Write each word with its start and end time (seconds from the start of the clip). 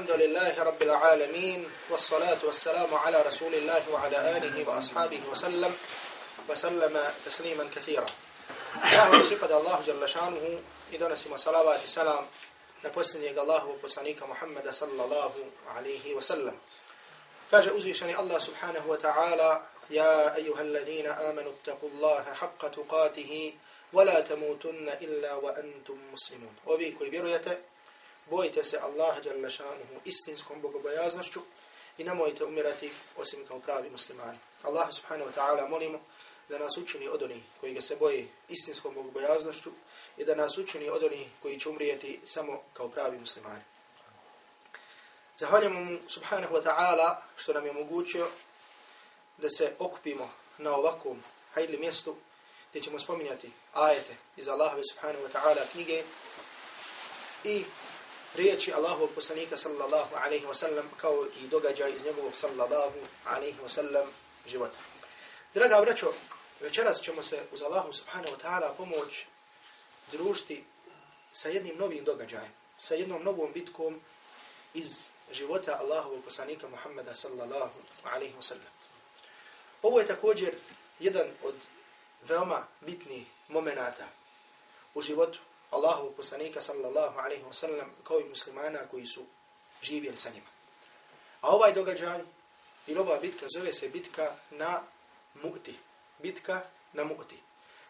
الحمد 0.00 0.20
لله 0.20 0.62
رب 0.62 0.82
العالمين 0.82 1.70
والصلاة 1.90 2.36
والسلام 2.44 2.94
على 2.94 3.22
رسول 3.22 3.54
الله 3.54 3.82
وعلى 3.92 4.36
آله 4.36 4.68
وأصحابه 4.68 5.20
وسلم 5.32 5.72
وسلم 6.48 6.94
تسليما 7.26 7.64
كثيرا. 7.74 8.06
الله 8.84 9.08
وشفد 9.10 9.52
الله 9.52 9.82
جل 9.86 10.08
شأنه 10.08 10.60
إذن 10.92 11.12
اسم 11.12 11.36
صلوات 11.36 11.84
السلام 11.84 12.26
نبسنيك 12.84 13.38
الله 13.38 13.66
وبسنيك 13.66 14.22
محمد 14.22 14.68
صلى 14.70 15.04
الله 15.04 15.32
عليه 15.76 16.14
وسلم. 16.14 16.56
فاجأوزي 17.50 17.94
شني 17.94 18.20
الله 18.20 18.38
سبحانه 18.38 18.84
وتعالى 18.88 19.62
يا 19.90 20.36
أيها 20.36 20.60
الذين 20.60 21.06
آمنوا 21.06 21.52
اتقوا 21.56 21.88
الله 21.88 22.24
حق 22.36 22.68
تقاته 22.68 23.32
ولا 23.92 24.20
تموتن 24.20 24.88
إلا 24.88 25.34
وأنتم 25.34 25.98
مسلمون. 26.12 26.54
وبيكو 26.66 27.04
بيرو 27.08 27.40
bojite 28.30 28.64
se 28.64 28.78
Allaha 28.78 29.20
dželle 29.20 29.50
istinskom 30.04 30.60
bogobojaznošću 30.60 31.40
i 31.98 32.04
nemojte 32.04 32.44
umirati 32.44 32.90
osim 33.16 33.46
kao 33.46 33.58
pravi 33.60 33.90
muslimani. 33.90 34.38
Allah 34.62 34.88
subhanahu 34.92 35.30
wa 35.30 35.34
ta'ala 35.34 35.68
molimo 35.68 36.00
da 36.48 36.58
nas 36.58 36.76
učini 36.76 37.08
od 37.08 37.22
onih 37.22 37.42
koji 37.60 37.74
ga 37.74 37.80
se 37.80 37.96
boje 37.96 38.28
istinskom 38.48 38.94
bogobojaznošću 38.94 39.70
i 40.16 40.24
da 40.24 40.34
nas 40.34 40.58
učini 40.58 40.88
od 40.88 41.04
onih 41.04 41.28
koji 41.42 41.60
će 41.60 41.68
umrijeti 41.68 42.20
samo 42.24 42.62
kao 42.72 42.88
pravi 42.88 43.18
muslimani. 43.18 43.62
Zahvaljujemo 45.38 45.80
mu 45.80 45.98
subhanahu 46.08 46.54
wa 46.54 46.62
ta'ala 46.62 47.16
što 47.36 47.52
nam 47.52 47.64
je 47.64 47.70
omogućio 47.70 48.28
da 49.38 49.50
se 49.50 49.74
okupimo 49.78 50.30
na 50.58 50.76
ovakvom 50.76 51.22
hajdli 51.54 51.78
mjestu 51.78 52.16
gdje 52.70 52.82
ćemo 52.82 52.98
spominjati 52.98 53.50
ajete 53.72 54.16
iz 54.36 54.48
Allahove 54.48 54.82
subhanahu 54.92 55.24
wa 55.24 55.30
ta'ala 55.32 55.72
knjige 55.72 56.02
i 57.44 57.64
riječi 58.36 58.72
Allahovog 58.72 59.10
poslanika 59.14 59.56
sallallahu 59.56 60.14
alaihi 60.14 60.46
wasallam 60.46 60.84
kao 60.96 61.26
i 61.40 61.48
događaj 61.48 61.92
iz 61.92 62.04
njegovog 62.04 62.36
sallallahu 62.36 62.98
alaihi 63.24 63.58
wasallam 63.64 64.06
života. 64.46 64.78
Draga 65.54 65.80
braćo, 65.80 66.12
večeras 66.60 67.02
ćemo 67.02 67.22
se 67.22 67.42
uz 67.52 67.62
Allahu 67.62 67.92
subhanahu 67.92 68.34
wa 68.36 68.40
ta'ala 68.42 68.76
pomoć 68.76 69.24
družiti 70.12 70.64
sa 71.32 71.48
jednim 71.48 71.76
novim 71.78 72.04
događajem, 72.04 72.52
sa 72.80 72.94
jednom 72.94 73.22
novom 73.22 73.52
bitkom 73.52 74.00
iz 74.74 75.08
života 75.32 75.78
Allahovog 75.80 76.24
poslanika 76.24 76.68
Muhammeda 76.68 77.14
sallallahu 77.14 77.78
alaihi 78.04 78.34
wasallam. 78.34 78.72
Ovo 79.82 80.00
je 80.00 80.06
također 80.06 80.54
jedan 81.00 81.28
od 81.42 81.54
veoma 82.28 82.66
bitnih 82.80 83.26
momenata 83.48 84.08
u 84.94 85.02
životu 85.02 85.38
Allahovog 85.70 86.14
poslanika 86.16 86.60
sallallahu 86.60 87.18
alaihi 87.18 87.44
wasallam 87.44 87.86
kao 88.04 88.20
i 88.20 88.24
muslimana 88.24 88.78
koji 88.90 89.06
su 89.06 89.24
živjeli 89.82 90.16
sa 90.16 90.30
njima. 90.30 90.46
A 91.40 91.48
ovaj 91.48 91.72
događaj 91.72 92.20
ili 92.86 92.98
ova 92.98 93.18
bitka 93.18 93.46
zove 93.48 93.72
se 93.72 93.88
bitka 93.88 94.34
na 94.50 94.82
mu'ti. 95.34 95.72
Bitka 96.18 96.62
na 96.92 97.04
mu'ti. 97.04 97.36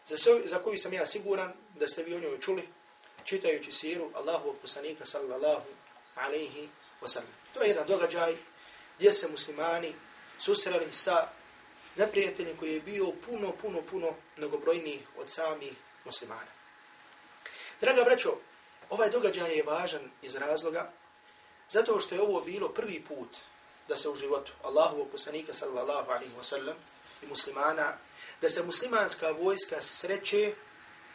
Za, 0.05 0.17
so, 0.17 0.41
za 0.45 0.59
koju 0.59 0.77
sam 0.77 0.93
ja 0.93 1.05
siguran 1.05 1.53
da 1.79 1.87
ste 1.87 2.03
vi 2.03 2.15
o 2.15 2.19
njoj 2.19 2.39
čuli 2.39 2.67
čitajući 3.23 3.71
siru 3.71 4.11
Allahovog 4.13 4.55
poslanika 4.61 5.05
sallallahu 5.05 5.67
alaihi 6.15 6.69
wasallam. 7.01 7.33
To 7.53 7.61
je 7.61 7.67
jedan 7.67 7.87
događaj 7.87 8.35
gdje 8.97 9.13
se 9.13 9.27
muslimani 9.27 9.93
susreli 10.39 10.93
sa 10.93 11.27
neprijateljem 11.95 12.57
koji 12.57 12.73
je 12.73 12.81
bio 12.81 13.11
puno, 13.25 13.51
puno, 13.61 13.81
puno 13.81 14.15
mnogobrojniji 14.37 15.01
od 15.17 15.29
samih 15.29 15.73
muslimana. 16.05 16.56
Draga 17.81 18.03
braćo, 18.03 18.37
ovaj 18.89 19.09
događaj 19.09 19.55
je 19.55 19.63
važan 19.63 20.11
iz 20.21 20.35
razloga 20.35 20.91
zato 21.69 21.99
što 21.99 22.15
je 22.15 22.21
ovo 22.21 22.41
bilo 22.41 22.69
prvi 22.69 23.03
put 23.07 23.37
da 23.87 23.97
se 23.97 24.09
u 24.09 24.15
životu 24.15 24.51
Allahu 24.63 25.07
poslanika 25.11 25.53
sallallahu 25.53 26.11
alaihi 26.11 26.33
wa 26.39 26.43
sallam 26.43 26.75
i 27.23 27.25
muslimana, 27.25 27.97
da 28.41 28.49
se 28.49 28.63
muslimanska 28.63 29.31
vojska 29.31 29.81
sreće, 29.81 30.53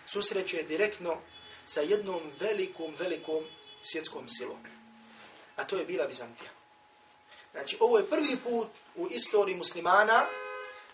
susreće 0.07 0.63
direktno 0.63 1.21
sa 1.67 1.81
jednom 1.81 2.33
velikom, 2.41 2.95
velikom 2.99 3.45
svjetskom 3.83 4.29
silom. 4.29 4.59
A 5.57 5.65
to 5.65 5.77
je 5.77 5.85
bila 5.85 6.07
Bizantija. 6.07 6.51
Znači, 7.53 7.77
ovo 7.81 7.99
je 7.99 8.11
prvi 8.11 8.37
put 8.45 8.69
u 8.97 9.09
istoriji 9.11 9.57
muslimana 9.57 10.27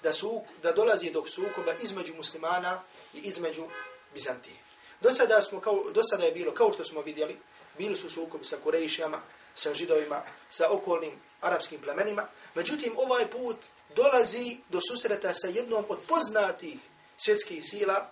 da, 0.03 0.12
su, 0.12 0.42
da 0.62 0.72
dolazi 0.72 1.10
do 1.10 1.26
sukoba 1.26 1.72
između 1.82 2.15
muslimana 2.15 2.82
i 3.15 3.19
između 3.19 3.69
Bizantije. 4.15 4.67
Do 5.00 5.12
sada, 5.12 5.42
smo 5.42 5.60
kao, 5.60 5.84
do 5.92 6.03
sada 6.10 6.25
je 6.25 6.32
bilo, 6.32 6.53
kao 6.53 6.72
što 6.72 6.84
smo 6.84 7.03
vidjeli, 7.03 7.36
bili 7.78 7.97
su 7.97 8.10
sukobi 8.10 8.44
sa 8.44 8.56
Kurejšijama, 8.56 9.20
sa 9.54 9.75
židovima, 9.75 10.22
sa 10.50 10.70
okolnim 10.70 11.12
arapskim 11.41 11.81
plemenima. 11.81 12.26
Međutim, 12.54 12.92
ovaj 12.97 13.26
put 13.31 13.56
dolazi 13.97 14.56
do 14.69 14.81
susreta 14.91 15.34
sa 15.34 15.48
jednom 15.48 15.84
od 15.88 15.98
poznatih 16.09 16.78
svjetskih 17.16 17.64
sila, 17.64 18.10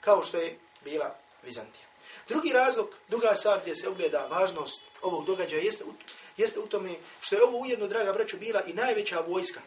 kao 0.00 0.24
što 0.24 0.36
je 0.36 0.58
bila 0.84 1.14
Vizantija. 1.42 1.84
Drugi 2.28 2.52
razlog, 2.52 2.94
druga 3.08 3.34
stvar 3.34 3.60
gdje 3.60 3.74
se 3.74 3.88
ogleda 3.88 4.26
važnost 4.30 4.80
ovog 5.02 5.24
događaja 5.24 5.62
jeste, 5.62 5.84
jeste 6.36 6.60
u 6.60 6.66
tome 6.66 6.94
što 7.20 7.36
je 7.36 7.42
ovo 7.42 7.58
ujedno, 7.58 7.86
draga 7.86 8.12
braću, 8.12 8.36
bila 8.36 8.62
i 8.66 8.72
najveća 8.72 9.20
vojska 9.20 9.60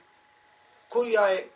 koja 0.90 1.28
je 1.28 1.50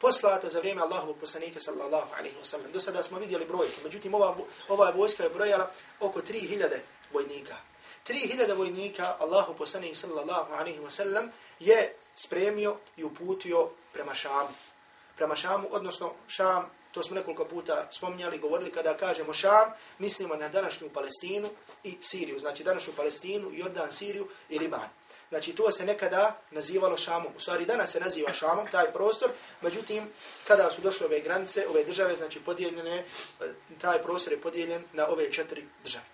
poslata 0.00 0.48
za 0.48 0.58
vrijeme 0.58 0.82
Allahovog 0.82 1.16
poslanika 1.20 1.60
sallallahu 1.60 2.14
alaihi 2.18 2.36
wa 2.36 2.44
sallam. 2.44 2.72
Do 2.72 2.80
sada 2.80 3.02
smo 3.02 3.18
vidjeli 3.18 3.44
brojke, 3.44 3.80
međutim 3.84 4.14
ova, 4.14 4.36
ova 4.68 4.90
vojska 4.90 5.22
je 5.22 5.30
brojala 5.30 5.70
oko 6.00 6.20
3000 6.20 6.78
vojnika. 7.12 7.56
3000 8.08 8.56
vojnika 8.56 9.16
Allahu 9.18 9.54
poslanik 9.54 9.96
sallallahu 9.96 10.52
alaihi 10.52 10.80
wa 10.80 10.90
sallam 10.90 11.32
je 11.60 11.94
spremio 12.16 12.76
i 12.96 13.04
uputio 13.04 13.70
prema 13.92 14.14
Šamu. 14.14 14.54
Prema 15.16 15.36
Šamu, 15.36 15.68
odnosno 15.70 16.12
Šam, 16.28 16.70
to 16.92 17.02
smo 17.02 17.14
nekoliko 17.14 17.44
puta 17.44 17.88
spominjali, 17.90 18.38
govorili 18.38 18.70
kada 18.70 18.96
kažemo 18.96 19.32
Šam, 19.32 19.72
mislimo 19.98 20.36
na 20.36 20.48
današnju 20.48 20.88
Palestinu 20.88 21.50
i 21.82 21.96
Siriju, 22.00 22.38
znači 22.38 22.64
današnju 22.64 22.92
Palestinu, 22.96 23.50
Jordan, 23.52 23.92
Siriju 23.92 24.28
i 24.48 24.58
Liban. 24.58 24.88
Znači 25.34 25.52
to 25.52 25.72
se 25.72 25.84
nekada 25.84 26.40
nazivalo 26.50 26.96
Šamom. 26.96 27.32
U 27.36 27.40
stvari 27.40 27.64
danas 27.64 27.90
se 27.90 28.00
naziva 28.00 28.32
Šamom, 28.32 28.66
taj 28.70 28.92
prostor. 28.92 29.30
Međutim, 29.60 30.08
kada 30.46 30.70
su 30.70 30.82
došle 30.82 31.06
ove 31.06 31.20
granice, 31.20 31.66
ove 31.68 31.84
države, 31.84 32.16
znači 32.16 32.40
podijeljene, 32.40 32.96
e, 32.98 33.04
taj 33.80 34.02
prostor 34.02 34.32
je 34.32 34.40
podijeljen 34.40 34.84
na 34.92 35.08
ove 35.08 35.32
četiri 35.32 35.66
države. 35.82 36.04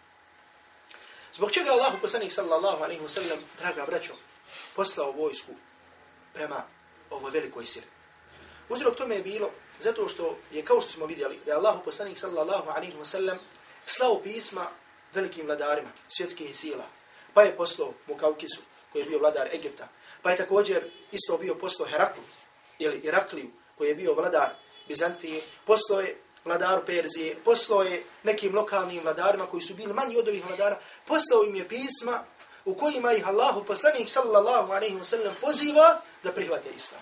Zbog 1.33 1.53
čega 1.53 1.71
Allah 1.71 1.93
poslanik 2.01 2.33
sallallahu 2.33 2.85
alaihi 2.85 3.03
wa 3.03 3.09
sallam, 3.09 3.39
draga 3.59 3.85
braćo, 3.87 4.13
poslao 4.77 5.13
vojsku 5.13 5.53
prema 6.35 6.63
ovoj 7.11 7.31
velikoj 7.31 7.67
sili. 7.67 7.87
Uzrok 8.69 8.97
tome 8.97 9.15
je 9.15 9.23
bilo 9.23 9.51
zato 9.81 10.09
što 10.09 10.39
je 10.53 10.65
kao 10.65 10.81
što 10.81 10.91
smo 10.91 11.07
vidjeli 11.07 11.41
da 11.45 11.51
je 11.51 11.57
Allah 11.57 11.81
poslanik 11.85 12.19
sallallahu 12.19 12.71
alaihi 12.71 12.97
wa 12.97 13.05
sallam 13.05 13.39
slao 13.87 14.21
pisma 14.23 14.67
velikim 15.15 15.47
vladarima 15.47 15.91
svjetskih 16.09 16.57
sila. 16.57 16.85
Pa 17.35 17.43
je 17.43 17.57
poslao 17.57 17.93
Mukaukisu, 18.07 18.61
koji 18.93 19.03
je 19.03 19.09
bio 19.09 19.19
vladar 19.19 19.49
Egipta. 19.53 19.89
Pa 20.23 20.31
je 20.31 20.37
također 20.37 20.91
isto 21.13 21.39
bio 21.39 21.55
poslao 21.55 21.89
Heraklu, 21.89 22.23
ili 22.79 22.99
Irakliju, 22.99 23.51
koji 23.79 23.89
je 23.89 23.95
bio 23.95 24.15
vladar 24.15 24.51
Bizantije, 24.89 25.43
poslao 25.65 26.01
je 26.01 26.17
vladaru 26.45 26.83
Perzije, 26.87 27.37
poslao 27.45 27.83
je 27.83 28.05
nekim 28.23 28.55
lokalnim 28.55 29.03
vladarima 29.03 29.47
koji 29.47 29.63
su 29.63 29.75
bili 29.75 29.95
manji 29.95 30.17
od 30.17 30.29
ovih 30.29 30.47
vladara, 30.47 30.79
poslao 31.07 31.45
im 31.47 31.57
je 31.57 31.69
pisma 31.69 32.25
u 32.65 32.75
kojima 32.75 33.13
ih 33.13 33.29
Allahu 33.29 33.65
poslanik 33.65 34.09
sallallahu 34.09 34.73
alaihi 34.73 34.97
wa 34.97 35.05
sallam 35.05 35.35
poziva 35.41 36.01
da 36.23 36.33
prihvate 36.33 36.69
islam. 36.77 37.01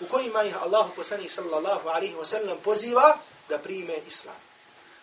U 0.00 0.06
kojima 0.06 0.42
ih 0.42 0.62
Allahu 0.62 0.94
poslanik 0.96 1.30
sallallahu 1.32 1.88
alaihi 1.88 2.14
wa 2.14 2.24
sallam 2.24 2.58
poziva 2.64 3.18
da 3.48 3.58
prime 3.58 3.96
islam. 4.06 4.36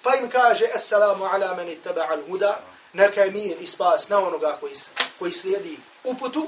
Pa 0.02 0.16
im 0.16 0.30
kaže, 0.30 0.66
assalamu 0.76 1.26
ala 1.26 1.56
mani 1.56 1.76
taba 1.76 2.08
al 2.10 2.22
huda, 2.28 2.60
neka 2.94 3.26
mir 3.26 3.62
i 3.62 3.68
spas 3.68 4.10
na 4.10 4.28
onoga 4.28 4.58
koji, 4.60 4.74
koji 5.20 5.32
slijedi 5.32 5.78
uputu, 6.06 6.48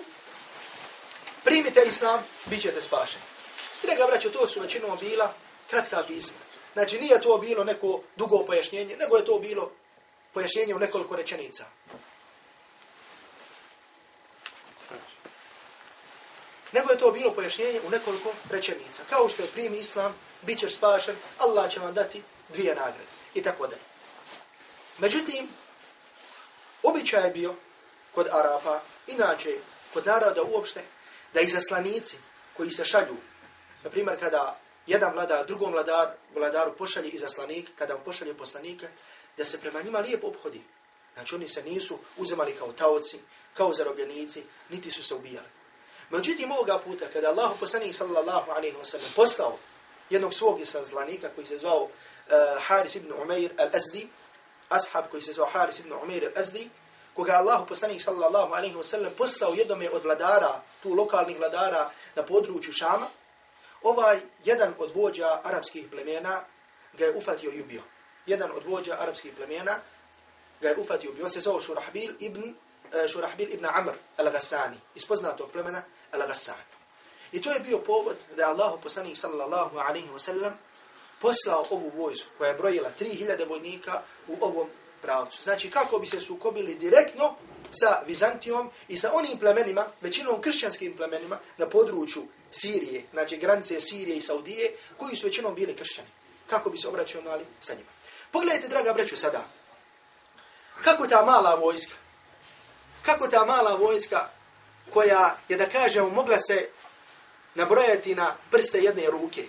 primite 1.44 1.84
islam, 1.88 2.24
bit 2.46 2.62
ćete 2.62 2.82
spašeni. 2.82 3.24
Draga 3.84 4.06
braćo, 4.08 4.30
to 4.30 4.48
su 4.48 4.62
većinom 4.62 4.98
bila 5.00 5.34
kratka 5.70 6.04
pisma. 6.08 6.38
Znači, 6.74 7.00
nije 7.00 7.22
to 7.22 7.38
bilo 7.38 7.64
neko 7.64 8.02
dugo 8.16 8.46
pojašnjenje, 8.46 8.98
nego 8.98 9.18
je 9.18 9.26
to 9.26 9.40
bilo 9.40 9.72
pojašnjenje 10.34 10.76
u 10.76 10.80
nekoliko 10.80 11.16
rečenica. 11.16 11.66
Nego 16.72 16.92
je 16.92 16.98
to 16.98 17.12
bilo 17.12 17.32
pojašnjenje 17.34 17.82
u 17.88 17.90
nekoliko 17.90 18.34
rečenica. 18.50 19.04
Kao 19.10 19.30
što 19.30 19.42
je 19.42 19.48
primi 19.48 19.78
islam, 19.78 20.16
bit 20.42 20.60
ćeš 20.60 20.76
spašen, 20.76 21.16
Allah 21.38 21.72
će 21.72 21.80
vam 21.80 21.94
dati 21.94 22.22
dvije 22.50 22.76
nagrade. 22.76 23.12
I 23.34 23.44
tako 23.44 23.68
da. 23.68 23.76
Međutim, 24.98 25.48
običaj 26.84 27.24
je 27.24 27.32
bio 27.32 27.56
kod 28.18 28.28
Arapa, 28.32 28.82
inače 29.08 29.58
kod 29.94 30.06
naroda 30.06 30.44
uopšte, 30.44 30.82
da 31.34 31.42
izaslanici 31.42 32.18
koji 32.54 32.72
se 32.72 32.86
šalju, 32.86 33.18
na 33.84 33.90
primjer 33.90 34.20
kada 34.20 34.60
jedan 34.88 35.14
vladar, 35.14 35.46
drugom 35.46 35.72
vladar, 35.72 36.08
vladaru 36.36 36.74
pošalje 36.78 37.10
izaslanik, 37.10 37.70
kada 37.78 37.96
on 37.96 38.02
pošalje 38.06 38.34
poslanike, 38.34 38.88
da 39.38 39.46
se 39.46 39.62
prema 39.62 39.82
njima 39.82 40.00
lijepo 40.00 40.28
obhodi. 40.28 40.62
Znači 41.14 41.36
oni 41.36 41.50
se 41.50 41.64
nisu 41.64 42.00
uzemali 42.18 42.56
kao 42.56 42.74
taoci, 42.74 43.20
kao 43.54 43.74
zarobljenici, 43.74 44.44
niti 44.70 44.92
su 44.92 45.04
se 45.04 45.16
ubijali. 45.16 45.48
Međutim, 46.10 46.52
ovoga 46.52 46.80
puta, 46.80 47.06
kada 47.14 47.30
Allah 47.30 47.52
poslanik 47.60 47.96
sallallahu 47.96 48.52
alaihi 48.52 48.78
wa 48.78 48.86
sallam 48.86 49.12
poslao 49.16 49.58
jednog 50.10 50.34
svog 50.34 50.60
izlanika 50.62 51.30
koji 51.36 51.48
se 51.48 51.58
zvao 51.58 51.84
uh, 51.84 51.90
Haris 52.62 52.96
ibn 52.96 53.14
Umair 53.22 53.52
al-Azdi, 53.58 54.08
ashab 54.70 55.06
koji 55.12 55.22
se 55.22 55.34
zvao 55.34 55.50
Haris 55.50 55.80
ibn 55.80 55.94
Umair 55.94 56.24
al-Azdi, 56.24 56.70
koga 57.18 57.42
Allahu 57.42 57.66
poslanik 57.66 58.02
sallallahu 58.02 58.54
alaihi 58.54 58.78
ve 58.78 58.84
sellem 58.84 59.12
poslao 59.18 59.54
jednome 59.54 59.90
od 59.90 60.04
vladara, 60.04 60.62
tu 60.84 60.94
lokalnih 60.94 61.38
vladara 61.38 61.90
na 62.16 62.24
području 62.24 62.74
Šama, 62.74 63.08
ovaj 63.82 64.20
jedan 64.46 64.74
od 64.78 64.92
vođa 64.96 65.42
arapskih 65.44 65.88
plemena 65.92 66.42
ga 66.94 67.06
je 67.06 67.16
ufatio 67.16 67.52
i 67.52 67.62
ubio. 67.62 67.82
Jedan 68.26 68.52
od 68.52 68.64
vođa 68.66 68.98
arapskih 69.00 69.34
plemena 69.34 69.80
ga 70.62 70.70
je 70.70 70.78
ufatio 70.78 71.08
i 71.08 71.12
ubio. 71.12 71.26
On 71.26 71.32
se 71.32 71.42
zove 71.42 71.62
Šurahbil 71.62 72.14
ibn, 72.20 72.44
uh, 72.44 73.10
Šurahbil 73.10 73.54
ibn 73.54 73.66
Amr 73.66 73.94
al-Ghassani, 74.18 74.78
iz 74.96 75.06
poznatog 75.06 75.52
plemena 75.52 75.82
al-Ghassani. 76.14 76.78
I 77.32 77.42
to 77.42 77.52
je 77.52 77.60
bio 77.60 77.78
povod 77.78 78.16
da 78.36 78.42
je 78.44 78.50
Allahu 78.50 78.82
poslanik 78.82 79.18
sallallahu 79.18 79.78
alaihi 79.78 80.10
ve 80.14 80.20
sellem 80.20 80.54
poslao 81.22 81.66
ovu 81.70 81.92
vojsku 81.96 82.30
koja 82.38 82.50
je 82.50 82.58
brojila 82.58 82.90
3000 83.00 83.50
vojnika 83.50 84.02
u 84.28 84.38
ovom 84.42 84.70
pravcu. 85.02 85.42
Znači 85.42 85.70
kako 85.70 86.00
bi 86.00 86.08
se 86.08 86.20
sukobili 86.20 86.76
direktno 86.76 87.36
sa 87.72 88.02
Vizantijom 88.08 88.70
i 88.88 88.98
sa 88.98 89.12
onim 89.14 89.40
plemenima, 89.40 89.86
većinom 90.02 90.42
kršćanskim 90.42 90.98
plemenima 90.98 91.40
na 91.58 91.70
području 91.70 92.24
Sirije, 92.52 93.04
znači 93.14 93.38
granice 93.38 93.82
Sirije 93.82 94.18
i 94.18 94.22
Saudije, 94.22 94.76
koji 94.98 95.16
su 95.16 95.28
većinom 95.28 95.56
bili 95.56 95.76
kršćani. 95.76 96.08
Kako 96.48 96.70
bi 96.70 96.78
se 96.78 96.88
obraćali 96.88 97.46
sa 97.60 97.74
njima. 97.74 97.90
Pogledajte, 98.32 98.68
draga 98.68 98.94
breću, 98.94 99.18
sada. 99.18 99.46
Kako 100.84 101.08
ta 101.08 101.26
mala 101.26 101.56
vojska, 101.56 101.96
kako 103.02 103.28
ta 103.28 103.46
mala 103.46 103.76
vojska 103.76 104.30
koja 104.94 105.38
je, 105.50 105.58
da 105.58 105.70
kažemo, 105.70 106.10
mogla 106.10 106.40
se 106.40 106.70
nabrojati 107.56 108.16
na 108.16 108.36
prste 108.52 108.80
jedne 108.80 109.06
ruke. 109.12 109.48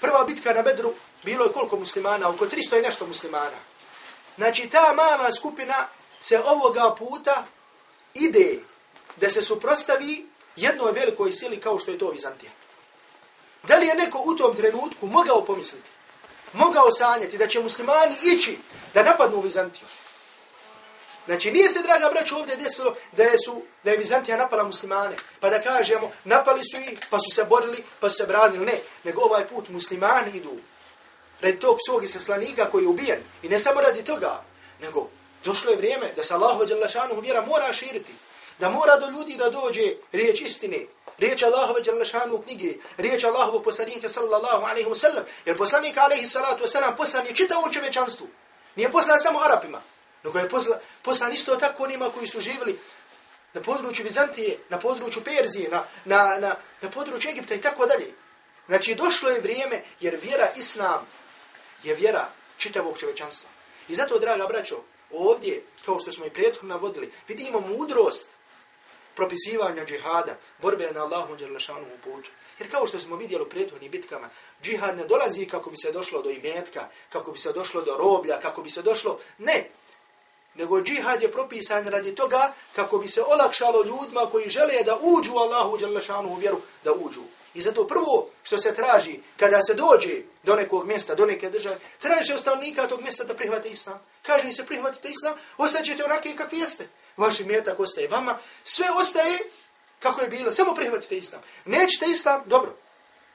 Prva 0.00 0.24
bitka 0.24 0.54
na 0.54 0.62
Bedru 0.62 0.94
bilo 1.24 1.44
je 1.44 1.52
koliko 1.52 1.76
muslimana? 1.76 2.28
Oko 2.28 2.46
300 2.46 2.78
i 2.78 2.82
nešto 2.82 3.06
muslimana. 3.06 3.58
Znači, 4.38 4.68
ta 4.70 4.92
mala 4.94 5.32
skupina 5.32 5.88
se 6.20 6.40
ovoga 6.40 6.94
puta 6.98 7.46
ide 8.14 8.58
da 9.16 9.30
se 9.30 9.42
suprostavi 9.42 10.26
jednoj 10.56 10.92
velikoj 10.92 11.32
sili 11.32 11.60
kao 11.60 11.78
što 11.78 11.90
je 11.90 11.98
to 11.98 12.10
Vizantija. 12.10 12.50
Da 13.62 13.76
li 13.76 13.86
je 13.86 13.94
neko 13.94 14.22
u 14.24 14.36
tom 14.36 14.56
trenutku 14.56 15.06
mogao 15.06 15.44
pomisliti, 15.44 15.90
mogao 16.52 16.90
sanjati 16.90 17.38
da 17.38 17.46
će 17.46 17.60
muslimani 17.60 18.16
ići 18.24 18.58
da 18.94 19.02
napadnu 19.02 19.40
Vizantiju? 19.40 19.86
Znači, 21.26 21.50
nije 21.50 21.68
se, 21.68 21.82
draga 21.82 22.10
braćo, 22.12 22.36
ovdje 22.36 22.56
desilo 22.56 22.94
da 23.12 23.22
je, 23.22 23.38
su, 23.44 23.62
da 23.84 23.90
je 23.90 23.96
Vizantija 23.96 24.36
napala 24.36 24.64
muslimane, 24.64 25.16
pa 25.40 25.50
da 25.50 25.62
kažemo, 25.62 26.10
napali 26.24 26.64
su 26.64 26.76
ih, 26.76 26.98
pa 27.10 27.18
su 27.18 27.34
se 27.34 27.44
borili, 27.44 27.84
pa 28.00 28.10
su 28.10 28.16
se 28.16 28.26
branili. 28.26 28.66
Ne, 28.66 28.80
nego 29.04 29.22
ovaj 29.22 29.46
put 29.46 29.68
muslimani 29.68 30.36
idu 30.36 30.56
radi 31.40 31.58
tog 31.58 31.78
svog 31.86 32.04
islanika 32.04 32.70
koji 32.70 32.82
je 32.82 32.88
ubijen. 32.88 33.20
I 33.42 33.48
ne 33.48 33.58
samo 33.58 33.80
radi 33.80 34.04
toga, 34.04 34.44
nego 34.80 35.08
došlo 35.44 35.70
je 35.70 35.76
vrijeme 35.76 36.12
da 36.16 36.22
se 36.22 36.34
Allahu 36.34 36.64
Đalašanu 36.64 37.20
vjera 37.20 37.46
mora 37.46 37.72
širiti. 37.72 38.12
Da 38.58 38.68
mora 38.68 38.96
do 38.96 39.06
ljudi 39.10 39.36
da 39.36 39.50
dođe 39.50 39.94
riječ 40.12 40.40
istine, 40.40 40.86
riječ 41.18 41.42
Allahu 41.42 41.74
Đalašanu 41.84 42.42
knjige, 42.42 42.74
riječ 42.96 43.24
Allahu 43.24 43.62
poslanika 43.62 44.08
sallallahu 44.08 44.64
alaihi 44.64 44.88
wasallam. 44.88 45.22
Jer 45.44 45.56
poslanik 45.58 45.96
alaihi 45.96 46.26
salatu 46.26 46.64
wasallam 46.64 46.96
poslan 46.96 47.26
je 47.26 47.34
čitavom 47.34 47.72
čovečanstvu. 47.72 48.26
Nije 48.76 48.90
poslan 48.90 49.20
samo 49.20 49.40
Arapima. 49.40 49.80
Nego 50.24 50.38
je 50.38 50.48
poslan, 50.48 50.78
poslan 51.02 51.32
isto 51.32 51.56
tako 51.56 51.82
onima 51.82 52.10
koji 52.10 52.26
su 52.26 52.40
živjeli 52.40 52.78
na 53.52 53.60
području 53.60 54.04
Vizantije, 54.04 54.58
na 54.68 54.78
području 54.78 55.24
Perzije, 55.24 55.68
na, 55.68 55.82
na, 56.04 56.38
na, 56.38 56.54
na 56.80 56.90
području 56.90 57.30
Egipta 57.30 57.54
i 57.54 57.60
tako 57.60 57.86
dalje. 57.86 58.12
Znači, 58.66 58.94
došlo 58.94 59.30
je 59.30 59.40
vrijeme, 59.40 59.82
jer 60.00 60.18
vjera 60.22 60.48
Islam 60.56 61.06
je 61.82 61.94
vjera 61.94 62.28
čitavog 62.58 62.98
čovečanstva. 62.98 63.50
I 63.88 63.94
zato, 63.94 64.18
draga 64.18 64.46
braćo, 64.46 64.82
ovdje, 65.10 65.62
kao 65.84 66.00
što 66.00 66.12
smo 66.12 66.26
i 66.26 66.30
prethodno 66.30 66.68
navodili, 66.68 67.12
vidimo 67.28 67.60
mudrost 67.60 68.28
propisivanja 69.14 69.84
džihada, 69.84 70.36
borbe 70.62 70.90
na 70.92 71.02
Allahom 71.02 71.38
džerlašanu 71.38 71.86
u 71.94 71.98
putu. 71.98 72.30
Jer 72.58 72.70
kao 72.70 72.86
što 72.86 72.98
smo 72.98 73.16
vidjeli 73.16 73.44
u 73.44 73.48
prethodnim 73.48 73.90
bitkama, 73.90 74.28
džihad 74.62 74.96
ne 74.96 75.04
dolazi 75.04 75.46
kako 75.46 75.70
bi 75.70 75.76
se 75.76 75.92
došlo 75.92 76.22
do 76.22 76.30
imetka, 76.30 76.88
kako 77.08 77.32
bi 77.32 77.38
se 77.38 77.52
došlo 77.52 77.82
do 77.82 77.96
roblja, 77.96 78.40
kako 78.40 78.62
bi 78.62 78.70
se 78.70 78.82
došlo... 78.82 79.20
Ne, 79.38 79.70
nego 80.58 80.82
džihad 80.82 81.22
je 81.22 81.32
propisan 81.32 81.86
radi 81.86 82.14
toga 82.14 82.52
kako 82.76 82.98
bi 82.98 83.08
se 83.08 83.22
olakšalo 83.22 83.84
ljudima 83.84 84.26
koji 84.30 84.50
žele 84.50 84.82
da 84.84 84.98
uđu 85.02 85.32
Allahu 85.36 85.78
dželašanu 85.78 86.28
u 86.28 86.34
vjeru, 86.34 86.60
da 86.84 86.92
uđu. 86.92 87.20
I 87.54 87.62
zato 87.62 87.86
prvo 87.86 88.30
što 88.42 88.58
se 88.58 88.74
traži 88.74 89.20
kada 89.36 89.62
se 89.62 89.74
dođe 89.74 90.22
do 90.42 90.56
nekog 90.56 90.86
mjesta, 90.86 91.14
do 91.14 91.26
neke 91.26 91.50
države, 91.50 91.78
traži 91.98 92.26
se 92.26 92.34
ostavnika 92.34 92.86
tog 92.86 93.02
mjesta 93.02 93.24
da 93.24 93.34
prihvate 93.34 93.68
islam. 93.68 94.00
Kaže 94.22 94.46
im 94.46 94.52
se 94.52 94.66
prihvatite 94.66 95.08
islam, 95.08 95.34
ostaćete 95.56 96.04
onake 96.04 96.36
kakvi 96.36 96.58
jeste. 96.58 96.88
Vaši 97.16 97.44
mjetak 97.44 97.80
ostaje 97.80 98.08
vama, 98.08 98.38
sve 98.64 98.86
ostaje 99.00 99.38
kako 99.98 100.20
je 100.20 100.28
bilo, 100.28 100.52
samo 100.52 100.74
prihvatite 100.74 101.18
islam. 101.18 101.42
Nećete 101.64 102.06
islam, 102.10 102.42
dobro. 102.46 102.76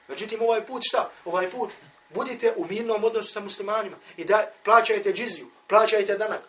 Međutim, 0.08 0.42
ovaj 0.42 0.66
put 0.66 0.82
šta? 0.84 1.10
Ovaj 1.24 1.50
put 1.50 1.70
budite 2.14 2.54
u 2.56 2.66
mirnom 2.66 3.04
odnosu 3.04 3.32
sa 3.32 3.40
muslimanima 3.40 3.96
i 4.16 4.24
da 4.24 4.50
plaćajte 4.64 5.12
džiziju, 5.12 5.50
plaćajte 5.66 6.16
danak, 6.16 6.40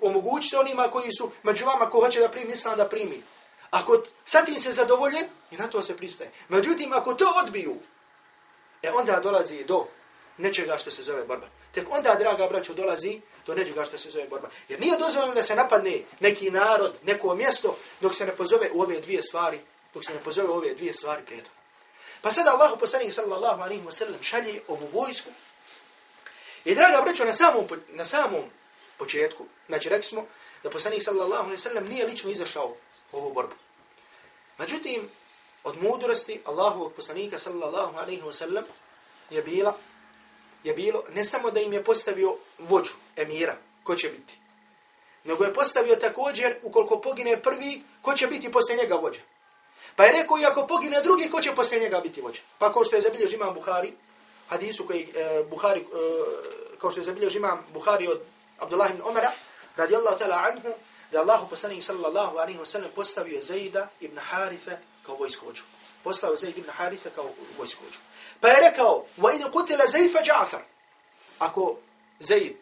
omogućite 0.00 0.58
onima 0.58 0.88
koji 0.88 1.12
su 1.18 1.30
među 1.42 1.66
vama 1.66 1.90
ko 1.90 2.00
hoće 2.00 2.20
da 2.20 2.28
primi 2.28 2.52
islam 2.52 2.76
da 2.76 2.88
primi. 2.88 3.22
Ako 3.70 4.02
sa 4.24 4.44
tim 4.44 4.60
se 4.60 4.72
zadovolje, 4.72 5.28
i 5.50 5.56
na 5.56 5.68
to 5.68 5.82
se 5.82 5.96
pristaje. 5.96 6.30
Međutim, 6.48 6.92
ako 6.92 7.14
to 7.14 7.32
odbiju, 7.44 7.76
e 8.82 8.90
onda 8.90 9.20
dolazi 9.20 9.64
do 9.64 9.86
nečega 10.38 10.78
što 10.78 10.90
se 10.90 11.02
zove 11.02 11.24
borba. 11.24 11.46
Tek 11.72 11.86
onda, 11.90 12.14
draga 12.14 12.46
braćo, 12.46 12.74
dolazi 12.74 13.20
do 13.46 13.54
nečega 13.54 13.84
što 13.84 13.98
se 13.98 14.10
zove 14.10 14.28
borba. 14.28 14.48
Jer 14.68 14.80
nije 14.80 14.98
dozvoljeno 14.98 15.34
da 15.34 15.42
se 15.42 15.56
napadne 15.56 16.00
neki 16.20 16.50
narod, 16.50 16.94
neko 17.02 17.34
mjesto, 17.34 17.76
dok 18.00 18.14
se 18.14 18.26
ne 18.26 18.36
pozove 18.36 18.70
u 18.72 18.82
ove 18.82 19.00
dvije 19.00 19.22
stvari, 19.22 19.60
dok 19.94 20.04
se 20.04 20.14
ne 20.14 20.20
pozove 20.20 20.48
u 20.48 20.52
ove 20.52 20.74
dvije 20.74 20.92
stvari 20.92 21.22
prijedom. 21.26 21.52
Pa 22.20 22.32
sada 22.32 22.50
Allahu 22.50 22.78
poslanik 22.78 23.12
sallallahu 23.12 23.62
alaihi 23.62 23.82
wa 23.82 23.90
sallam 23.90 24.22
šalje 24.22 24.60
ovu 24.68 24.88
vojsku. 24.92 25.30
I 26.64 26.74
draga 26.74 27.02
braćo, 27.02 27.24
na 27.24 27.34
samom, 27.34 27.64
na 27.88 28.04
samom 28.04 28.44
početku, 28.98 29.44
znači 29.68 29.88
rekli 29.88 30.02
smo 30.02 30.26
da 30.62 30.70
poslanik 30.70 31.02
sallallahu 31.02 31.42
alaihi 31.42 31.58
sallam 31.58 31.84
nije 31.84 32.06
lično 32.06 32.30
izašao 32.30 32.76
ovu 33.12 33.32
borbu. 33.32 33.54
Međutim, 34.58 35.08
od 35.64 35.82
mudrosti 35.82 36.40
Allahovog 36.44 36.92
poslanika 36.92 37.38
sallallahu 37.38 37.96
alaihi 37.96 38.22
wa 38.22 38.32
sallam 38.32 38.64
je 39.30 39.42
bila 39.42 39.76
je 40.64 40.74
bilo 40.74 41.02
ne 41.14 41.24
samo 41.24 41.50
da 41.50 41.60
im 41.60 41.72
je 41.72 41.84
postavio 41.84 42.36
vođu, 42.58 42.92
emira, 43.16 43.56
ko 43.82 43.94
će 43.94 44.08
biti, 44.08 44.38
nego 45.24 45.44
je 45.44 45.54
postavio 45.54 45.96
također, 45.96 46.56
ukoliko 46.62 47.00
pogine 47.00 47.42
prvi, 47.42 47.82
ko 48.02 48.14
će 48.14 48.26
biti 48.26 48.52
poslije 48.52 48.76
njega 48.76 48.94
vođa. 48.94 49.20
Pa 49.96 50.04
je 50.04 50.12
rekao, 50.12 50.38
i 50.38 50.44
ako 50.44 50.66
pogine 50.66 51.02
drugi, 51.02 51.30
ko 51.30 51.40
će 51.40 51.54
poslije 51.54 51.80
njega 51.80 52.00
biti 52.00 52.20
vođa? 52.20 52.40
Pa 52.58 52.72
kao 52.72 52.84
što 52.84 52.96
je 52.96 53.02
zabilježio 53.02 53.36
imam 53.36 53.54
Buhari, 53.54 53.92
hadisu 54.50 54.86
koji 54.86 55.02
e, 55.02 55.44
Buhari, 55.50 55.80
e, 55.80 55.84
kao 56.78 56.90
što 56.90 57.00
je 57.00 57.04
zabilio 57.04 57.30
imam 57.30 57.66
Buhari 57.72 58.08
od 58.08 58.20
Abdullah 58.58 58.90
ibn 58.90 59.02
Umara, 59.02 59.32
radijallahu 59.76 60.18
ta'ala 60.18 60.46
anhu, 60.52 60.74
da 61.12 61.20
Allahu 61.20 61.48
poslanik 61.48 61.82
sallallahu 61.82 62.38
alaihi 62.38 62.58
wa 62.58 62.66
sallam 62.66 62.90
postavio 62.94 63.42
Zajda 63.42 63.88
ibn 64.00 64.18
Haritha 64.18 64.76
kao 65.06 65.16
vojskovođu. 65.16 65.62
Poslao 66.04 66.36
Zaid 66.36 66.58
ibn 66.58 66.70
Haritha 66.70 67.10
kao 67.10 67.30
vojskovođu. 67.58 67.98
Pa 68.40 68.48
je 68.48 68.70
rekao, 68.70 69.04
wa 69.18 69.34
in 69.34 69.42
qutila 69.42 69.86
Zaid 69.86 70.12
fa 70.12 70.18
Ja'far. 70.18 70.62
Ako 71.38 71.76
Zaid, 72.20 72.56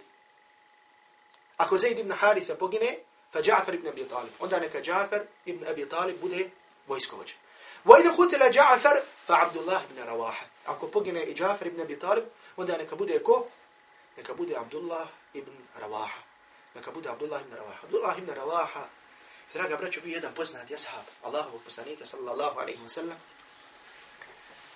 ako 1.56 1.78
Zaid 1.78 1.98
ibn 1.98 2.12
Haritha 2.12 2.54
pogine, 2.54 2.98
fa 3.32 3.38
Ja'far 3.38 3.74
ibn 3.74 3.88
Abi 3.88 4.04
Talib. 4.04 4.32
Onda 4.40 4.60
neka 4.60 4.78
Ja'far 4.78 5.20
ibn 5.46 5.66
Abi 5.66 5.88
Talib 5.88 6.20
bude 6.20 6.50
vojskovođa. 6.86 7.34
Wa 7.84 8.00
in 8.00 8.10
qutila 8.16 8.52
Ja'far 8.52 8.96
fa 9.26 9.42
Abdullah 9.42 9.82
ibn 9.90 10.02
Rawaha. 10.02 10.44
Ako 10.68 10.88
pogine 10.92 11.24
i 11.24 11.34
Ja'far 11.34 11.66
ibn 11.66 11.80
Abi 11.80 11.98
Talib, 11.98 12.24
onda 12.56 12.76
neka 12.76 12.96
bude 12.96 13.18
ko? 13.22 13.48
Neka 14.16 14.34
bude 14.34 14.56
Abdullah 14.56 15.08
ibn 15.34 15.52
Ravaha. 15.80 16.20
Neka 16.74 16.90
bude 16.92 17.08
Abdullah 17.08 17.40
ibn 17.42 17.56
Ravaha. 17.56 17.80
Abdullah 17.82 18.18
ibn 18.18 18.30
Ravaha, 18.30 18.88
draga 19.52 19.76
braćo, 19.76 20.00
bio 20.00 20.14
jedan 20.14 20.34
poznat 20.34 20.70
jashab 20.70 21.04
Allahovog 21.22 21.62
poslanika 21.64 22.06
sallallahu 22.06 22.60
alaihi 22.60 22.82
wa 22.82 22.88
sallam 22.88 23.16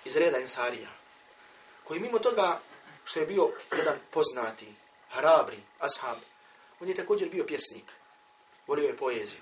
iz 0.05 0.17
reda 0.17 0.39
Insarija, 0.39 0.89
koji 1.83 1.99
mimo 1.99 2.19
toga 2.19 2.59
što 3.05 3.19
je 3.19 3.25
bio 3.25 3.49
jedan 3.77 3.97
poznati, 4.11 4.73
hrabri 5.09 5.59
ashab, 5.79 6.17
on 6.79 6.89
je 6.89 6.95
također 6.95 7.29
bio 7.29 7.45
pjesnik. 7.45 7.85
Volio 8.67 8.87
je 8.87 8.97
poeziju. 8.97 9.41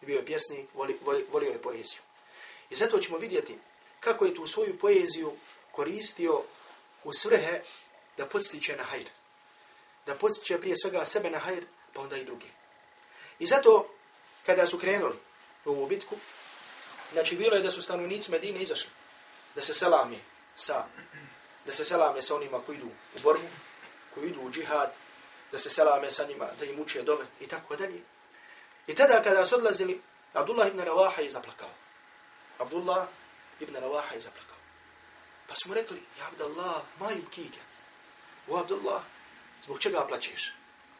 Bio 0.00 0.16
je 0.16 0.26
pjesnik, 0.26 0.68
voli, 0.74 0.98
voli, 1.04 1.26
volio 1.32 1.50
je 1.50 1.62
poeziju. 1.62 2.00
I 2.70 2.74
zato 2.74 2.98
ćemo 2.98 3.18
vidjeti 3.18 3.58
kako 4.00 4.24
je 4.24 4.34
tu 4.34 4.46
svoju 4.46 4.78
poeziju 4.78 5.32
koristio 5.76 6.42
u 7.04 7.12
svrhe 7.12 7.60
da 8.16 8.26
podstiče 8.26 8.76
na 8.76 8.84
hajr. 8.84 9.08
Da 10.06 10.14
podstiče 10.14 10.60
prije 10.60 10.76
svega 10.76 11.04
sebe 11.04 11.30
na 11.30 11.38
hajr, 11.38 11.64
pa 11.92 12.00
onda 12.00 12.16
i 12.16 12.24
druge. 12.24 12.46
I 13.38 13.46
zato, 13.46 13.88
kada 14.46 14.66
su 14.66 14.78
krenuli 14.78 15.16
u 15.64 15.70
ovu 15.70 15.86
bitku, 15.86 16.16
znači 17.12 17.36
bilo 17.36 17.56
je 17.56 17.62
da 17.62 17.70
su 17.70 17.82
stanovnici 17.82 18.30
Medine 18.30 18.60
izašli, 18.60 18.90
da 19.54 19.62
se 19.62 19.74
selami 19.74 20.20
sa, 20.56 20.84
da 21.66 21.72
se 21.72 21.84
selame 21.84 22.22
sa 22.22 22.36
onima 22.36 22.60
koji 22.66 22.76
idu 22.76 22.86
u 22.86 23.18
borbu, 23.22 23.48
koji 24.14 24.28
idu 24.28 24.40
u 24.40 24.50
džihad, 24.50 24.92
da 25.52 25.58
se 25.58 25.70
selame 25.70 26.10
sa 26.10 26.24
njima, 26.24 26.46
da 26.58 26.64
im 26.64 26.80
uče 26.80 27.02
dove 27.02 27.26
i 27.40 27.46
tako 27.46 27.76
dalje. 27.76 28.02
I 28.86 28.94
tada 28.94 29.22
kada 29.22 29.46
su 29.46 29.54
odlazili, 29.54 30.00
Abdullah 30.32 30.68
ibn 30.68 30.80
Rawaha 30.80 31.20
je 31.20 31.30
zaplakao. 31.30 31.70
Abdullah 32.58 33.06
ibn 33.60 33.76
Rawaha 33.76 34.14
je 34.14 34.20
zaplakao. 34.20 34.55
Pa 35.48 35.54
smo 35.54 35.74
rekli, 35.74 36.02
ja 36.18 36.28
Abdullah, 36.28 36.82
maju 37.00 37.24
kike. 37.30 37.60
O 38.48 38.58
Abdullah, 38.58 39.02
zbog 39.64 39.78
čega 39.78 40.06
plaćeš? 40.08 40.52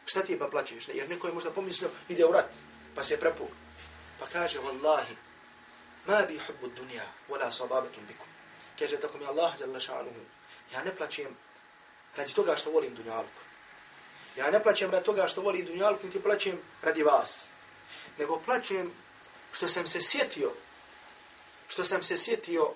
Šta 0.05 0.23
ti 0.23 0.31
je 0.31 0.39
pa 0.39 0.47
plaćeš? 0.47 0.87
Jer 0.87 1.09
neko 1.09 1.27
je 1.27 1.33
možda 1.33 1.51
pomislio, 1.51 1.89
ide 2.09 2.25
u 2.25 2.31
rat, 2.31 2.53
pa 2.95 3.03
se 3.03 3.13
je 3.13 3.19
prepuk. 3.19 3.49
Pa 4.19 4.25
kaže, 4.25 4.59
Wallahi, 4.59 5.15
ma 6.05 6.21
bi 6.21 6.39
hubbu 6.47 6.67
dunja, 6.67 7.03
wala 7.29 7.51
sababetum 7.51 8.05
bikum. 8.07 8.27
Kaže, 8.79 8.97
tako 8.97 9.17
mi 9.17 9.25
Allah, 9.25 9.59
jalla 9.59 9.79
šanuhu, 9.79 10.21
ja 10.73 10.83
ne 10.83 10.95
plaćem 10.95 11.37
radi 12.15 12.33
toga 12.33 12.55
što 12.55 12.71
volim 12.71 12.95
dunjalku. 12.95 13.41
Ja 14.35 14.51
ne 14.51 14.63
plaćem 14.63 14.91
radi 14.91 15.05
toga 15.05 15.27
što 15.27 15.41
volim 15.41 15.65
dunjalku, 15.65 16.05
niti 16.05 16.23
plaćem 16.23 16.59
radi 16.81 17.03
vas. 17.03 17.45
Nego 18.17 18.39
plaćem 18.39 18.91
što 19.51 19.67
sam 19.67 19.87
se 19.87 20.01
sjetio, 20.01 20.51
što 21.67 21.85
sam 21.85 22.03
se 22.03 22.17
sjetio 22.17 22.73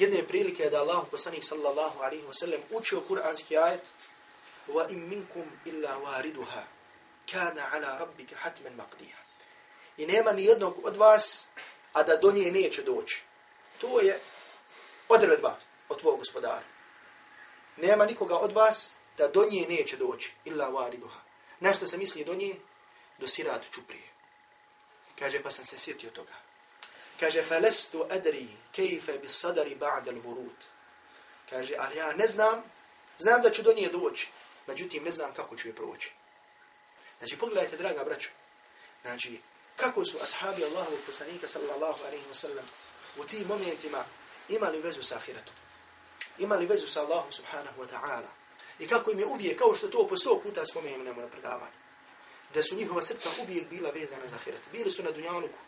jedne 0.00 0.26
prilike 0.26 0.70
da 0.70 0.80
Allah 0.80 1.04
poslanik 1.10 1.44
sallallahu 1.44 2.02
alaihi 2.02 2.24
wa 2.26 2.34
sallam 2.34 2.60
učio 2.70 3.00
kuranski 3.00 3.56
ajet 3.56 3.80
wa 4.68 4.90
in 4.90 5.08
minkum 5.08 5.46
illa 5.64 5.98
wariduha 5.98 6.62
kana 7.32 7.68
ala 7.72 7.98
rabbika 7.98 8.36
hatman 8.36 8.74
maqdiha. 8.74 9.20
I 9.96 10.06
nema 10.06 10.32
ni 10.32 10.44
jednog 10.44 10.74
od 10.84 10.96
vas, 10.96 11.46
a 11.92 12.02
da 12.02 12.16
do 12.16 12.32
nje 12.32 12.52
neće 12.52 12.82
doći. 12.82 13.22
To 13.80 14.00
je 14.00 14.20
odredba 15.08 15.58
od 15.88 15.98
tvojeg 15.98 16.18
gospodara. 16.18 16.64
Nema 17.76 18.06
nikoga 18.06 18.36
od 18.36 18.52
vas 18.52 18.92
da 19.18 19.28
do 19.28 19.46
nje 19.50 19.66
neće 19.68 19.96
doći, 19.96 20.32
illa 20.44 20.70
wariduha. 20.70 21.20
Nešto 21.60 21.86
se 21.86 21.98
misli 21.98 22.24
do 22.24 22.34
nje? 22.34 22.56
Do 23.18 23.26
siratu 23.26 23.68
čuprije. 23.70 24.08
Kaže, 25.18 25.42
pa 25.42 25.50
sam 25.50 25.64
se 25.64 25.78
sjetio 25.78 26.10
toga. 26.10 26.49
Kaže, 27.20 27.42
falestu 27.42 28.06
adri 28.10 28.48
kejfe 28.72 29.18
bis 29.18 29.40
sadari 29.40 29.76
ba'del 29.76 30.20
vurut. 30.24 30.64
Kaže, 31.50 31.74
ali 31.78 31.96
ja 31.96 32.12
ne 32.12 32.26
znam, 32.26 32.62
znam 33.18 33.42
da 33.42 33.50
ću 33.50 33.62
do 33.62 33.72
nje 33.72 33.88
doći, 33.88 34.28
međutim 34.66 35.04
ne 35.04 35.12
znam 35.12 35.34
kako 35.34 35.56
ću 35.56 35.68
je 35.68 35.74
proći. 35.74 36.12
Znači, 37.18 37.38
pogledajte, 37.38 37.76
draga 37.76 38.04
braćo, 38.04 38.30
znači, 39.02 39.40
kako 39.76 40.04
su 40.04 40.18
ashabi 40.22 40.64
Allahu 40.64 40.96
poslanika 41.06 41.48
sallallahu 41.48 42.04
alaihi 42.04 42.24
wa 42.30 42.34
sallam 42.34 42.64
u 43.16 43.24
tim 43.24 43.46
momentima 43.46 44.04
imali 44.48 44.80
vezu 44.80 45.02
sa 45.02 45.16
ahiretom. 45.16 45.54
Imali 46.38 46.66
vezu 46.66 46.86
sa 46.86 47.00
Allahom 47.00 47.32
subhanahu 47.32 47.82
wa 47.82 47.88
ta'ala. 47.88 48.30
I 48.78 48.88
kako 48.88 49.10
im 49.10 49.18
je 49.18 49.26
uvijek, 49.26 49.58
kao 49.58 49.74
što 49.74 49.88
to 49.88 50.06
po 50.08 50.16
sto 50.16 50.40
puta 50.40 50.66
spomenemo 50.66 51.20
na 51.20 51.28
predavanju, 51.28 51.80
da 52.54 52.62
su 52.62 52.74
njihova 52.74 53.02
srca 53.02 53.28
uvijek 53.42 53.68
bila 53.68 53.90
vezana 53.90 54.28
za 54.28 54.36
ahiret. 54.36 54.60
Bili 54.72 54.90
su 54.90 55.02
na 55.02 55.10
dunjaluku, 55.10 55.58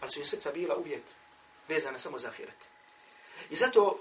ali 0.00 0.10
su 0.10 0.20
im 0.20 0.26
srca 0.26 0.50
bila 0.50 0.76
uvijek 0.76 1.02
vezana 1.68 1.98
samo 1.98 2.18
za 2.18 2.28
ahiret. 2.28 2.56
I 3.50 3.56
zato, 3.56 3.98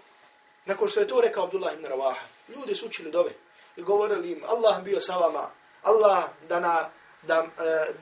nakon 0.65 0.89
što 0.89 0.99
je 0.99 1.07
to 1.07 1.21
rekao 1.21 1.43
Abdullah 1.43 1.73
ibn 1.73 1.85
Rawaha, 1.85 2.25
ljudi 2.47 2.75
su 2.75 2.85
učili 2.85 3.11
dove 3.11 3.31
i 3.75 3.81
govorili 3.81 4.31
im, 4.31 4.43
Allah 4.47 4.83
bio 4.83 5.01
sa 5.01 5.17
vama, 5.17 5.49
Allah 5.83 6.23
da, 6.49 6.59
na, 6.59 6.89
da, 7.21 7.47
e, 7.59 7.93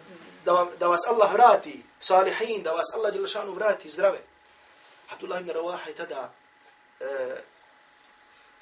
da, 0.45 0.51
vam, 0.51 0.69
da 0.79 0.87
vas 0.87 1.07
Allah 1.07 1.33
vrati, 1.33 1.83
salihin, 1.99 2.63
da 2.63 2.71
vas 2.71 2.93
Allah 2.93 3.13
Đelešanu 3.13 3.51
vrati 3.51 3.89
zdrave. 3.89 4.19
Abdullah 5.09 5.41
ibn 5.41 5.51
Rawaha 5.51 5.87
je 5.87 5.95
tada 5.95 6.33
e, 6.99 7.05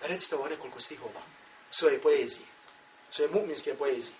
recitao 0.01 0.47
nekoliko 0.47 0.81
stihova 0.81 1.21
svoje 1.71 2.01
poezije, 2.01 2.45
svoje 3.11 3.29
mu'minske 3.29 3.75
poezije. 3.75 4.15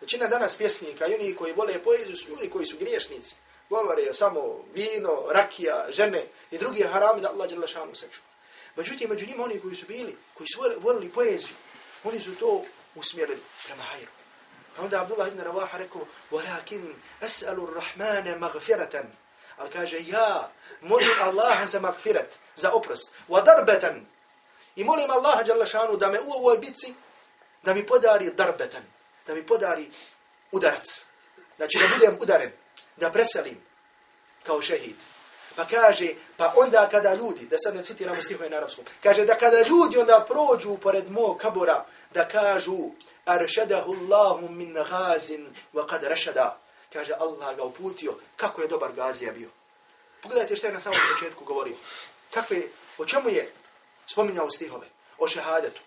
Većina 0.00 0.26
danas 0.26 0.56
pjesnika 0.56 1.06
i 1.06 1.14
oni 1.14 1.36
koji 1.36 1.52
vole 1.52 1.82
poeziju 1.84 2.16
su 2.16 2.28
ljudi 2.28 2.50
koji 2.50 2.66
su 2.66 2.76
griješnici 2.78 3.34
Govore 3.69 4.13
samo 4.13 4.65
vino, 4.73 5.23
rakija, 5.29 5.85
žene 5.89 6.25
i 6.51 6.57
drugi 6.57 6.83
harami 6.83 7.21
da 7.21 7.29
Allah 7.29 7.49
dželle 7.49 7.67
šanu 7.67 7.95
sačuva. 7.95 8.27
Međutim, 8.75 9.09
među 9.09 9.25
njima 9.25 9.43
oni 9.43 9.59
koji 9.59 9.75
su 9.75 9.85
bili, 9.85 10.17
koji 10.33 10.47
su 10.47 10.61
volili 10.79 11.09
poeziju, 11.09 11.55
oni 12.03 12.19
su 12.19 12.35
to 12.35 12.63
usmjerili 12.95 13.41
prema 13.65 13.83
hajru. 13.83 14.11
Pa 14.75 14.83
onda 14.83 15.01
Abdullah 15.01 15.27
ibn 15.27 15.41
Ravaha 15.41 15.77
rekao, 15.77 16.01
وَلَكِنْ 16.31 16.93
أَسْأَلُ 17.21 17.57
الرَّحْمَانَ 17.57 18.39
مَغْفِرَةً 18.39 19.03
Ali 19.57 19.69
kaže, 19.69 19.97
ja 19.99 20.51
molim 20.81 21.09
Allaha 21.21 21.65
za 21.65 21.79
magfirat, 21.79 22.35
za 22.55 22.71
oprost. 22.71 23.11
وَدَرْبَةً 23.29 24.01
I 24.75 24.83
molim 24.83 25.11
Allaha 25.11 25.43
dželle 25.43 25.67
šanu 25.67 25.97
da 25.97 26.11
me 26.11 26.19
u 26.19 26.31
ovoj 26.31 26.57
bitci, 26.57 26.93
da 27.63 27.73
mi 27.73 27.85
podari 27.85 28.29
darbetan, 28.29 28.83
da 29.27 29.33
mi 29.33 29.45
podari 29.45 29.89
udarac. 30.51 31.05
Znači 31.57 31.77
da 31.79 31.87
budem 31.97 32.17
udaren, 32.21 32.51
da 32.96 33.10
preselim 33.10 33.62
kao 34.42 34.62
šehid. 34.62 34.96
Pa 35.56 35.64
kaže, 35.64 36.08
pa 36.36 36.52
onda 36.56 36.88
kada 36.90 37.14
ljudi, 37.14 37.46
da 37.46 37.58
sad 37.58 37.76
ne 37.76 37.84
citiramo 37.84 38.22
stihove 38.22 38.50
na 38.50 38.56
arabskom, 38.56 38.84
kaže 39.02 39.24
da 39.24 39.34
kada 39.34 39.62
ljudi 39.62 39.98
onda 39.98 40.26
prođu 40.28 40.76
pored 40.76 41.10
mog 41.10 41.38
kabora, 41.38 41.84
da 42.14 42.28
kažu, 42.28 42.90
aršadahu 43.24 43.92
Allahu 43.92 44.48
min 44.48 44.74
gazin 44.74 45.54
wa 45.74 45.86
kad 45.86 46.02
rašada. 46.02 46.58
Kaže, 46.92 47.12
Allah 47.18 47.56
ga 47.56 47.64
uputio, 47.64 48.14
kako 48.36 48.62
je 48.62 48.68
dobar 48.68 48.92
gazija 48.92 49.32
bio. 49.32 49.48
Pogledajte 50.22 50.56
što 50.56 50.66
je 50.66 50.72
na 50.72 50.80
samom 50.80 50.98
početku 51.14 51.44
govorio. 51.44 51.74
Kakve, 52.30 52.62
o 52.98 53.04
čemu 53.04 53.28
je 53.28 53.52
spominjao 54.06 54.50
stihove? 54.50 54.86
O 55.18 55.28
šehadetu. 55.28 55.80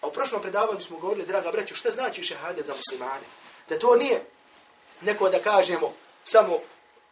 A 0.00 0.06
u 0.06 0.12
prošlom 0.12 0.42
predavanju 0.42 0.80
smo 0.80 0.98
govorili, 0.98 1.26
draga 1.26 1.52
braćo, 1.52 1.74
šta 1.74 1.90
znači 1.90 2.24
šehadet 2.24 2.66
za 2.66 2.74
muslimane? 2.74 3.26
Da 3.68 3.78
to 3.78 3.96
nije 3.96 4.24
neko 5.00 5.28
da 5.28 5.38
kažemo 5.38 5.94
samo 6.30 6.58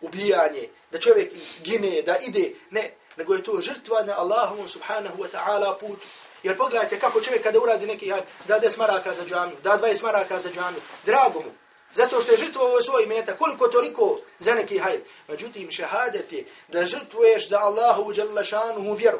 ubijanje, 0.00 0.68
da 0.90 0.98
čovjek 0.98 1.32
gine, 1.60 2.02
da 2.02 2.16
ide, 2.26 2.52
ne, 2.70 2.90
nego 3.16 3.34
je 3.34 3.42
to 3.42 3.60
žrtva 3.60 4.02
na 4.02 4.18
Allahom 4.18 4.68
subhanahu 4.68 5.22
wa 5.22 5.28
ta'ala 5.32 5.78
put. 5.78 5.98
Jer 6.42 6.56
pogledajte 6.56 6.98
kako 6.98 7.20
čovjek 7.20 7.42
kada 7.42 7.58
uradi 7.58 7.86
neki 7.86 8.10
had, 8.10 8.24
da 8.48 8.58
des 8.58 8.76
maraka 8.76 9.14
za 9.14 9.24
džamiju, 9.24 9.56
da 9.62 9.76
dvaj 9.76 9.94
maraka 10.02 10.40
za 10.40 10.50
džamiju, 10.50 10.80
drago 11.04 11.40
mu. 11.40 11.50
Zato 11.92 12.20
što 12.22 12.32
je 12.32 12.38
žrtvovao 12.38 12.82
svoj 12.82 13.06
meta, 13.06 13.36
koliko 13.36 13.68
toliko 13.68 14.20
za 14.38 14.54
neki 14.54 14.78
hajr. 14.78 15.00
Međutim, 15.28 15.70
šehadet 15.70 16.32
je 16.32 16.44
da 16.68 16.86
žrtvuješ 16.86 17.48
za 17.48 17.58
Allahu 17.58 18.02
u 18.02 18.12
djelašanu 18.12 18.94
vjeru. 18.94 19.18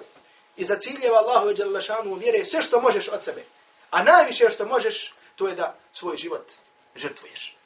I 0.57 0.64
za 0.64 0.76
ciljeva 0.76 1.19
Allahu 1.19 1.49
u 1.49 1.52
djelašanu 1.52 2.14
vjere 2.14 2.45
sve 2.45 2.62
što 2.62 2.81
možeš 2.81 3.09
od 3.09 3.25
sebe. 3.25 3.45
A 3.90 4.02
najviše 4.02 4.50
što 4.50 4.67
možeš, 4.67 5.14
to 5.37 5.49
je 5.49 5.55
da 5.55 5.76
svoj 5.93 6.17
život 6.17 6.52
žrtvuješ. 6.97 7.57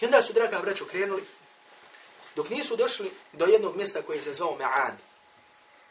I 0.00 0.04
onda 0.04 0.22
su, 0.22 0.32
draga 0.32 0.58
braćo, 0.58 0.84
krenuli, 0.84 1.24
dok 2.36 2.48
nisu 2.48 2.76
došli 2.76 3.10
do 3.32 3.44
jednog 3.44 3.76
mjesta 3.76 4.02
koji 4.02 4.20
se 4.20 4.32
zvao 4.32 4.56
Ma'an. 4.58 4.92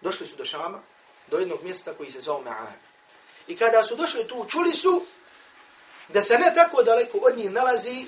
Došli 0.02 0.26
su 0.26 0.36
do 0.36 0.46
Šama, 0.46 0.82
do 1.28 1.38
jednog 1.38 1.64
mjesta 1.64 1.94
koji 1.94 2.12
se 2.12 2.22
zvao 2.22 2.44
Ma'an. 2.44 2.78
I 3.48 3.58
kada 3.58 3.84
su 3.84 3.96
došli 3.96 4.28
tu, 4.28 4.46
čuli 4.50 4.74
su 4.74 5.06
da 6.08 6.22
se 6.22 6.38
ne 6.38 6.54
tako 6.56 6.84
daleko 6.84 7.18
od 7.18 7.38
njih 7.38 7.52
nalazi 7.52 8.06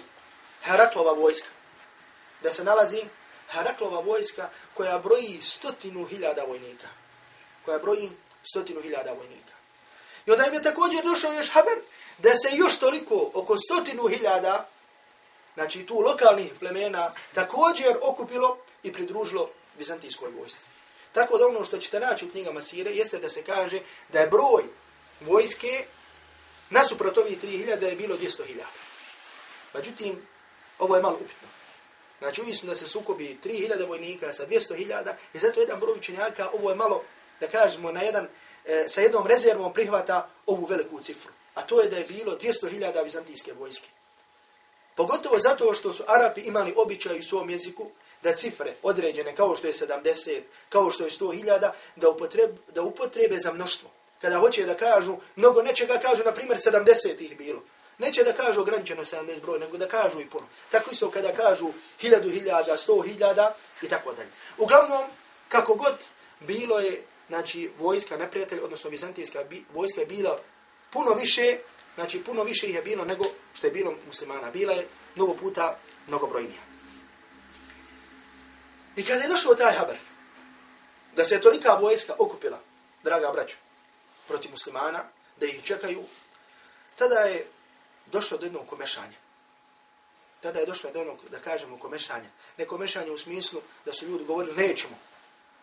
Heraklova 0.63 1.13
vojska. 1.13 1.47
Da 2.43 2.51
se 2.51 2.63
nalazi 2.63 3.03
Heraklova 3.49 3.99
vojska 3.99 4.49
koja 4.73 4.99
broji 4.99 5.39
stotinu 5.41 6.05
hiljada 6.05 6.43
vojnika. 6.43 6.87
Koja 7.65 7.79
broji 7.79 8.11
stotinu 8.43 8.81
hiljada 8.81 9.13
vojnika. 9.13 9.53
I 10.25 10.31
onda 10.31 10.45
im 10.45 10.53
je 10.53 10.63
također 10.63 11.03
došao 11.03 11.33
još 11.33 11.49
haber 11.49 11.77
da 12.17 12.29
se 12.35 12.49
još 12.51 12.77
toliko, 12.77 13.31
oko 13.33 13.57
stotinu 13.57 14.07
hiljada, 14.07 14.69
znači 15.59 15.85
tu 15.85 15.99
lokalnih 15.99 16.51
plemena, 16.59 17.13
također 17.33 17.97
okupilo 18.01 18.57
i 18.83 18.93
pridružilo 18.93 19.49
Vizantijskoj 19.77 20.29
vojsci. 20.39 20.65
Tako 21.11 21.37
da 21.37 21.47
ono 21.47 21.65
što 21.65 21.77
ćete 21.77 21.99
naći 21.99 22.25
u 22.25 22.29
knjigama 22.31 22.61
Sire 22.61 22.91
jeste 22.91 23.17
da 23.19 23.29
se 23.29 23.43
kaže 23.43 23.79
da 24.13 24.19
je 24.19 24.27
broj 24.27 24.63
vojske 25.21 25.85
nasuprot 26.69 27.17
ovih 27.17 27.43
3000 27.43 27.83
je 27.83 27.95
bilo 27.95 28.15
200.000. 28.17 28.63
Međutim, 29.73 30.21
ovo 30.79 30.95
je 30.95 31.01
malo 31.01 31.15
upitno. 31.15 31.47
Znači, 32.19 32.41
uvisno 32.41 32.69
da 32.69 32.75
se 32.75 32.87
sukobi 32.87 33.37
3000 33.43 33.87
vojnika 33.87 34.33
sa 34.33 34.47
200.000 34.47 35.13
i 35.33 35.39
zato 35.39 35.59
jedan 35.59 35.79
broj 35.79 35.97
učenjaka, 35.97 36.49
ovo 36.53 36.69
je 36.69 36.75
malo, 36.75 37.03
da 37.39 37.47
kažemo, 37.47 37.91
na 37.91 38.01
jedan 38.01 38.27
e, 38.65 38.85
sa 38.87 39.01
jednom 39.01 39.27
rezervom 39.27 39.73
prihvata 39.73 40.29
ovu 40.45 40.65
veliku 40.65 40.99
cifru. 40.99 41.31
A 41.53 41.61
to 41.61 41.81
je 41.81 41.89
da 41.89 41.97
je 41.97 42.05
bilo 42.05 42.37
200.000 42.37 43.03
vizantijske 43.03 43.53
vojske. 43.53 43.98
Pogotovo 44.99 45.39
zato 45.39 45.73
što 45.73 45.93
su 45.93 46.03
Arapi 46.07 46.41
imali 46.41 46.73
običaj 46.77 47.19
u 47.19 47.23
svom 47.23 47.49
jeziku 47.49 47.89
da 48.23 48.35
cifre 48.35 48.73
određene 48.83 49.35
kao 49.35 49.55
što 49.55 49.67
je 49.67 49.73
70, 49.73 50.41
kao 50.69 50.91
što 50.91 51.03
je 51.03 51.09
100.000, 51.09 51.71
da, 51.95 52.09
upotreb, 52.09 52.57
da 52.75 52.81
upotrebe 52.81 53.37
za 53.37 53.53
mnoštvo. 53.53 53.89
Kada 54.21 54.39
hoće 54.39 54.65
da 54.65 54.77
kažu, 54.77 55.17
mnogo 55.35 55.61
nečega 55.61 55.97
kažu, 55.97 56.23
na 56.25 56.31
primjer, 56.31 56.57
70 56.57 57.21
ih 57.21 57.37
bilo. 57.37 57.61
Neće 57.97 58.23
da 58.23 58.33
kažu 58.33 58.61
ograničeno 58.61 59.05
70 59.05 59.41
broj, 59.41 59.59
nego 59.59 59.77
da 59.77 59.87
kažu 59.87 60.19
i 60.21 60.29
puno. 60.29 60.47
Tako 60.71 60.91
isto 60.91 61.11
kada 61.11 61.33
kažu 61.33 61.71
hiljadu 61.99 62.29
hiljada, 62.29 62.77
sto 62.77 63.01
hiljada 63.01 63.55
i 63.81 63.87
tako 63.87 64.13
dalje. 64.13 64.29
Uglavnom, 64.57 65.03
kako 65.49 65.75
god 65.75 65.95
bilo 66.39 66.79
je, 66.79 67.03
znači, 67.27 67.71
vojska 67.77 68.17
neprijatelj, 68.17 68.59
odnosno 68.59 68.89
vizantijska 68.89 69.43
vojska 69.73 70.01
je 70.01 70.07
bila 70.07 70.39
puno 70.89 71.13
više, 71.13 71.57
znači 71.99 72.23
puno 72.23 72.43
više 72.43 72.67
ih 72.67 72.75
je 72.75 72.81
bilo 72.81 73.05
nego 73.05 73.25
što 73.53 73.67
je 73.67 73.71
bilo 73.71 73.93
muslimana. 74.07 74.51
Bila 74.51 74.73
je 74.73 74.87
mnogo 75.15 75.33
puta 75.33 75.79
mnogobrojnija. 76.07 76.61
I 78.95 79.03
kada 79.03 79.21
je 79.21 79.29
došao 79.29 79.55
taj 79.55 79.73
haber, 79.73 79.97
da 81.15 81.25
se 81.25 81.41
tolika 81.41 81.73
vojska 81.73 82.13
okupila, 82.19 82.59
draga 83.03 83.31
braću, 83.31 83.55
protiv 84.27 84.51
muslimana, 84.51 85.03
da 85.39 85.45
ih 85.45 85.63
čekaju, 85.63 86.03
tada 86.95 87.19
je 87.19 87.47
došlo 88.05 88.37
do 88.37 88.45
jednog 88.45 88.67
komešanja. 88.67 89.17
Tada 90.41 90.59
je 90.59 90.65
došlo 90.65 90.91
do 90.91 90.99
jednog, 90.99 91.19
da 91.29 91.39
kažemo, 91.39 91.79
komešanja. 91.79 92.29
Ne 92.57 92.65
komešanja 92.65 93.11
u 93.11 93.17
smislu 93.17 93.61
da 93.85 93.93
su 93.93 94.07
ljudi 94.07 94.23
govorili, 94.23 94.55
nećemo, 94.55 94.97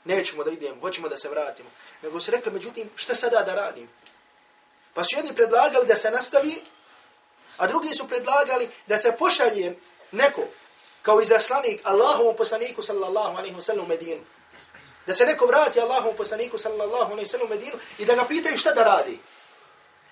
nećemo 0.05 0.45
da 0.45 0.50
idemo, 0.50 0.81
hoćemo 0.81 1.09
da 1.09 1.19
se 1.19 1.28
vratimo. 1.28 1.71
Nego 2.02 2.21
su 2.21 2.31
rekli, 2.31 2.52
međutim, 2.52 2.90
šta 2.97 3.14
sada 3.14 3.43
da 3.43 3.55
radim? 3.55 3.88
Pa 4.97 5.05
su 5.05 5.17
jedni 5.17 5.35
predlagali 5.35 5.87
da 5.87 5.97
se 5.97 6.11
nastavi, 6.11 6.62
a 7.57 7.67
drugi 7.67 7.88
su 7.95 8.09
predlagali 8.09 8.71
da 8.87 8.99
se 8.99 9.12
pošalje 9.19 9.76
neko, 10.12 10.43
kao 11.03 11.21
izaslanik 11.21 11.81
Allahovom 11.85 12.37
poslaniku 12.37 12.83
sallallahu 12.83 13.37
alaihi 13.37 13.57
wa 13.57 13.61
sallam 13.61 13.85
u 13.85 13.88
Medinu. 13.88 14.25
Da 15.07 15.15
se 15.15 15.26
neko 15.26 15.47
vrati 15.47 15.81
Allahovom 15.81 16.17
poslaniku 16.17 16.59
sallallahu 16.59 17.12
alaihi 17.12 17.29
wa 17.29 17.31
sallam 17.31 17.47
u 17.47 17.50
Medinu 17.50 17.76
i 17.99 18.05
da 18.05 18.15
ga 18.15 18.25
pitaju 18.25 18.59
šta 18.59 18.73
da 18.73 18.85
radi. 18.85 19.19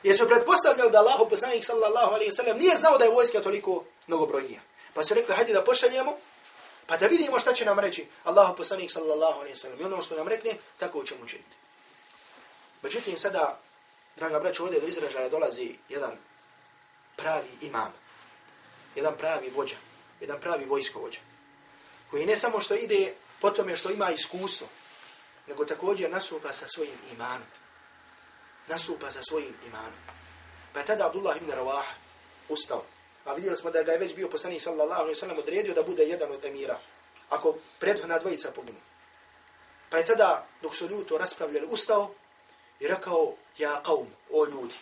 Jer 0.03 0.17
su 0.17 0.29
pretpostavljali 0.29 0.91
da 0.91 0.99
Allahov 0.99 1.29
poslanik 1.29 1.64
sallallahu 1.64 2.14
alaihi 2.14 2.31
wa 2.31 2.37
sallam 2.37 2.59
nije 2.59 2.76
znao 2.76 2.99
da 2.99 3.05
je 3.05 3.11
vojska 3.11 3.41
toliko 3.41 3.85
mnogobrojnija. 4.07 4.61
Pa 4.95 5.05
su 5.05 5.14
rekli, 5.14 5.35
hajde 5.35 5.53
da 5.53 5.64
pošaljemo, 5.64 6.17
pa 6.87 6.97
da 6.97 7.07
vidimo 7.07 7.38
šta 7.38 7.53
će 7.53 7.64
nam 7.64 7.79
reći 7.79 8.07
Allahov 8.25 8.57
poslanik 8.57 8.93
sallallahu 8.93 9.41
alaihi 9.41 9.55
wa 9.55 9.61
sallam. 9.61 9.81
I 9.81 9.85
ono 9.85 10.03
što 10.03 10.17
nam 10.17 10.29
rekne, 10.29 10.57
tako 10.79 11.05
ćemo 11.05 11.25
učiniti. 11.25 11.57
Međutim, 12.83 13.19
sada, 13.19 13.59
draga 14.16 14.40
braćo, 14.40 14.62
ovdje 14.62 14.80
do 14.80 14.87
izražaja 14.87 15.28
dolazi 15.28 15.76
jedan 15.88 16.12
pravi 17.16 17.49
imam, 17.61 17.92
jedan 18.94 19.16
pravi 19.18 19.50
vođa, 19.50 19.76
jedan 20.21 20.40
pravi 20.40 20.64
vojskovođa, 20.64 21.21
koji 22.11 22.26
ne 22.26 22.37
samo 22.37 22.61
što 22.61 22.75
ide 22.75 23.14
po 23.40 23.50
tome 23.50 23.76
što 23.76 23.90
ima 23.90 24.11
iskustvo, 24.11 24.66
nego 25.47 25.64
također 25.64 26.11
nasupa 26.11 26.52
sa 26.52 26.68
svojim 26.68 26.99
imanom. 27.12 27.49
Nasupa 28.68 29.11
sa 29.11 29.23
svojim 29.23 29.54
imanom. 29.66 29.99
Pa 30.73 30.80
je 30.80 30.87
tada 30.87 31.06
Abdullah 31.06 31.37
ibn 31.37 31.50
Rawah 31.50 31.85
ustao. 32.49 32.85
A 33.25 33.35
vidjeli 33.35 33.56
smo 33.56 33.71
da 33.71 33.83
ga 33.83 33.92
je 33.92 33.99
već 33.99 34.14
bio 34.14 34.28
poslanik 34.28 34.62
sallallahu 34.62 35.00
alaihi 35.00 35.21
sallam 35.21 35.38
odredio 35.38 35.75
da 35.75 35.83
bude 35.83 36.04
jedan 36.04 36.33
od 36.33 36.44
emira. 36.44 36.78
Ako 37.30 37.56
prethodna 37.78 38.18
dvojica 38.18 38.50
poginu. 38.50 38.78
Pa 39.90 39.99
je 39.99 40.06
tada, 40.06 40.47
dok 40.62 40.75
su 40.76 40.88
ljudi 40.88 41.09
to 41.09 41.18
raspravljali, 41.18 41.66
ustao 41.66 42.14
i 42.85 42.88
rekao, 42.88 43.33
ja 43.59 43.83
kaum, 43.83 44.07
o 44.33 44.45
ljudi. 44.47 44.75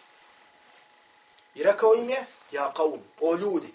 I 1.55 1.63
rekao 1.63 1.95
im 1.95 2.09
je, 2.09 2.27
ja 2.51 2.73
kaum, 2.77 3.01
o 3.21 3.35
ljudi. 3.35 3.75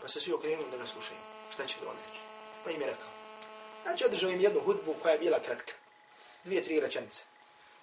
Pa 0.00 0.08
se 0.08 0.20
svi 0.20 0.32
okrenuli 0.32 0.70
da 0.70 0.76
ga 0.76 0.86
slušaju. 0.86 1.18
Šta 1.52 1.66
će 1.66 1.76
da 1.80 1.90
on 1.90 1.96
reći? 2.06 2.20
Pa 2.64 2.70
im 2.70 2.80
je 2.80 2.86
rekao. 2.86 3.08
Znači, 3.82 4.04
održao 4.04 4.30
im 4.30 4.40
jednu 4.40 4.60
hudbu 4.60 4.94
koja 5.02 5.12
je 5.12 5.18
bila 5.18 5.38
kratka. 5.40 5.72
Dvije, 6.44 6.64
tri 6.64 6.80
rečenice. 6.80 7.22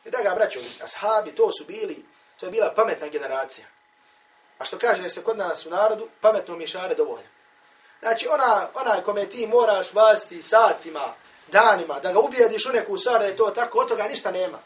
I 0.05 0.09
da 0.09 0.17
ga 0.23 0.35
braćo, 0.35 0.59
ashabi, 0.83 1.35
to 1.35 1.51
su 1.51 1.65
bili, 1.65 2.05
to 2.39 2.45
je 2.45 2.51
bila 2.51 2.73
pametna 2.75 3.07
generacija. 3.07 3.67
A 4.57 4.65
što 4.65 4.77
kaže 4.77 5.09
se 5.09 5.23
kod 5.23 5.37
nas 5.37 5.65
u 5.65 5.69
narodu, 5.69 6.07
pametno 6.21 6.55
mi 6.55 6.67
šare 6.67 6.95
dovoljno. 6.95 7.29
Znači, 7.99 8.27
ona, 8.27 8.67
ona 8.73 9.01
kome 9.01 9.25
ti 9.25 9.47
moraš 9.47 9.93
vasti 9.93 10.41
satima, 10.41 11.13
danima, 11.47 11.99
da 11.99 12.13
ga 12.13 12.19
ubijediš 12.19 12.65
u 12.65 12.71
neku 12.71 12.97
stvar 12.97 13.19
da 13.19 13.25
je 13.25 13.37
to 13.37 13.51
tako, 13.51 13.79
od 13.79 13.87
toga 13.87 14.03
ništa 14.03 14.31
nema. 14.31 14.59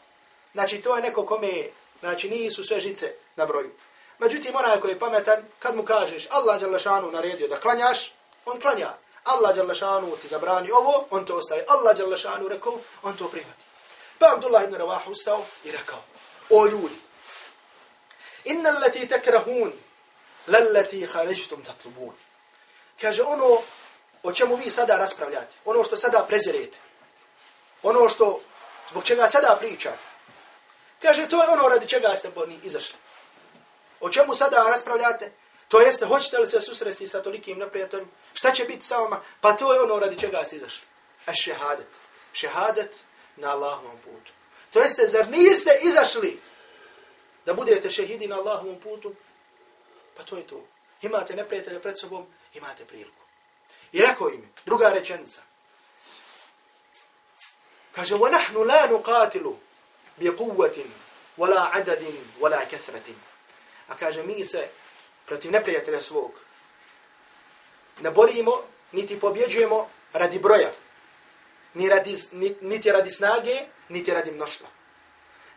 Znači, 0.53 0.81
to 0.81 0.95
je 0.95 1.01
neko 1.01 1.25
kome, 1.25 1.51
znači, 1.99 2.29
nisu 2.29 2.63
sve 2.63 2.79
žice 2.79 3.13
na 3.35 3.45
broju. 3.45 3.71
Međutim, 4.19 4.55
onaj 4.55 4.79
koji 4.79 4.91
je 4.91 4.99
pametan, 4.99 5.45
kad 5.59 5.75
mu 5.75 5.85
kažeš 5.85 6.27
Allah 6.29 6.59
Đalešanu 6.59 7.11
naredio 7.11 7.47
da 7.47 7.59
klanjaš, 7.59 8.13
on 8.45 8.59
klanja. 8.59 8.93
Allah 9.23 9.55
Đalešanu 9.55 10.15
ti 10.21 10.27
zabrani 10.27 10.71
ovo, 10.71 11.07
on 11.09 11.25
to 11.25 11.35
ostaje. 11.35 11.65
Allah 11.67 11.97
Đalešanu 11.97 12.47
rekao, 12.47 12.79
on 13.03 13.17
to 13.17 13.27
prihvati. 13.27 13.63
Pa 14.19 14.33
Abdullah 14.33 14.63
ibn 14.63 14.75
Ravah 14.75 15.07
ustao 15.07 15.45
i 15.63 15.71
rekao, 15.71 15.99
o 16.49 16.65
ljudi, 16.65 16.95
inna 18.43 18.69
lati 18.69 19.07
tekrahun, 19.07 19.73
lalleti 20.47 21.07
kharijtum 21.07 21.63
tatlubun. 21.63 22.13
Kaže 23.01 23.23
ono 23.23 23.61
o 24.23 24.31
čemu 24.31 24.55
vi 24.55 24.69
sada 24.69 24.97
raspravljate, 24.97 25.55
ono 25.65 25.83
što 25.83 25.97
sada 25.97 26.25
prezirete, 26.27 26.77
ono 27.83 28.09
što, 28.09 28.41
zbog 28.91 29.03
čega 29.03 29.27
sada 29.27 29.57
pričate, 29.59 30.08
kaže 31.02 31.28
to 31.28 31.42
je 31.42 31.48
ono 31.48 31.68
radi 31.68 31.88
čega 31.88 32.16
ste 32.16 32.30
bolni 32.30 32.58
izašli. 32.62 32.96
O 34.00 34.10
čemu 34.10 34.34
sada 34.34 34.56
raspravljate? 34.56 35.32
To 35.68 35.80
jeste, 35.80 36.06
hoćete 36.06 36.38
li 36.38 36.46
se 36.46 36.60
susresti 36.60 37.06
sa 37.06 37.22
tolikim 37.22 37.58
neprijateljom? 37.58 38.10
Šta 38.34 38.50
će 38.52 38.64
biti 38.64 38.86
sa 38.86 38.96
vama? 38.96 39.20
Pa 39.40 39.52
to 39.52 39.74
je 39.74 39.80
ono 39.80 39.98
radi 39.98 40.18
čega 40.18 40.44
ste 40.44 40.56
izašli. 40.56 40.82
A 41.26 41.34
šehadet. 41.34 41.88
Šehadet 42.32 42.96
na 43.36 43.50
Allahovom 43.50 43.98
putu. 44.04 44.32
To 44.72 44.80
jeste, 44.80 45.06
zar 45.06 45.28
niste 45.28 45.70
izašli 45.82 46.40
da 47.46 47.54
budete 47.54 47.90
šehidi 47.90 48.26
na 48.26 48.36
Allahovom 48.36 48.80
putu? 48.80 49.14
Pa 50.16 50.22
to 50.22 50.36
je 50.36 50.46
to. 50.46 50.66
Imate 51.02 51.36
neprijatelje 51.36 51.80
pred 51.80 52.00
sobom, 52.00 52.26
imate 52.54 52.84
priliku. 52.84 53.24
I 53.92 54.00
rekao 54.00 54.28
im, 54.28 54.52
druga 54.66 54.88
rečenica. 54.88 55.40
Kaže, 57.92 58.14
وَنَحْنُ 58.14 58.54
لَا 58.54 58.86
bi 60.19 60.37
kuvvetin, 60.37 60.91
wala 61.37 61.69
adadin, 61.73 62.17
wala 62.39 62.59
kathratin. 62.71 63.15
A 63.87 63.95
kaže, 63.95 64.23
mi 64.23 64.45
se 64.45 64.67
protiv 65.25 65.51
neprijatelja 65.51 66.01
svog 66.01 66.31
ne 68.01 68.11
borimo, 68.11 68.63
niti 68.91 69.19
pobjeđujemo 69.19 69.89
radi 70.13 70.39
broja, 70.39 70.71
ni 71.73 71.89
radi, 71.89 72.17
niti 72.61 72.91
radi 72.91 73.09
snage, 73.09 73.55
niti 73.89 74.13
radi 74.13 74.31
mnoštva. 74.31 74.67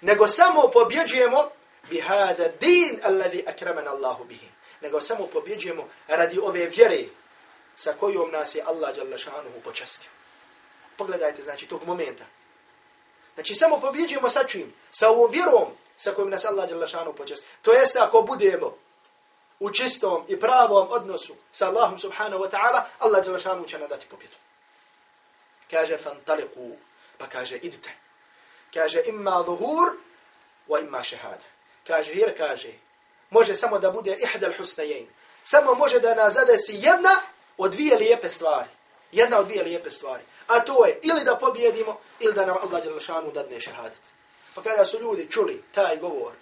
Nego 0.00 0.28
samo 0.28 0.70
pobjeđujemo 0.72 1.50
bi 1.90 2.00
hada 2.00 2.48
din 2.60 3.00
alladhi 3.02 3.44
akramana 3.46 3.90
Allahu 3.90 4.24
bihi. 4.24 4.48
Nego 4.80 5.00
samo 5.00 5.26
pobjeđujemo 5.26 5.88
radi 6.08 6.38
ove 6.42 6.66
vjere 6.66 7.04
sa 7.76 7.92
kojom 7.92 8.30
nas 8.30 8.54
je 8.54 8.62
Allah 8.66 8.94
dželle 8.94 9.18
Šanuhu 9.18 9.60
počastio. 9.64 10.10
Pogledajte, 10.96 11.42
znači, 11.42 11.66
tog 11.66 11.86
momenta. 11.86 12.24
Znači 13.34 13.54
samo 13.54 13.80
pobjeđujemo 13.80 14.28
sa 14.28 14.44
čim? 14.44 14.74
Sa 14.92 15.08
ovom 15.08 15.30
vjerom 15.30 15.68
sa 15.96 16.14
kojim 16.14 16.30
nas 16.30 16.44
Allah 16.44 16.68
dželle 16.68 17.14
počest. 17.16 17.42
To 17.62 17.72
jeste 17.72 17.98
ako 17.98 18.22
budemo 18.22 18.76
u 19.60 19.70
čistom 19.70 20.24
i 20.28 20.40
pravom 20.40 20.88
odnosu 20.90 21.34
sa 21.52 21.68
Allahom 21.68 21.98
subhanahu 21.98 22.42
wa 22.42 22.50
ta'ala, 22.50 22.82
Allah 22.98 23.24
dželle 23.24 23.68
će 23.68 23.78
nam 23.78 23.88
dati 23.88 24.06
pobjedu. 24.06 24.34
Kaže 25.70 25.98
fantaliku, 25.98 26.76
pa 27.18 27.26
kaže 27.26 27.56
idite. 27.56 27.90
Kaže 28.74 29.02
imma 29.06 29.44
zuhur 29.46 29.88
wa 30.68 30.80
imma 30.80 31.04
shahada. 31.04 31.44
Kaže 31.86 32.12
jer 32.14 32.36
kaže 32.36 32.72
može 33.32 33.54
samo 33.54 33.78
da 33.78 33.90
bude 33.90 34.16
ihdal 34.20 34.52
husnajen. 34.58 35.06
Samo 35.44 35.74
može 35.74 36.00
da 36.00 36.14
nas 36.14 36.34
zadesi 36.34 36.72
jedna 36.74 37.20
od 37.58 37.72
dvije 37.72 37.96
lijepe 37.96 38.28
stvari. 38.28 38.68
Jedna 39.12 39.38
od 39.38 39.46
dvije 39.46 39.62
lijepe 39.62 39.90
stvari. 39.90 40.22
A 40.46 40.60
to 40.60 40.86
je 40.86 40.98
ili 41.02 41.24
da 41.24 41.36
pobjedimo 41.36 41.98
ili 42.20 42.34
da 42.34 42.46
nam 42.46 42.56
Allah 42.62 42.82
Đelešanu 42.82 43.30
dadne 43.30 43.60
šehadet. 43.60 44.00
Pa 44.54 44.62
kada 44.62 44.84
su 44.84 45.00
ljudi 45.00 45.28
čuli 45.30 45.62
taj 45.74 45.96
govor, 45.96 46.32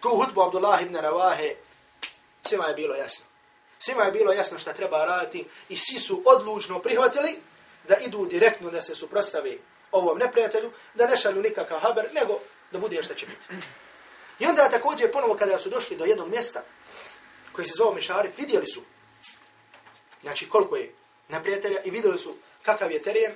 tu 0.00 0.08
hutbu 0.08 0.42
Abdullah 0.42 0.82
ibn 0.82 0.96
Ravahe, 0.96 1.54
svima 2.48 2.66
je 2.66 2.74
bilo 2.74 2.94
jasno. 2.94 3.24
Svima 3.78 4.02
je 4.04 4.12
bilo 4.12 4.32
jasno 4.32 4.58
šta 4.58 4.72
treba 4.72 5.04
raditi 5.04 5.46
i 5.68 5.76
svi 5.76 5.98
su 5.98 6.22
odlučno 6.26 6.78
prihvatili 6.78 7.40
da 7.88 7.96
idu 7.96 8.26
direktno 8.26 8.70
da 8.70 8.82
se 8.82 8.94
suprostave 8.94 9.56
ovom 9.92 10.18
neprijatelju, 10.18 10.70
da 10.94 11.06
ne 11.06 11.16
šalju 11.16 11.42
nikakav 11.42 11.80
haber, 11.80 12.08
nego 12.14 12.38
da 12.72 12.78
bude 12.78 13.02
šta 13.02 13.14
će 13.14 13.26
biti. 13.26 13.64
I 14.38 14.46
onda 14.46 14.68
također 14.68 15.12
ponovo 15.12 15.34
kada 15.34 15.58
su 15.58 15.70
došli 15.70 15.96
do 15.96 16.04
jednog 16.04 16.28
mjesta 16.28 16.62
koji 17.52 17.68
se 17.68 17.74
zvao 17.76 17.94
Mešari, 17.94 18.30
vidjeli 18.36 18.66
su 18.66 18.82
znači 20.22 20.48
koliko 20.48 20.76
je 20.76 20.92
neprijatelja 21.28 21.82
i 21.84 21.90
vidjeli 21.90 22.18
su 22.18 22.34
kakav 22.68 22.92
je 22.92 23.02
teren 23.02 23.32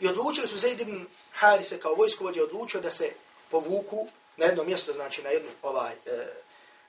i 0.00 0.08
odlučili 0.08 0.48
su 0.48 0.56
Zaid 0.58 0.80
ibn 0.80 1.06
Harise 1.32 1.80
kao 1.80 1.94
vojskovođe 1.94 2.42
odlučio 2.42 2.80
da 2.80 2.90
se 2.90 3.12
povuku 3.50 4.08
na 4.36 4.46
jedno 4.46 4.64
mjesto, 4.64 4.92
znači 4.92 5.22
na 5.22 5.30
jednu, 5.30 5.50
ovaj, 5.62 5.92
e, 5.92 6.26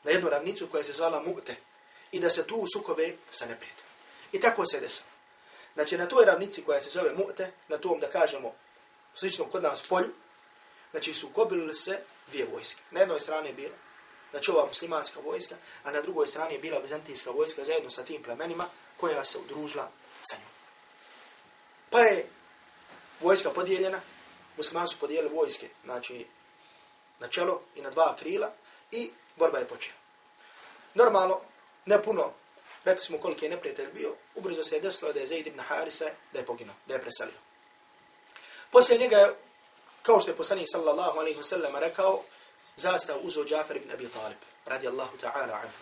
na 0.04 0.12
jednu 0.12 0.30
ravnicu 0.30 0.68
koja 0.72 0.84
se 0.84 0.94
zvala 0.94 1.24
Mugte 1.24 1.56
i 2.12 2.20
da 2.20 2.30
se 2.30 2.48
tu 2.48 2.66
sukove 2.74 3.14
sa 3.32 3.46
neprijateljem. 3.46 3.92
I 4.32 4.40
tako 4.40 4.66
se 4.66 4.80
desilo. 4.80 5.08
Znači 5.74 5.98
na 5.98 6.08
toj 6.08 6.26
ravnici 6.26 6.64
koja 6.64 6.82
se 6.82 6.90
zove 6.90 7.14
Mugte, 7.14 7.52
na 7.68 7.78
tom 7.78 8.00
da 8.00 8.08
kažemo 8.08 8.54
sličnom 9.16 9.50
kod 9.52 9.64
nas 9.64 9.82
polju, 9.82 10.14
znači 10.92 11.14
sukobili 11.14 11.76
se 11.76 12.00
dvije 12.28 12.46
vojske. 12.46 12.82
Na 12.92 13.00
jednoj 13.00 13.20
strani 13.20 13.50
je 13.50 13.54
bila 13.54 13.76
znači 14.32 14.52
ova 14.52 14.66
muslimanska 14.66 15.20
vojska, 15.26 15.56
a 15.84 15.92
na 15.92 16.02
drugoj 16.02 16.28
strani 16.28 16.54
je 16.54 16.60
bila 16.60 16.80
bizantijska 16.80 17.32
vojska 17.32 17.64
zajedno 17.64 17.90
sa 17.90 18.04
tim 18.04 18.24
plemenima 18.24 18.66
koja 18.98 19.26
se 19.26 19.38
udružila 19.38 19.92
sa 20.24 20.36
njom. 20.36 20.53
Pa 21.94 22.00
je 22.00 22.26
vojska 23.22 23.50
podijeljena, 23.50 24.02
muslimani 24.58 24.88
su 24.88 25.00
podijelili 25.00 25.36
vojske, 25.36 25.70
znači 25.84 26.26
na 27.20 27.28
čelo 27.28 27.62
i 27.76 27.82
na 27.82 27.90
dva 27.90 28.16
krila 28.20 28.52
i 28.92 29.12
borba 29.36 29.58
je 29.58 29.68
počela. 29.68 29.98
Normalno, 30.94 31.42
ne 31.86 32.04
puno, 32.04 32.32
rekli 32.84 33.04
smo 33.04 33.18
koliki 33.18 33.46
je 33.46 33.50
neprijatelj 33.50 33.92
bio, 33.94 34.16
ubrzo 34.36 34.64
se 34.64 34.76
je 34.76 34.82
desilo 34.82 35.14
da 35.14 35.20
je 35.20 35.26
Zaid 35.26 35.48
ibn 35.48 35.60
Harise, 35.60 36.14
da 36.32 36.40
je 36.40 36.46
poginuo, 36.46 36.76
da 36.86 36.94
je 36.94 37.02
preselio. 37.02 37.40
Poslije 38.72 39.00
njega 39.00 39.18
je, 39.18 39.36
kao 40.02 40.22
što 40.22 40.32
je 40.32 40.38
poslanik 40.38 40.68
sallallahu 40.72 41.20
alaihi 41.20 41.40
wa 41.40 41.44
sallam 41.44 41.76
rekao, 41.76 42.24
zastav 42.76 43.18
uzo 43.22 43.46
Džafar 43.46 43.76
ibn 43.76 43.92
Abi 43.92 44.10
Talib, 44.10 44.38
radi 44.66 44.88
Allahu 44.88 45.18
ta'ala 45.18 45.54
anhu. 45.54 45.78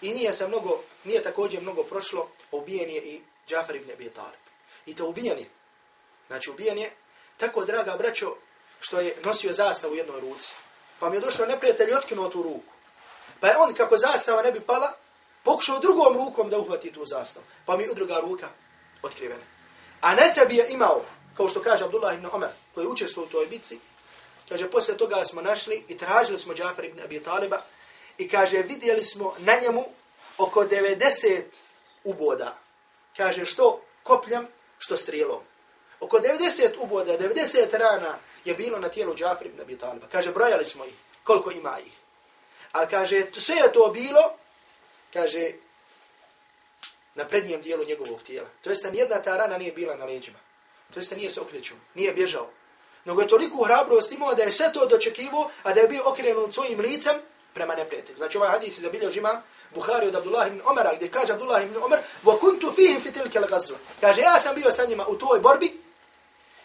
I 0.00 0.14
nije 0.14 0.32
se 0.32 0.48
mnogo, 0.48 0.82
nije 1.04 1.22
također 1.22 1.62
mnogo 1.62 1.82
prošlo, 1.82 2.28
ubijen 2.52 2.90
je 2.90 3.02
i 3.02 3.22
Džafar 3.48 3.76
ibn 3.76 3.90
Abi 3.90 4.10
Talib. 4.10 4.45
I 4.86 4.94
to 4.94 5.06
ubijen 5.06 5.38
je, 5.38 5.50
znači 6.26 6.50
ubijen 6.50 6.78
je, 6.78 6.92
tako 7.36 7.64
draga 7.64 7.96
braćo, 7.96 8.36
što 8.80 9.00
je 9.00 9.16
nosio 9.24 9.52
zastavu 9.52 9.92
u 9.92 9.96
jednoj 9.96 10.20
ruci. 10.20 10.52
Pa 10.98 11.10
mi 11.10 11.16
je 11.16 11.20
došao 11.20 11.46
neprijatelj 11.46 11.90
i 11.90 11.94
otkinuo 11.94 12.28
tu 12.28 12.42
ruku. 12.42 12.72
Pa 13.40 13.48
je 13.48 13.56
on, 13.58 13.74
kako 13.74 13.98
zastava 13.98 14.42
ne 14.42 14.52
bi 14.52 14.60
pala, 14.60 14.92
pokušao 15.42 15.78
drugom 15.78 16.16
rukom 16.16 16.50
da 16.50 16.58
uhvati 16.58 16.92
tu 16.92 17.06
zastavu. 17.06 17.46
Pa 17.66 17.76
mi 17.76 17.82
je 17.82 17.94
druga 17.94 18.20
ruka 18.20 18.48
otkrivena. 19.02 19.42
A 20.00 20.14
ne 20.14 20.30
sebi 20.30 20.56
je 20.56 20.66
imao, 20.68 21.04
kao 21.36 21.48
što 21.48 21.62
kaže 21.62 21.84
Abdullah 21.84 22.14
ibn 22.14 22.28
Omer, 22.32 22.48
koji 22.74 22.84
je 22.84 22.88
učestvo 22.88 23.22
u 23.22 23.26
toj 23.26 23.46
bitci, 23.46 23.78
kaže, 24.48 24.70
posle 24.70 24.96
toga 24.96 25.24
smo 25.24 25.42
našli 25.42 25.84
i 25.88 25.98
tražili 25.98 26.38
smo 26.38 26.54
Džafar 26.54 26.84
ibn 26.84 27.00
Abi 27.00 27.22
Taliba 27.22 27.62
i 28.18 28.28
kaže, 28.28 28.56
vidjeli 28.56 29.04
smo 29.04 29.34
na 29.38 29.58
njemu 29.62 29.84
oko 30.38 30.64
90 30.64 31.42
uboda. 32.04 32.58
Kaže, 33.16 33.44
što 33.44 33.82
kopljem, 34.02 34.46
što 34.78 34.96
strijelom. 34.96 35.40
Oko 36.00 36.18
90 36.18 36.70
uboda, 36.78 37.18
90 37.18 37.78
rana 37.78 38.18
je 38.44 38.54
bilo 38.54 38.78
na 38.78 38.88
tijelu 38.88 39.14
Džafri 39.14 39.48
ibn 39.48 39.60
Abi 39.60 39.78
Taliba. 39.78 40.06
Kaže, 40.12 40.32
brojali 40.32 40.64
smo 40.64 40.84
ih, 40.84 40.94
koliko 41.24 41.50
ima 41.50 41.78
ih. 41.78 41.92
Ali 42.72 42.88
kaže, 42.90 43.26
sve 43.32 43.56
je 43.56 43.72
to 43.72 43.90
bilo, 43.94 44.38
kaže, 45.12 45.52
na 47.14 47.24
prednjem 47.24 47.62
dijelu 47.62 47.84
njegovog 47.84 48.22
tijela. 48.22 48.48
To 48.62 48.70
jest, 48.70 48.84
nijedna 48.92 49.22
ta 49.22 49.36
rana 49.36 49.58
nije 49.58 49.72
bila 49.72 49.96
na 49.96 50.04
leđima. 50.04 50.38
To 50.94 51.00
jest, 51.00 51.16
nije 51.16 51.30
se 51.30 51.40
okrećuo, 51.40 51.76
nije 51.94 52.12
bježao. 52.12 52.50
Nego 53.04 53.20
je 53.20 53.28
toliko 53.28 53.64
hrabrost 53.64 54.12
imao 54.12 54.34
da 54.34 54.42
je 54.42 54.52
sve 54.52 54.72
to 54.72 54.86
dočekivo, 54.86 55.50
a 55.62 55.72
da 55.72 55.80
je 55.80 55.88
bio 55.88 56.02
okrenut 56.06 56.54
svojim 56.54 56.80
licem 56.80 57.16
prema 57.54 57.74
neprijatelju. 57.74 58.18
Znači 58.18 58.38
ovaj 58.38 58.50
hadis 58.50 58.78
je 58.78 58.82
zabilio 58.82 59.10
žima 59.10 59.42
Buhari 59.76 60.08
od 60.08 60.14
Abdullah 60.14 60.46
ibn 60.46 60.60
Omara, 60.64 60.96
gdje 60.96 61.10
kaže 61.10 61.32
Abdullah 61.32 61.62
ibn 61.62 61.76
Omar, 61.76 62.00
وَكُنْتُ 62.24 62.62
فِيهِمْ 62.76 63.00
فِي 63.04 63.10
تِلْكَ 63.12 63.34
الْغَزْوَ 63.36 63.76
Kaže, 64.00 64.20
ja 64.20 64.40
sam 64.40 64.54
bio 64.54 64.72
sa 64.72 64.84
njima 64.84 65.04
u 65.06 65.18
toj 65.18 65.38
borbi, 65.40 65.86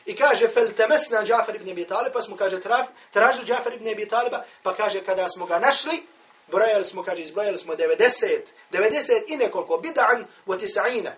I 0.06 0.16
kaže 0.16 0.48
fel 0.48 0.72
temesna 0.74 1.24
Džafar 1.24 1.56
ibn 1.56 1.70
Abi 1.70 1.86
Talib, 1.86 2.14
pa 2.14 2.22
smo 2.22 2.36
kaže 2.36 2.62
traf, 2.62 2.88
tražili 3.14 3.46
Džafar 3.46 3.74
ibn 3.74 3.88
Abi 3.88 4.08
Taliba, 4.08 4.44
pa 4.64 4.74
kaže 4.74 5.04
kada 5.06 5.30
smo 5.30 5.46
ga 5.46 5.60
našli, 5.60 6.04
brojali 6.48 6.86
smo, 6.86 7.04
kaže, 7.04 7.22
izbrojali 7.22 7.58
smo 7.58 7.74
90, 7.76 8.40
90 8.72 9.24
i 9.28 9.38
nekoliko 9.38 9.78
bid'an 9.78 10.26
wa 10.48 10.58
tis'ina 10.58 11.12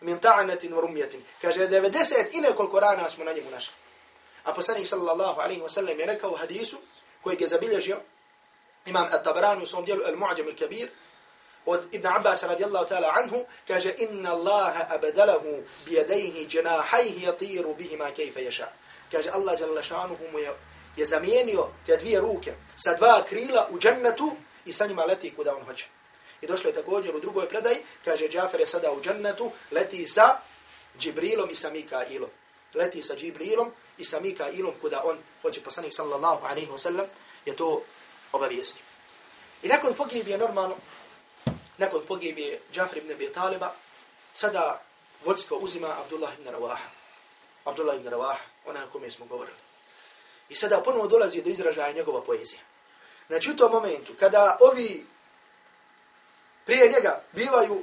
min 0.00 0.18
ta'anatin 0.18 0.74
wa 0.74 0.80
rumjatin. 0.80 1.22
Kaže 1.42 1.68
90 1.68 2.24
i 2.32 2.40
nekoliko 2.40 2.80
rana 2.80 3.10
smo 3.10 3.24
na 3.24 3.32
njemu 3.32 3.50
našli. 3.50 3.74
A 4.44 4.52
poslanik 4.52 4.86
sallallahu 4.86 5.40
alaihi 5.40 5.62
wa 5.62 5.68
sallam 5.68 6.00
je 6.00 6.06
rekao 6.06 6.30
u 6.30 6.36
hadisu 6.36 6.76
koji 7.22 7.36
je 7.40 7.48
zabilježio 7.48 7.96
imam 8.86 9.06
At-Tabarani 9.12 9.62
u 9.62 9.66
svom 9.66 9.84
dijelu 9.84 10.02
Al-Mu'ajam 10.02 10.46
Al-Kabir, 10.46 10.88
od 11.66 11.80
Ibn 11.92 12.06
Abbas 12.06 12.42
radijallahu 12.42 12.88
ta'ala 12.88 13.12
anhu, 13.22 13.44
kaže, 13.68 13.94
inna 13.98 14.30
Allaha 14.30 14.86
abadalahu 14.90 15.62
bijadejhi 15.86 16.46
dženahajhi 16.46 17.22
jatiru 17.22 17.74
bihima 17.74 18.10
kejfe 18.10 18.42
ješa. 18.42 18.68
Kaže, 19.12 19.30
Allah 19.30 19.60
jalla 19.60 19.82
šanuhu 19.82 20.24
mu 20.32 20.38
je, 20.38 20.52
je 20.96 21.06
zamijenio 21.06 21.68
te 21.86 21.96
dvije 21.96 22.20
ruke 22.20 22.54
sa 22.76 22.94
dva 22.94 23.24
krila 23.28 23.68
u 23.70 23.78
džennetu 23.78 24.36
i 24.64 24.72
sa 24.72 24.86
njima 24.86 25.04
leti 25.04 25.34
kuda 25.34 25.56
on 25.56 25.64
hoće. 25.64 25.86
I 26.40 26.46
došlo 26.46 26.70
je 26.70 26.74
također 26.74 27.16
u 27.16 27.20
drugoj 27.20 27.48
predaj, 27.48 27.76
kaže, 28.04 28.28
Džafer 28.28 28.60
je 28.60 28.66
sada 28.66 28.92
u 28.92 29.02
džennetu, 29.02 29.50
leti 29.70 30.06
sa 30.06 30.38
Džibrilom 30.98 31.50
i 31.50 31.54
sa 31.54 31.70
Mikailom. 31.70 32.30
Leti 32.74 33.02
sa 33.02 33.16
Džibrilom 33.16 33.72
i 33.98 34.04
sa 34.04 34.20
Mikailom 34.20 34.74
kuda 34.80 35.02
on 35.04 35.18
hoće. 35.42 35.60
Poslanik 35.60 35.94
sallallahu 35.94 36.46
alaihi 36.46 36.70
wa 36.70 36.78
sallam 36.78 37.06
je 37.46 37.56
to 37.56 37.82
obavijestio. 38.32 38.82
I 39.62 39.68
nakon 39.68 39.94
pogibije 39.94 40.38
normalno, 40.38 40.76
nakon 41.78 42.02
pogibije 42.08 42.60
Džafir 42.72 42.98
ibn 42.98 43.12
Abi 43.12 43.32
Taliba, 43.32 43.74
sada 44.34 44.82
vodstvo 45.24 45.58
uzima 45.58 45.88
Abdullah 46.00 46.38
ibn 46.38 46.48
Rawaha. 46.48 46.88
Abdullah 47.64 47.96
ibn 47.96 48.08
Rawaha, 48.08 48.44
onaj 48.66 48.84
o 48.84 48.90
kome 48.92 49.10
smo 49.10 49.26
govorili. 49.26 49.58
I 50.48 50.56
sada 50.56 50.82
ponovo 50.84 51.06
dolazi 51.06 51.42
do 51.42 51.50
izražaja 51.50 51.92
njegova 51.92 52.22
poezija. 52.22 52.60
Znači 53.26 53.50
u 53.50 53.56
tom 53.56 53.72
momentu, 53.72 54.12
kada 54.18 54.58
ovi 54.60 55.06
prije 56.64 56.88
njega 56.88 57.22
bivaju 57.32 57.82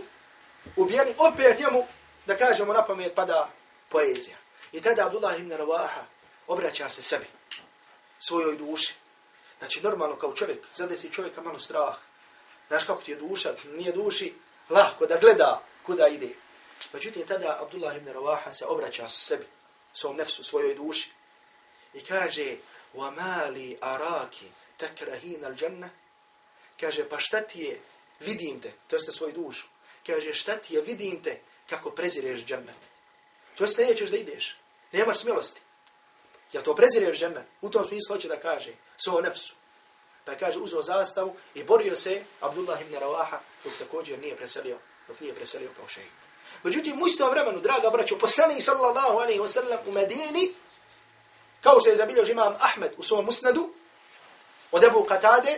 ubijeni, 0.76 1.14
opet 1.18 1.60
njemu, 1.60 1.88
da 2.26 2.38
kažemo 2.38 2.74
na 2.74 2.86
pamet, 2.86 3.16
pada 3.16 3.50
poezija. 3.90 4.38
I 4.72 4.82
tada 4.82 5.06
Abdullah 5.06 5.40
ibn 5.40 5.52
Rawaha 5.52 6.04
obraća 6.48 6.90
se 6.90 7.02
sebi, 7.02 7.26
svojoj 8.20 8.58
duši. 8.58 8.94
Znači 9.60 9.82
normalno 9.82 10.16
kao 10.16 10.34
čovjek, 10.34 10.66
zadesi 10.76 11.12
čovjeka 11.12 11.42
malo 11.42 11.60
strah, 11.60 11.96
Znaš 12.69 12.85
kako 12.85 13.03
ti 13.03 13.11
je 13.11 13.17
duša, 13.17 13.55
nije 13.65 13.93
duši 13.93 14.35
lahko 14.71 15.07
da 15.07 15.17
gleda 15.17 15.63
kuda 15.83 16.09
ide. 16.09 16.29
Međutim, 16.93 17.27
tada 17.27 17.59
Abdullah 17.61 17.97
ibn 17.97 18.09
Rawaha 18.09 18.53
se 18.53 18.67
obraća 18.67 19.09
s 19.09 19.27
sebi, 19.27 19.47
svom 19.95 20.17
nefsu, 20.17 20.45
svojoj 20.45 20.75
duši. 20.75 21.11
I 21.95 22.01
kaže, 22.05 22.57
وَمَا 22.95 23.51
لِي 23.51 23.79
أَرَاكِ 23.83 24.35
تَكْرَهِينَ 24.79 25.45
الْجَنَّةِ 25.45 25.89
Kaže, 26.81 27.09
pa 27.09 27.21
šta 27.21 27.41
ti 27.41 27.61
je, 27.61 27.81
vidim 28.21 28.61
te, 28.61 28.73
to 28.87 28.97
jeste 28.97 29.13
svoju 29.13 29.33
dušu. 29.33 29.67
Kaže, 30.07 30.35
šta 30.35 30.57
ti 30.57 30.75
je, 30.75 30.83
vidim 30.83 31.23
te, 31.23 31.41
kako 31.71 31.91
prezireš 31.91 32.45
džennet. 32.45 32.77
To 33.55 33.65
jeste 33.65 33.85
nećeš 33.85 34.11
da 34.11 34.17
ideš, 34.17 34.57
nemaš 34.93 35.19
smjelosti. 35.19 35.61
Jel 36.53 36.63
to 36.63 36.77
prezireš 36.77 37.19
džennet? 37.19 37.45
U 37.61 37.71
tom 37.71 37.85
smislu 37.85 38.17
hoće 38.17 38.29
da 38.29 38.41
kaže, 38.41 38.73
svoj 38.97 39.23
nefsu. 39.23 39.55
Pa 40.26 40.36
kaže, 40.36 40.60
uzeo 40.60 40.84
zastavu 40.84 41.36
i 41.56 41.64
borio 41.64 41.96
se 41.96 42.24
Abdullah 42.42 42.82
ibn 42.82 42.96
Rawaha, 42.96 43.38
dok 43.64 43.74
također 43.80 44.20
nije 44.20 44.36
preselio, 44.36 44.78
dok 45.08 45.20
nije 45.20 45.36
preselio 45.36 45.70
kao 45.76 45.88
šehid. 45.88 46.12
Međutim, 46.64 47.02
u 47.02 47.08
istom 47.08 47.30
vremenu, 47.30 47.60
draga 47.60 47.90
braćo, 47.90 48.18
poslani 48.18 48.62
sallallahu 48.62 49.18
alaihi 49.18 49.40
wa 49.40 49.48
sallam 49.48 49.80
u 49.88 49.92
Medini, 49.92 50.54
kao 51.62 51.80
što 51.80 51.90
je 51.90 51.96
zabilio 51.96 52.26
imam 52.26 52.56
Ahmed 52.60 52.92
u 52.98 53.04
svom 53.04 53.26
musnadu, 53.26 53.70
od 54.72 54.84
Ebu 54.84 55.08
Qatade, 55.10 55.58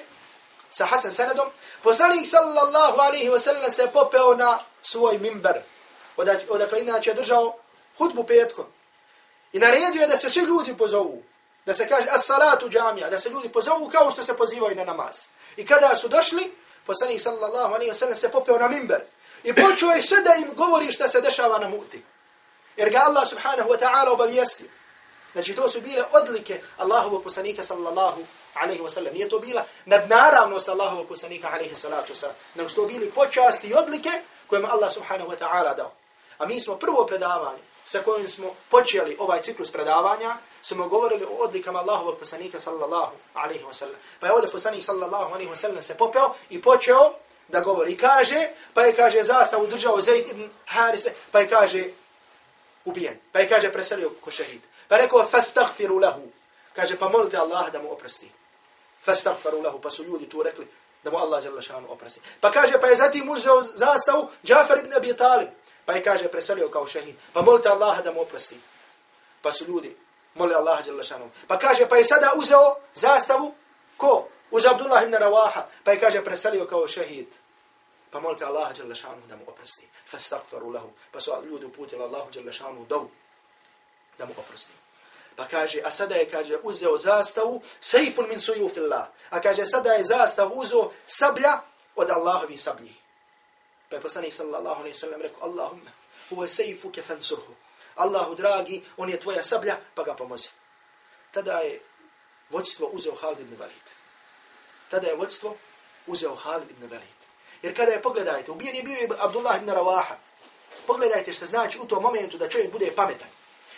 sa 0.72 0.86
Hasan 0.86 1.12
sanadom, 1.12 1.48
poslani 1.84 2.26
sallallahu 2.26 3.00
alaihi 3.00 3.30
wa 3.30 3.40
sallam 3.40 3.72
se 3.72 3.90
popeo 3.94 4.36
na 4.36 4.60
svoj 4.84 5.18
mimber, 5.18 5.62
odakle 6.50 6.82
inače 6.82 7.10
je 7.10 7.14
držao 7.14 7.58
hudbu 7.98 8.24
petkom. 8.24 8.66
I 9.54 9.60
naredio 9.60 10.02
je 10.02 10.08
da 10.08 10.18
se 10.18 10.30
svi 10.30 10.42
ljudi 10.42 10.78
pozovu, 10.78 11.24
da 11.66 11.74
se 11.74 11.88
kaže 11.90 12.08
as-salatu 12.12 12.70
džamija, 12.70 13.10
da 13.10 13.20
se 13.20 13.30
ljudi 13.30 13.50
pozovu 13.50 13.90
kao 13.90 14.12
što 14.12 14.24
se 14.24 14.38
pozivaju 14.38 14.76
na 14.76 14.84
namaz. 14.84 15.16
I 15.58 15.66
kada 15.66 15.96
su 15.96 16.08
došli, 16.08 16.56
poslanik 16.86 17.22
sallallahu 17.22 17.74
alejhi 17.74 17.90
ve 17.90 17.96
sellem 17.96 18.16
se 18.16 18.32
popeo 18.32 18.58
na 18.58 18.68
minber 18.68 19.02
i 19.44 19.54
počeo 19.54 19.90
je 19.90 20.02
sve 20.02 20.22
da 20.22 20.36
im 20.36 20.56
govori 20.56 20.92
šta 20.92 21.08
se 21.08 21.22
dešava 21.22 21.60
na 21.60 21.70
muti. 21.70 22.04
Jer 22.78 22.90
ga 22.90 23.02
Allah 23.06 23.28
subhanahu 23.28 23.70
wa 23.70 23.80
ta'ala 23.80 24.12
obavijestio. 24.12 24.68
Znači 25.34 25.56
to 25.56 25.70
su 25.70 25.82
bile 25.82 26.04
odlike 26.12 26.62
Allahovog 26.78 27.24
poslanika 27.24 27.64
sallallahu 27.64 28.22
alejhi 28.54 28.84
ve 28.84 28.90
sellem. 28.90 29.14
Nije 29.14 29.30
to 29.30 29.40
bila 29.40 29.66
nadnaravnost 29.86 30.70
Allahovog 30.70 31.08
poslanika 31.08 31.50
alejhi 31.54 31.76
salatu 31.76 32.14
wasallam. 32.14 32.38
Nego 32.56 32.70
su 32.70 32.76
to 32.76 32.88
bili 32.88 33.12
počasti 33.12 33.68
i 33.68 33.74
odlike 33.74 34.10
kojima 34.48 34.68
Allah 34.72 34.94
subhanahu 34.94 35.32
wa 35.32 35.38
ta'ala 35.38 35.76
dao. 35.76 35.92
A 36.38 36.46
mi 36.46 36.62
smo 36.62 36.76
prvo 36.76 37.06
predavanje 37.06 37.60
sa 37.86 38.00
kojim 38.00 38.30
smo 38.30 38.56
počeli 38.70 39.16
ovaj 39.20 39.42
ciklus 39.42 39.72
predavanja, 39.72 40.36
smo 40.62 40.88
govorili 40.88 41.26
o 41.26 41.44
odlikama 41.44 41.80
Allahovog 41.80 42.18
poslanika 42.20 42.60
sallallahu 42.60 43.14
alaihi 43.34 43.64
wasallam. 43.64 43.96
Pa 44.20 44.28
je 44.28 44.34
ovdje 44.34 44.52
poslanik 44.52 44.84
sallallahu 44.84 45.34
alaihi 45.34 45.52
wasallam 45.52 45.82
se 45.82 45.98
popeo 45.98 46.34
i 46.50 46.62
počeo 46.62 47.14
da 47.48 47.60
govori. 47.60 47.92
I 47.92 47.98
kaže, 47.98 48.50
pa 48.74 48.82
je 48.82 48.96
kaže 48.96 49.24
zastavu 49.24 49.68
držao 49.68 50.02
Zaid 50.02 50.30
ibn 50.30 50.50
Harise, 50.66 51.14
pa 51.32 51.40
je 51.40 51.50
kaže 51.50 51.84
ubijen. 52.86 53.20
Pa 53.32 53.40
je 53.40 53.50
kaže 53.50 53.74
preselio 53.74 54.10
ko 54.22 54.32
šehid. 54.32 54.62
Pa 54.88 54.96
je 54.96 55.02
rekao, 55.02 55.28
fastaghfiru 55.28 56.00
lahu. 56.00 56.22
Kaže, 56.74 56.98
pa 56.98 57.10
molite 57.10 57.38
Allah 57.38 57.72
da 57.72 57.82
mu 57.82 57.92
oprosti. 57.92 58.32
Fastaghfiru 59.06 59.62
lahu. 59.62 59.82
Pa 59.82 59.92
su 59.92 60.04
ljudi 60.04 60.30
tu 60.30 60.44
rekli 60.44 60.68
da 61.04 61.12
mu 61.12 61.18
Allah 61.18 61.44
žele 61.44 61.62
šanu 61.62 61.92
oprosti. 61.92 62.20
Pa 62.42 62.52
kaže, 62.52 62.82
pa 62.82 62.88
je 62.88 62.96
zatim 62.96 63.30
uzeo 63.30 63.62
zastavu 63.62 64.30
Džafar 64.46 64.78
ibn 64.78 64.94
Abi 64.94 65.18
Talib. 65.18 65.48
Pa 65.86 65.94
je 65.94 66.04
kaže, 66.04 66.28
preselio 66.28 66.70
kao 66.70 66.88
šehid. 66.88 67.16
Pa 67.34 67.42
molite 67.42 67.70
Allaha 67.70 68.02
da 68.02 68.12
mu 68.12 68.22
oprosti. 68.22 68.60
Pa 69.42 69.52
su 69.52 69.66
ljudi 69.68 69.98
moli 70.36 70.54
Allaha 70.54 70.82
Đelešanom. 70.82 71.32
Pa 71.48 71.60
kaže 71.60 71.90
pa 71.90 71.98
je 71.98 72.06
sada 72.06 72.32
uzeo 72.36 72.76
zastavu 72.94 73.56
ko? 73.98 74.28
uz 74.52 74.66
Abdullah 74.66 75.04
ibn 75.04 75.14
Rawaha, 75.14 75.66
pa 75.84 75.92
je 75.92 76.00
kaže 76.00 76.24
preselio 76.24 76.66
kao 76.66 76.88
šehid. 76.88 77.28
Pa 78.12 78.20
molite 78.20 78.46
Allaha 78.46 78.74
Đelešanom 78.74 79.28
da 79.30 79.36
mu 79.36 79.44
oprosti. 79.48 79.88
Fastaghfiru 80.12 80.70
lahu. 80.70 80.90
Pa 81.12 81.22
su 81.22 81.32
ljudi 81.46 81.66
uputili 81.66 82.04
Allahu 82.04 82.32
Đelešanom 82.32 82.86
dovu 82.90 83.10
da 84.18 84.26
mu 84.26 84.34
oprosti. 84.38 84.74
Pa 85.36 85.48
kaže, 85.48 85.82
a 85.84 85.92
sada 85.92 86.16
je, 86.16 86.30
kaže, 86.30 86.56
uzeo 86.64 86.98
zastavu, 86.98 87.62
sejfun 87.82 88.28
min 88.30 88.40
sujufillah. 88.40 89.08
A 89.30 89.42
kaže, 89.42 89.66
sada 89.66 89.94
je 89.94 90.04
zastav 90.04 90.52
uzeo 90.54 90.92
sablja 91.08 91.62
od 91.96 92.10
Allahovi 92.10 92.58
sablji. 92.58 92.96
Pa 93.90 93.96
je 93.96 94.02
poslanik 94.02 94.34
sallallahu 94.34 94.80
alaihi 94.80 94.98
sallam 94.98 95.22
rekao, 95.22 95.44
Allahumma, 95.44 95.92
sejfu 96.48 96.92
kefan 96.92 97.24
surhu. 97.24 97.54
Allahu 97.96 98.36
dragi, 98.36 98.84
on 98.98 99.10
je 99.10 99.20
tvoja 99.20 99.44
sablja, 99.44 99.78
pa 99.96 100.04
ga 100.04 100.14
pomozi. 100.14 100.50
Tada 101.32 101.60
je 101.60 101.82
vodstvo 102.50 102.90
uzeo 102.94 103.16
Khalid 103.16 103.40
ibn 103.40 103.58
Walid. 103.58 103.88
Tada 104.90 105.08
je 105.08 105.16
vodstvo 105.16 105.56
uzeo 106.08 106.36
Khalid 106.36 106.72
ibn 106.72 106.90
Walid. 106.90 107.20
Jer 107.62 107.76
kada 107.76 107.92
je, 107.92 108.02
pogledajte, 108.02 108.52
ubijen 108.52 108.76
je 108.76 108.84
bio 108.84 109.18
Abdullah 109.20 109.58
ibn 109.58 109.70
Rawaha. 109.70 110.16
Pogledajte 110.88 111.34
što 111.34 111.46
znači 111.46 111.80
u 111.80 111.86
tom 111.86 112.04
momentu 112.04 112.38
da 112.38 112.50
čovjek 112.50 112.72
bude 112.72 112.92
pametan. 112.96 113.28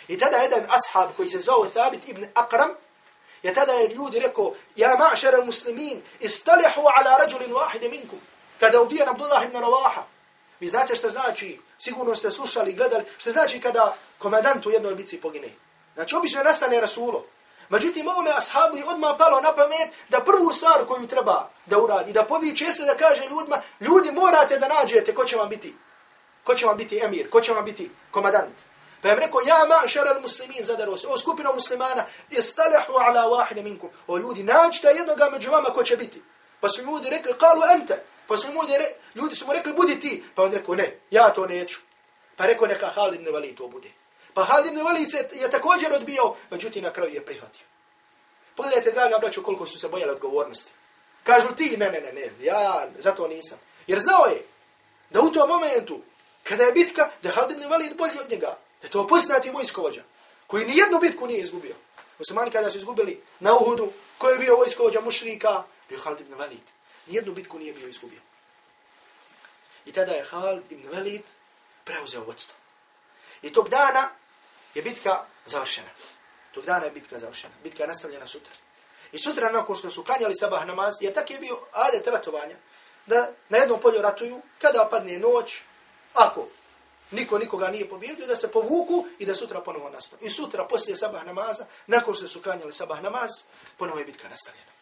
I 0.08 0.18
tada 0.18 0.36
jedan 0.36 0.66
ashab 0.68 1.10
koji 1.16 1.28
se 1.28 1.38
zvao 1.38 1.66
Thabit 1.66 2.08
ibn 2.08 2.26
Akram, 2.34 2.70
je 3.42 3.54
tada 3.54 3.72
je 3.72 3.88
ljudi 3.88 4.18
rekao, 4.18 4.54
ja 4.76 4.96
ma'šar 4.96 5.34
al 5.34 5.44
muslimin, 5.44 6.02
istalihu 6.20 6.80
ala 6.80 7.18
rađulin 7.18 7.52
wahide 7.52 7.90
minkum. 7.90 8.20
Kada 8.60 8.76
je 8.76 8.82
ubijen 8.82 9.08
Abdullah 9.08 9.44
ibn 9.44 9.56
Rawaha. 9.56 10.02
Vi 10.60 10.68
znate 10.68 10.96
što 10.96 11.10
znači, 11.10 11.60
sigurno 11.78 12.14
ste 12.14 12.30
slušali 12.30 12.70
i 12.70 12.74
gledali, 12.74 13.04
što 13.18 13.30
znači 13.30 13.60
kada 13.60 13.96
komandant 14.18 14.66
u 14.66 14.70
jednoj 14.70 14.94
bici 14.94 15.20
pogine. 15.20 15.48
Znači, 15.94 16.16
obično 16.16 16.42
nastane 16.42 16.80
Rasulo. 16.80 17.24
Međutim, 17.68 18.08
ovome 18.08 18.30
ashabu 18.30 18.76
je 18.76 18.84
odmah 18.84 19.16
palo 19.18 19.40
na 19.40 19.52
pamet 19.52 19.88
da 20.08 20.20
prvu 20.20 20.52
stvar 20.52 20.86
koju 20.86 21.06
treba 21.06 21.50
da 21.66 21.78
uradi, 21.78 22.12
da 22.12 22.24
poviče 22.24 22.64
jeste 22.64 22.84
da 22.84 22.94
kaže 22.94 23.22
ljudima, 23.30 23.60
ljudi 23.80 24.12
morate 24.12 24.58
da 24.58 24.68
nađete 24.68 25.14
ko 25.14 25.24
će 25.24 25.36
vam 25.36 25.48
biti, 25.48 25.74
ko 26.44 26.54
će 26.54 26.66
vam 26.66 26.76
biti 26.76 27.00
emir, 27.04 27.30
ko 27.30 27.40
će 27.40 27.52
vam 27.52 27.64
biti 27.64 27.90
komandant. 28.10 28.54
Pa 29.02 29.08
je 29.08 29.14
rekao, 29.14 29.40
ja 29.46 29.66
ma 29.68 29.88
šaral 29.88 30.20
muslimin 30.20 30.64
zadaro 30.64 30.96
se, 30.96 31.06
o 31.08 31.18
skupina 31.18 31.52
muslimana, 31.52 32.04
istalehu 32.30 32.92
ala 32.92 33.22
wahide 33.22 33.62
minkum. 33.62 33.90
O 34.06 34.18
ljudi, 34.18 34.42
nađite 34.42 34.88
jednoga 34.88 35.30
među 35.32 35.50
vama 35.50 35.68
ko 35.68 35.82
će 35.82 35.96
biti. 35.96 36.22
Pa 36.60 36.68
su 36.68 36.82
ljudi 36.82 37.10
rekli, 37.10 37.38
kalu 37.38 37.62
ente. 37.74 38.04
Pa 38.28 38.36
su 38.36 38.52
mu 38.52 38.60
re, 38.62 38.88
ljudi 39.14 39.36
su 39.36 39.46
mu 39.46 39.52
rekli, 39.52 39.72
budi 39.72 40.00
ti. 40.00 40.22
Pa 40.34 40.42
on 40.42 40.52
rekao, 40.52 40.74
ne, 40.74 40.98
ja 41.10 41.30
to 41.34 41.46
neću. 41.46 41.78
Pa 42.36 42.46
rekao, 42.46 42.66
neka 42.66 42.86
Halid 42.86 43.20
ibn 43.20 43.32
Valid 43.32 43.56
to 43.56 43.68
bude. 43.68 43.88
Pa 44.34 44.44
Halid 44.44 44.66
ibn 44.66 44.78
Walid 44.78 45.10
se 45.10 45.28
je 45.32 45.50
također 45.50 45.92
odbio, 45.92 46.34
međutim 46.50 46.82
na 46.82 46.92
kraju 46.92 47.14
je 47.14 47.26
prihvatio. 47.26 47.66
Pogledajte, 48.54 48.92
draga 48.92 49.18
braćo, 49.18 49.42
koliko 49.42 49.66
su 49.66 49.78
se 49.78 49.88
bojali 49.88 50.12
odgovornosti. 50.12 50.70
Kažu 51.22 51.54
ti, 51.56 51.76
ne, 51.76 51.90
ne, 51.90 52.00
ne, 52.00 52.12
ne, 52.12 52.44
ja 52.44 52.88
zato 52.98 53.28
nisam. 53.28 53.58
Jer 53.86 54.00
znao 54.00 54.26
je 54.26 54.42
da 55.10 55.20
u 55.20 55.32
tom 55.32 55.48
momentu, 55.48 56.00
kada 56.42 56.64
je 56.64 56.72
bitka, 56.72 57.10
da 57.22 57.28
je 57.28 57.34
Halid 57.34 57.50
ibn 57.50 57.62
Walid 57.62 57.96
bolji 57.96 58.18
od 58.20 58.30
njega. 58.30 58.58
Da 58.80 58.86
je 58.86 58.90
to 58.90 59.06
poznati 59.06 59.50
vojskovođa, 59.50 60.02
koji 60.46 60.64
ni 60.64 60.76
jednu 60.76 60.98
bitku 60.98 61.26
nije 61.26 61.40
izgubio. 61.40 61.74
Muslimani 62.18 62.50
kada 62.50 62.70
su 62.70 62.78
izgubili 62.78 63.22
na 63.40 63.54
Uhudu, 63.54 63.92
koji 64.18 64.32
je 64.32 64.38
bio 64.38 64.56
vojskovođa 64.56 65.00
mušrika, 65.00 65.62
bio 65.88 65.98
Halid 65.98 66.20
ibn 66.20 66.34
Walid. 66.34 66.77
Nijednu 67.08 67.32
bitku 67.32 67.58
nije 67.58 67.72
bio 67.72 67.88
izgubio. 67.88 68.20
I 69.84 69.92
tada 69.92 70.12
je 70.12 70.24
Halid 70.24 70.72
ibn 70.72 70.88
Walid 70.88 71.22
preuzeo 71.84 72.24
vodstvo. 72.24 72.56
I 73.42 73.52
tog 73.52 73.68
dana 73.68 74.10
je 74.74 74.82
bitka 74.82 75.24
završena. 75.46 75.88
Tog 76.52 76.64
dana 76.64 76.84
je 76.84 76.90
bitka 76.90 77.18
završena. 77.18 77.54
Bitka 77.62 77.82
je 77.82 77.88
nastavljena 77.88 78.26
sutra. 78.26 78.52
I 79.12 79.18
sutra, 79.18 79.52
nakon 79.52 79.76
što 79.76 79.90
su 79.90 80.04
klanjali 80.04 80.34
sabah 80.34 80.66
namaz, 80.66 80.94
je 81.00 81.12
tak 81.12 81.30
je 81.30 81.38
bio 81.38 81.58
adet 81.72 82.06
ratovanja, 82.06 82.56
da 83.06 83.30
na 83.48 83.58
jednom 83.58 83.80
polju 83.80 84.02
ratuju, 84.02 84.42
kada 84.58 84.88
padne 84.90 85.18
noć, 85.18 85.60
ako 86.14 86.48
niko 87.10 87.38
nikoga 87.38 87.68
nije 87.68 87.88
pobjedio, 87.88 88.26
da 88.26 88.36
se 88.36 88.50
povuku 88.50 89.06
i 89.18 89.26
da 89.26 89.34
sutra 89.34 89.60
ponovo 89.60 89.90
nastave. 89.90 90.22
I 90.26 90.30
sutra, 90.30 90.64
poslije 90.64 90.96
sabah 90.96 91.24
namaza, 91.24 91.66
nakon 91.86 92.14
što 92.14 92.28
su 92.28 92.42
klanjali 92.42 92.72
sabah 92.72 93.02
namaz, 93.02 93.30
ponovo 93.76 93.98
je 93.98 94.04
bitka 94.04 94.28
nastavljena. 94.28 94.72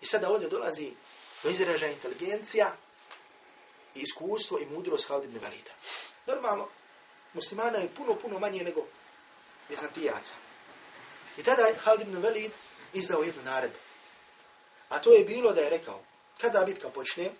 I 0.00 0.06
sada 0.06 0.30
ovdje 0.30 0.48
dolazi 0.48 0.92
do 1.42 1.50
izražaja 1.50 1.92
inteligencija, 1.92 2.76
i 3.94 4.00
iskustvo 4.00 4.58
i 4.58 4.66
mudrost 4.66 5.08
Halid 5.08 5.24
ibn 5.24 5.44
Valida. 5.44 5.72
Normalno, 6.26 6.68
muslimana 7.32 7.78
je 7.78 7.88
puno, 7.88 8.14
puno 8.14 8.38
manje 8.38 8.64
nego 8.64 8.86
Bizantijaca. 9.68 10.34
I 11.36 11.42
tada 11.42 11.62
je 11.62 11.74
Halid 11.84 12.08
ibn 12.08 12.16
Velid 12.16 12.52
izdao 12.92 13.22
jednu 13.22 13.42
naredbu. 13.42 13.78
A 14.88 14.98
to 14.98 15.12
je 15.12 15.24
bilo 15.24 15.52
da 15.52 15.60
je 15.60 15.70
rekao, 15.70 16.00
kada 16.40 16.64
bitka 16.64 16.88
počne, 16.88 17.30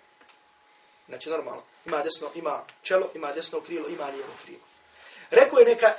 znači 1.07 1.29
normalno, 1.29 1.63
ima 1.85 2.03
desno, 2.03 2.31
ima 2.35 2.63
čelo, 2.81 3.09
ima 3.15 3.31
desno 3.31 3.61
krilo, 3.61 3.89
ima 3.89 4.05
lijevo 4.05 4.33
krilo. 4.43 4.63
Rekao 5.29 5.59
je 5.59 5.65
neka 5.65 5.93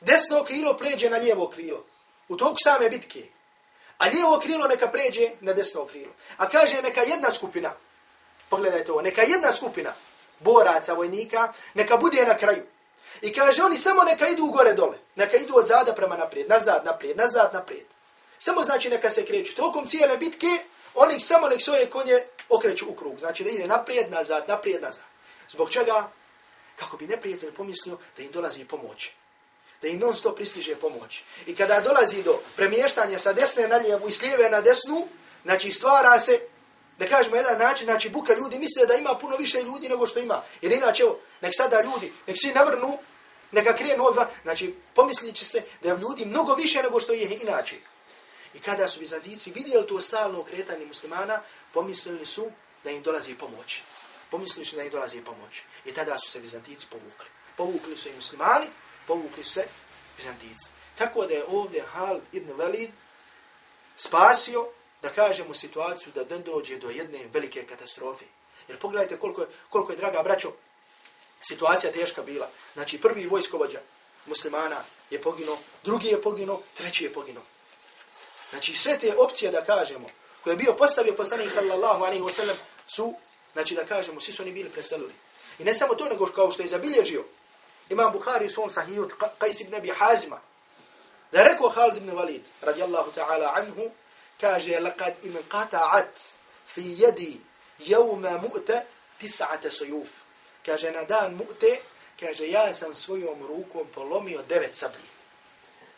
desno 0.00 0.44
krilo 0.44 0.76
pređe 0.76 1.10
na 1.10 1.16
lijevo 1.16 1.48
krilo. 1.48 1.84
U 2.28 2.36
toku 2.36 2.56
same 2.64 2.90
bitke. 2.90 3.28
A 3.98 4.08
lijevo 4.08 4.40
krilo 4.42 4.68
neka 4.68 4.88
pređe 4.88 5.30
na 5.40 5.52
desno 5.52 5.86
krilo. 5.86 6.12
A 6.36 6.48
kaže 6.48 6.82
neka 6.82 7.00
jedna 7.00 7.30
skupina, 7.30 7.72
pogledajte 8.48 8.92
ovo, 8.92 9.02
neka 9.02 9.22
jedna 9.22 9.52
skupina 9.52 9.94
boraca, 10.42 10.92
vojnika, 10.92 11.52
neka 11.74 11.96
bude 11.96 12.24
na 12.26 12.36
kraju. 12.36 12.62
I 13.20 13.32
kaže, 13.32 13.62
oni 13.62 13.78
samo 13.78 14.02
neka 14.02 14.28
idu 14.28 14.46
gore 14.46 14.74
dole. 14.74 14.98
Neka 15.16 15.36
idu 15.36 15.54
od 15.56 15.66
zada 15.66 15.94
prema 15.94 16.16
naprijed, 16.16 16.48
nazad, 16.48 16.84
naprijed, 16.84 17.16
nazad, 17.16 17.54
naprijed. 17.54 17.86
Samo 18.38 18.62
znači 18.62 18.90
neka 18.90 19.10
se 19.10 19.26
kreću. 19.26 19.54
Tokom 19.54 19.86
cijele 19.86 20.16
bitke, 20.18 20.48
oni 20.94 21.20
samo 21.20 21.48
nek 21.48 21.62
svoje 21.62 21.90
konje 21.90 22.24
okreću 22.48 22.86
u 22.88 22.94
krug. 22.94 23.18
Znači 23.18 23.44
da 23.44 23.50
ide 23.50 23.66
naprijed, 23.66 24.10
nazad, 24.10 24.48
naprijed, 24.48 24.82
nazad. 24.82 25.04
Zbog 25.50 25.70
čega? 25.70 26.10
Kako 26.76 26.96
bi 26.96 27.06
neprijatelj 27.06 27.52
pomislio 27.52 27.98
da 28.16 28.22
im 28.22 28.30
dolazi 28.30 28.64
pomoć. 28.64 29.10
Da 29.82 29.88
im 29.88 29.98
non 29.98 30.16
stop 30.16 30.36
pristiže 30.36 30.76
pomoć. 30.76 31.22
I 31.46 31.56
kada 31.56 31.80
dolazi 31.80 32.22
do 32.22 32.40
premještanja 32.56 33.18
sa 33.18 33.32
desne 33.32 33.68
na 33.68 33.76
lijevu 33.76 34.08
i 34.08 34.12
s 34.12 34.22
lijeve 34.22 34.50
na 34.50 34.60
desnu, 34.60 35.08
znači 35.44 35.72
stvara 35.72 36.20
se 36.20 36.40
da 36.98 37.06
kažemo 37.06 37.36
jedan 37.36 37.58
način, 37.58 37.84
znači 37.84 38.08
buka 38.08 38.34
ljudi 38.34 38.58
misle 38.58 38.86
da 38.86 38.94
ima 38.94 39.14
puno 39.14 39.36
više 39.36 39.62
ljudi 39.62 39.88
nego 39.88 40.06
što 40.06 40.18
ima. 40.18 40.42
Jer 40.62 40.72
inače, 40.72 41.02
evo, 41.02 41.18
nek 41.40 41.52
sada 41.56 41.82
ljudi, 41.82 42.12
nek 42.26 42.36
svi 42.38 42.52
navrnu, 42.52 42.98
neka 43.52 43.74
krenu 43.74 44.04
odva, 44.04 44.30
znači 44.42 44.74
pomislit 44.94 45.34
će 45.34 45.44
se 45.44 45.62
da 45.82 45.88
je 45.88 45.98
ljudi 45.98 46.24
mnogo 46.24 46.54
više 46.54 46.82
nego 46.82 47.00
što 47.00 47.12
je 47.12 47.38
inače. 47.42 47.76
I 48.54 48.60
kada 48.60 48.88
su 48.88 49.00
Bizantici 49.00 49.50
vidjeli 49.50 49.86
to 49.86 50.00
stalno 50.00 50.40
okretanje 50.40 50.86
muslimana, 50.86 51.40
pomislili 51.72 52.26
su 52.26 52.50
da 52.84 52.90
im 52.90 53.02
dolazi 53.02 53.34
pomoć. 53.34 53.80
Pomislili 54.30 54.66
su 54.66 54.76
da 54.76 54.82
im 54.82 54.90
dolazi 54.90 55.20
pomoć. 55.20 55.62
I 55.84 55.92
tada 55.92 56.18
su 56.18 56.30
se 56.30 56.40
Bizantici 56.40 56.86
povukli. 56.90 57.26
Povukli 57.56 57.96
su 57.96 58.08
i 58.08 58.14
muslimani, 58.14 58.66
povukli 59.12 59.44
se 59.44 59.64
Bizantijice. 60.16 60.66
Tako 60.98 61.26
da 61.26 61.34
je 61.34 61.44
ovdje 61.48 61.84
Hal 61.92 62.20
ibn 62.32 62.52
Velid 62.56 62.90
spasio 63.96 64.68
da 65.02 65.08
kažemo 65.08 65.54
situaciju 65.54 66.12
da 66.14 66.36
ne 66.36 66.38
dođe 66.38 66.76
do 66.76 66.90
jedne 66.90 67.28
velike 67.32 67.66
katastrofe. 67.66 68.24
Jer 68.68 68.78
pogledajte 68.78 69.18
koliko 69.18 69.40
je, 69.40 69.48
koliko 69.68 69.92
je 69.92 69.98
draga 69.98 70.22
braćo, 70.22 70.52
situacija 71.42 71.92
teška 71.92 72.22
bila. 72.22 72.48
Znači 72.74 73.00
prvi 73.00 73.26
vojskovođa 73.26 73.80
muslimana 74.26 74.84
je 75.10 75.22
poginuo, 75.22 75.58
drugi 75.84 76.08
je 76.08 76.22
poginuo, 76.22 76.62
treći 76.74 77.04
je 77.04 77.12
poginuo. 77.12 77.42
Znači 78.50 78.74
sve 78.74 78.98
te 78.98 79.16
opcije 79.16 79.50
da 79.50 79.64
kažemo, 79.64 80.08
koje 80.44 80.52
je 80.52 80.56
bio 80.64 80.72
postavio 80.72 81.14
poslanik 81.14 81.52
sallallahu 81.52 82.04
alaihi 82.04 82.22
wasallam, 82.22 82.56
su, 82.96 83.14
znači 83.52 83.74
da 83.74 83.84
kažemo, 83.84 84.20
svi 84.20 84.32
su 84.32 84.42
oni 84.42 84.52
bili 84.52 84.70
preselili. 84.70 85.12
I 85.58 85.64
ne 85.64 85.74
samo 85.74 85.94
to, 85.94 86.04
nego 86.08 86.26
kao 86.26 86.52
što 86.52 86.62
je 86.62 86.68
zabilježio 86.68 87.24
imam 87.92 88.12
Bukhari 88.12 88.46
u 88.46 88.50
svom 88.50 88.70
sahiju 88.70 89.08
Qais 89.38 89.60
ibn 89.60 89.74
Abi 89.74 89.90
Hazima, 89.90 90.40
da 91.32 91.38
je 91.38 91.48
rekao 91.48 91.70
Khalid 91.70 91.96
ibn 91.96 92.10
Walid, 92.10 92.44
radijallahu 92.60 93.12
ta'ala 93.12 93.52
anhu, 93.56 93.90
kaže 94.40 94.80
laqad 94.80 95.14
in 95.22 95.36
qata'at 95.48 96.14
fi 96.66 96.80
yadi 96.80 97.40
yawma 97.78 98.40
mu'ta 98.42 98.82
tis'ata 99.20 99.70
suyuf. 99.70 100.08
Kaže 100.66 100.90
na 100.90 101.04
dan 101.04 101.38
mu'te 101.38 101.80
kaže 102.20 102.46
ja 102.48 102.74
sam 102.74 102.94
svojom 102.94 103.46
rukom 103.46 103.86
polomio 103.94 104.42
devet 104.42 104.76
sablji 104.76 105.08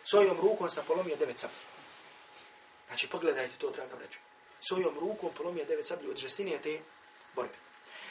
svojom 0.05 0.41
rukom 0.41 0.71
sam 0.71 0.85
polomio 0.87 1.17
devet 1.17 1.39
sablji 1.39 1.59
znači 2.87 3.09
pogledajte 3.09 3.55
to 3.59 3.71
draga 3.71 3.97
braćo. 3.97 4.19
Svojom 4.69 4.99
rukom 5.01 5.31
polomio 5.37 5.65
devet 5.65 5.87
sablji 5.87 6.11
od 6.11 6.17
žestinije 6.17 6.63
te 6.63 6.81
borbe. 7.35 7.55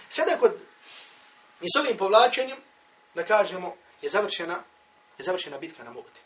Sada 0.10 0.38
kod 0.38 0.52
i 1.62 1.68
s 1.76 1.80
ovim 1.80 1.98
povlačenjem 1.98 2.58
da 3.16 3.26
kažemo 3.26 3.76
je 4.02 4.10
završena 4.10 4.64
je 5.18 5.24
završena 5.24 5.58
bitka 5.58 5.84
na 5.84 5.92
mu'te 5.92 6.20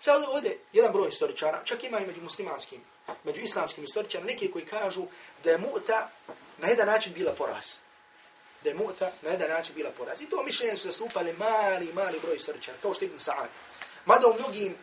Sad 0.00 0.22
ovdje 0.34 0.58
jedan 0.72 0.92
broj 0.92 1.10
historičara, 1.10 1.64
čak 1.64 1.84
ima 1.84 2.00
i 2.00 2.06
među 2.06 2.22
muslimanskim 2.22 2.80
među 3.24 3.40
islamskim 3.40 3.84
istoričarima 3.84 4.30
neki 4.30 4.50
koji 4.50 4.64
kažu 4.64 5.06
da 5.44 5.50
je 5.50 5.58
muta 5.58 6.10
na 6.58 6.68
jedan 6.68 6.86
način 6.86 7.12
bila 7.12 7.32
poraz. 7.32 7.66
Da 8.64 8.70
je 8.70 8.74
muta 8.74 9.12
na 9.22 9.30
jedan 9.30 9.50
način 9.50 9.74
bila 9.74 9.90
poraz. 9.90 10.20
I 10.20 10.26
to 10.26 10.42
mišljenje 10.42 10.76
su 10.76 10.86
zastupali 10.86 11.32
mali, 11.32 11.92
mali 11.92 12.20
broj 12.20 12.36
istoričara, 12.36 12.78
kao 12.82 12.94
što 12.94 13.04
je 13.04 13.06
Ibn 13.06 13.18
Sa'ad. 13.18 13.48
Mada 14.04 14.26
u 14.26 14.34
mnogim 14.34 14.76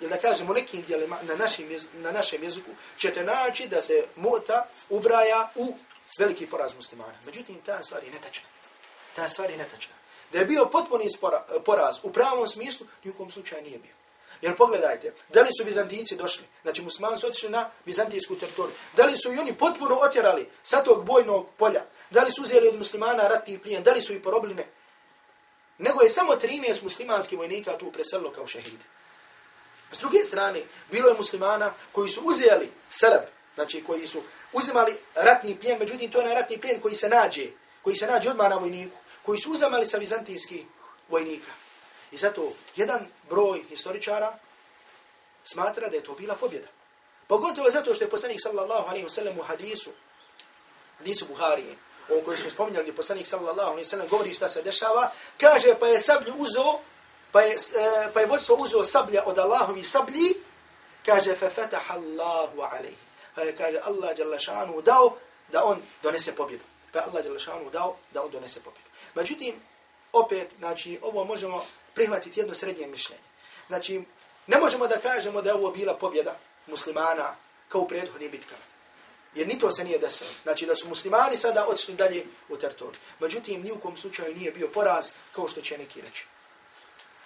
ili 0.00 0.10
da 0.10 0.20
kažemo 0.20 0.52
nekim 0.52 0.82
dijelima 0.82 1.18
na 1.22 1.36
našem, 1.36 1.68
na 1.94 2.12
našem 2.12 2.42
jeziku, 2.42 2.70
ćete 2.98 3.24
naći 3.24 3.68
da 3.68 3.82
se 3.82 4.04
mota 4.16 4.68
ubraja 4.88 5.50
u 5.54 5.76
veliki 6.18 6.46
poraz 6.46 6.74
muslimana. 6.74 7.18
Međutim, 7.26 7.60
ta 7.66 7.82
stvar 7.82 8.04
je 8.04 8.10
netačna. 8.10 8.44
Ta 9.16 9.28
stvar 9.28 9.50
je 9.50 9.56
netačna. 9.56 9.94
Da 10.32 10.38
je 10.38 10.44
bio 10.44 10.66
potpuni 10.72 11.08
poraz 11.64 11.96
u 12.02 12.12
pravom 12.12 12.48
smislu, 12.48 12.86
nikom 13.04 13.30
slučaju 13.30 13.62
nije 13.62 13.78
bio. 13.78 13.94
Jer 14.42 14.56
pogledajte, 14.56 15.12
da 15.28 15.42
li 15.42 15.48
su 15.58 15.64
Bizantinci 15.64 16.16
došli, 16.16 16.44
znači 16.62 16.82
muslimani 16.82 17.18
su 17.18 17.26
otišli 17.26 17.50
na 17.50 17.70
Bizantijsku 17.84 18.36
teritoriju, 18.36 18.74
da 18.96 19.04
li 19.04 19.16
su 19.16 19.32
i 19.32 19.38
oni 19.38 19.54
potpuno 19.54 19.94
otjerali 19.94 20.48
sa 20.62 20.82
tog 20.82 21.04
bojnog 21.04 21.46
polja, 21.56 21.84
da 22.10 22.22
li 22.22 22.32
su 22.32 22.42
uzeli 22.42 22.68
od 22.68 22.78
muslimana 22.78 23.28
ratni 23.28 23.58
plijen, 23.58 23.82
da 23.82 23.92
li 23.92 24.02
su 24.02 24.12
i 24.12 24.22
porobili 24.22 24.54
ne. 24.54 24.66
Nego 25.78 26.02
je 26.02 26.08
samo 26.08 26.32
13 26.32 26.82
muslimanskih 26.82 27.38
vojnika 27.38 27.78
tu 27.78 27.92
preselilo 27.92 28.30
kao 28.30 28.46
šehide. 28.46 28.84
S 29.92 29.98
druge 29.98 30.24
strane, 30.24 30.60
bilo 30.90 31.08
je 31.08 31.14
muslimana 31.14 31.72
koji 31.92 32.10
su 32.10 32.20
uzeli 32.24 32.70
seleb, 32.90 33.22
znači 33.54 33.84
koji 33.84 34.06
su 34.06 34.22
uzimali 34.52 34.96
ratni 35.14 35.56
plijen, 35.56 35.78
međutim 35.78 36.10
to 36.10 36.20
je 36.20 36.26
na 36.26 36.34
ratni 36.34 36.58
plijen 36.58 36.80
koji 36.80 36.96
se 36.96 37.08
nađe, 37.08 37.46
koji 37.82 37.96
se 37.96 38.06
nađe 38.06 38.30
odmah 38.30 38.50
na 38.50 38.56
vojniku, 38.56 38.96
koji 39.22 39.40
su 39.40 39.50
uzamali 39.50 39.86
sa 39.86 39.98
vizantijskih 39.98 40.64
vojnika. 41.08 41.52
I 42.10 42.16
zato 42.16 42.52
jedan 42.76 43.06
broj 43.30 43.64
historičara 43.68 44.38
smatra 45.44 45.88
da 45.88 45.96
je 45.96 46.02
to 46.02 46.14
bila 46.14 46.34
pobjeda. 46.34 46.68
Pogotovo 47.26 47.70
zato 47.70 47.94
što 47.94 48.04
je 48.04 48.10
poslanik 48.10 48.40
sallallahu 48.42 48.88
alaihi 48.88 49.06
wa 49.06 49.10
sallam 49.10 49.38
u 49.38 49.42
hadisu, 49.42 49.90
hadisu 50.98 51.26
Buharije, 51.26 51.76
o 52.08 52.24
kojoj 52.24 52.36
smo 52.36 52.50
spominjali 52.50 52.84
gdje 52.84 52.96
poslanik 52.96 53.26
sallallahu 53.26 53.70
alaihi 53.70 53.86
wa 53.86 53.90
sallam 53.90 54.08
govori 54.08 54.34
šta 54.34 54.48
se 54.48 54.62
dešava, 54.62 55.10
kaže 55.40 55.74
pa 55.80 55.86
je 55.86 56.00
sablju 56.00 56.34
uzo, 56.38 56.78
pa 57.32 57.40
je, 57.40 57.54
e, 57.54 58.12
pa 58.14 58.20
je 58.20 58.26
vodstvo 58.26 58.56
uzo 58.56 58.84
sablja 58.84 59.22
od 59.26 59.38
Allahovi 59.38 59.84
sablji, 59.84 60.34
kaže 61.06 61.34
fe 61.34 61.50
fetaha 61.50 61.94
Allahu 61.94 62.60
alaihi. 62.60 62.96
Pa 63.34 63.42
je 63.42 63.56
kaže 63.56 63.78
Allah 63.84 64.18
jalla 64.18 64.38
šanu 64.38 64.82
dao 64.82 65.16
da 65.52 65.64
on 65.64 65.82
donese 66.02 66.34
pobjedu. 66.36 66.64
Pa 66.92 66.98
je 66.98 67.04
Allah 67.04 67.24
jalla 67.24 67.38
šanu 67.38 67.70
dao 67.70 67.96
da 68.12 68.22
on 68.22 68.30
donese 68.30 68.60
pobjedu. 68.60 68.88
Međutim, 69.14 69.54
opet, 70.12 70.48
znači, 70.58 70.98
ovo 71.02 71.24
možemo 71.24 71.64
prihvatiti 71.94 72.40
jedno 72.40 72.54
srednje 72.54 72.86
mišljenje. 72.86 73.22
Znači, 73.66 74.02
ne 74.46 74.58
možemo 74.58 74.86
da 74.86 74.98
kažemo 74.98 75.42
da 75.42 75.50
je 75.50 75.54
ovo 75.54 75.70
bila 75.70 75.94
pobjeda 75.94 76.36
muslimana 76.66 77.34
kao 77.68 77.80
u 77.80 77.88
prethodnim 77.88 78.30
bitkama. 78.30 78.62
Jer 79.34 79.48
ni 79.48 79.58
to 79.58 79.72
se 79.72 79.84
nije 79.84 79.98
desilo. 79.98 80.30
Znači 80.42 80.66
da 80.66 80.76
su 80.76 80.88
muslimani 80.88 81.36
sada 81.36 81.66
odšli 81.66 81.94
dalje 81.94 82.26
u 82.48 82.56
teritoriju. 82.56 83.00
Međutim, 83.20 83.62
ni 83.62 83.72
u 83.72 83.80
kom 83.80 83.96
slučaju 83.96 84.34
nije 84.34 84.50
bio 84.50 84.68
poraz 84.68 85.12
kao 85.32 85.48
što 85.48 85.60
će 85.60 85.78
neki 85.78 86.00
reći. 86.00 86.24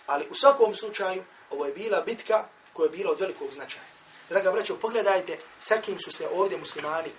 Ali 0.06 0.28
u 0.30 0.34
svakom 0.34 0.74
slučaju, 0.74 1.24
ovo 1.50 1.66
je 1.66 1.72
bila 1.72 2.00
bitka 2.00 2.44
koja 2.72 2.86
je 2.86 2.96
bila 2.96 3.10
od 3.10 3.20
velikog 3.20 3.52
značaja. 3.52 3.84
Draga 4.28 4.52
braćo, 4.52 4.76
pogledajte 4.76 5.38
sa 5.60 5.76
kim 5.76 5.98
su 5.98 6.12
se 6.12 6.28
ovdje 6.28 6.58
muslimani 6.58 7.10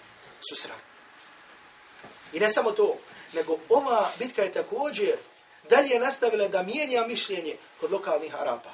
susrali. 0.49 0.81
I 2.33 2.39
ne 2.39 2.49
samo 2.49 2.71
to, 2.71 2.97
nego 3.33 3.57
ova 3.69 4.11
bitka 4.19 4.43
je 4.43 4.51
također 4.51 5.15
dalje 5.69 5.99
nastavila 5.99 6.47
da 6.47 6.63
mijenja 6.63 7.07
mišljenje 7.07 7.57
kod 7.79 7.91
lokalnih 7.91 8.35
Arapa. 8.35 8.73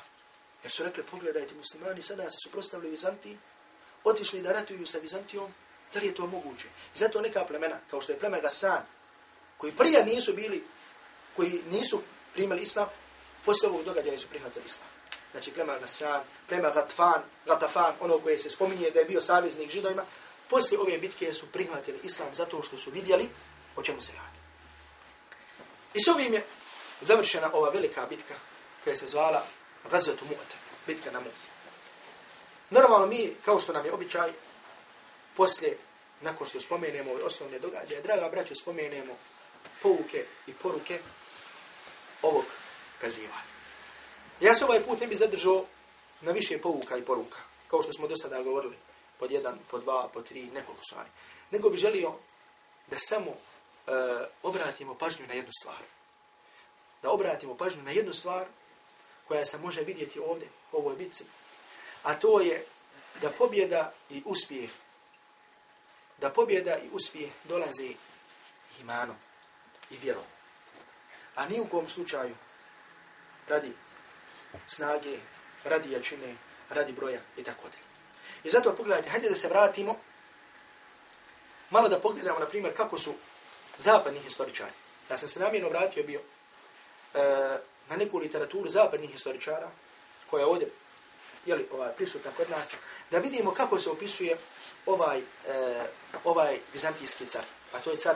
Jer 0.64 0.72
su 0.72 0.84
rekli, 0.84 1.04
pogledajte, 1.04 1.54
muslimani 1.54 2.04
sada 2.04 2.30
se 2.30 2.38
suprostavili 2.44 2.92
Vizanti, 2.92 3.38
otišli 4.04 4.42
da 4.42 4.54
ratuju 4.54 4.86
sa 4.86 4.98
Vizantijom, 4.98 5.54
da 5.94 6.00
li 6.00 6.08
je 6.08 6.16
to 6.16 6.28
moguće? 6.28 6.68
I 6.96 6.98
zato 6.98 7.22
neka 7.22 7.46
plemena, 7.46 7.80
kao 7.90 8.02
što 8.02 8.12
je 8.12 8.20
pleme 8.20 8.42
Gassan, 8.42 8.82
koji 9.58 9.74
prije 9.74 10.06
nisu 10.06 10.34
bili, 10.34 10.64
koji 11.36 11.62
nisu 11.70 12.02
primili 12.34 12.62
islam, 12.62 12.90
posle 13.46 13.70
ovog 13.70 13.84
događaja 13.84 14.20
su 14.20 14.28
prihvatili 14.28 14.66
islam. 14.66 14.90
Znači 15.32 15.52
plema 15.52 15.78
Gassan, 15.78 16.22
plema 16.48 16.70
Gatfan, 16.70 17.22
Gatafan, 17.46 17.94
ono 18.00 18.20
koje 18.20 18.40
se 18.40 18.50
spominje 18.50 18.90
da 18.90 19.00
je 19.00 19.06
bio 19.06 19.22
saveznik 19.22 19.72
židovima, 19.72 20.06
posle 20.50 20.78
ove 20.78 20.98
bitke 20.98 21.34
su 21.34 21.46
prihvatili 21.52 22.00
islam 22.04 22.30
zato 22.34 22.64
što 22.64 22.78
su 22.78 22.92
vidjeli 22.92 23.30
o 23.76 23.84
čemu 23.84 24.02
se 24.02 24.12
radi. 24.12 24.33
I 25.94 26.00
s 26.02 26.08
ovim 26.08 26.34
je 26.34 26.46
završena 27.02 27.50
ova 27.54 27.70
velika 27.70 28.06
bitka 28.06 28.34
koja 28.84 28.96
se 28.96 29.08
zvala 29.08 29.46
Gazvetu 29.92 30.26
Mu'te, 30.26 30.56
bitka 30.88 31.12
na 31.12 31.20
Mu'te. 31.20 31.48
Normalno 32.70 33.08
mi, 33.08 33.34
kao 33.46 33.60
što 33.60 33.74
nam 33.74 33.86
je 33.86 33.94
običaj, 33.94 34.32
poslije, 35.36 35.78
nakon 36.22 36.48
što 36.48 36.62
spomenemo 36.62 37.12
ove 37.12 37.24
osnovne 37.24 37.60
događaje, 37.60 38.02
draga 38.02 38.30
braću, 38.30 38.56
spomenemo 38.56 39.18
pouke 39.82 40.26
i 40.48 40.54
poruke 40.54 41.00
ovog 42.22 42.46
kazivanja. 43.02 43.54
Ja 44.40 44.56
se 44.56 44.66
ovaj 44.66 44.84
put 44.84 45.00
ne 45.00 45.08
bi 45.08 45.16
zadržao 45.16 45.66
na 46.22 46.32
više 46.32 46.62
pouka 46.62 46.98
i 46.98 47.02
poruka, 47.02 47.38
kao 47.68 47.84
što 47.84 47.94
smo 47.94 48.08
do 48.08 48.16
sada 48.16 48.42
govorili, 48.42 48.76
pod 49.20 49.32
jedan, 49.32 49.60
pod 49.72 49.84
dva, 49.84 50.10
pod 50.14 50.28
tri, 50.28 50.42
nekoliko 50.42 50.84
stvari. 50.84 51.10
Nego 51.52 51.70
bi 51.70 51.78
želio 51.78 52.14
da 52.88 53.00
samo 53.00 53.38
e, 53.88 53.92
obratimo 54.44 54.96
pažnju 54.96 55.28
na 55.28 55.34
jednu 55.34 55.52
stvar 55.62 55.84
da 57.04 57.12
obratimo 57.12 57.58
pažnju 57.58 57.84
na 57.84 57.92
jednu 57.92 58.14
stvar 58.14 58.46
koja 59.28 59.46
se 59.46 59.58
može 59.58 59.82
vidjeti 59.82 60.20
ovdje, 60.20 60.48
u 60.72 60.78
ovoj 60.78 60.96
bitci. 60.96 61.26
A 62.04 62.16
to 62.16 62.40
je 62.40 62.66
da 63.22 63.30
pobjeda 63.30 63.94
i 64.10 64.24
uspjeh, 64.26 64.70
da 66.18 66.30
pobjeda 66.30 66.78
i 66.78 66.90
uspjeh 66.92 67.30
dolaze 67.44 67.90
imanom 68.82 69.16
i 69.92 69.98
vjerom. 69.98 70.24
A 71.36 71.46
ni 71.46 71.60
u 71.60 71.68
kom 71.68 71.90
slučaju 71.90 72.36
radi 73.48 73.74
snage, 74.68 75.18
radi 75.64 75.92
jačine, 75.92 76.36
radi 76.70 76.92
broja 76.92 77.20
i 77.38 77.44
tako 77.44 77.64
dalje. 77.64 77.84
I 78.44 78.50
zato 78.50 78.76
pogledajte, 78.76 79.10
hajde 79.10 79.30
da 79.30 79.36
se 79.36 79.48
vratimo, 79.48 80.00
malo 81.70 81.90
da 81.90 82.00
pogledamo, 82.00 82.40
na 82.40 82.46
primjer, 82.46 82.78
kako 82.78 82.98
su 82.98 83.14
zapadni 83.84 84.20
historičari. 84.20 84.72
Ja 85.10 85.18
sam 85.18 85.28
se 85.28 85.40
namjerno 85.40 85.70
vratio 85.70 86.04
bio 86.04 86.20
E, 87.14 87.60
na 87.90 87.96
neku 87.96 88.18
literaturu 88.18 88.70
zapadnih 88.70 89.12
historičara, 89.12 89.70
koja 90.30 90.42
je 90.42 90.46
ovdje 90.46 90.70
jeli, 91.46 91.68
ovaj, 91.72 91.92
prisutna 91.92 92.32
kod 92.38 92.50
nas, 92.50 92.70
da 93.12 93.18
vidimo 93.18 93.52
kako 93.52 93.80
se 93.80 93.90
opisuje 93.90 94.38
ovaj, 94.86 95.20
e, 95.20 95.24
ovaj 96.24 96.60
vizantijski 96.74 97.26
car. 97.26 97.44
A 97.74 97.80
to 97.80 97.92
je 97.92 97.98
car 97.98 98.16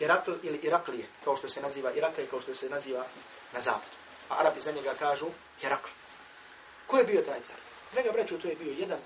Irakl 0.00 0.32
ili 0.42 0.58
Iraklije, 0.58 1.06
kao 1.24 1.36
što 1.36 1.48
se 1.48 1.62
naziva 1.62 1.92
Iraklije, 1.92 2.28
kao 2.28 2.40
što 2.40 2.54
se 2.54 2.70
naziva 2.70 3.04
na 3.52 3.60
zapadu. 3.60 3.96
A 4.28 4.40
Arabi 4.40 4.60
za 4.60 4.72
njega 4.72 4.94
kažu 4.98 5.26
Irakl. 5.62 5.88
Ko 6.86 6.98
je 6.98 7.04
bio 7.04 7.22
taj 7.22 7.40
car? 7.42 7.56
Draga 7.92 8.12
braću, 8.12 8.38
to 8.38 8.48
je 8.48 8.56
bio 8.56 8.74
jedan, 8.78 8.98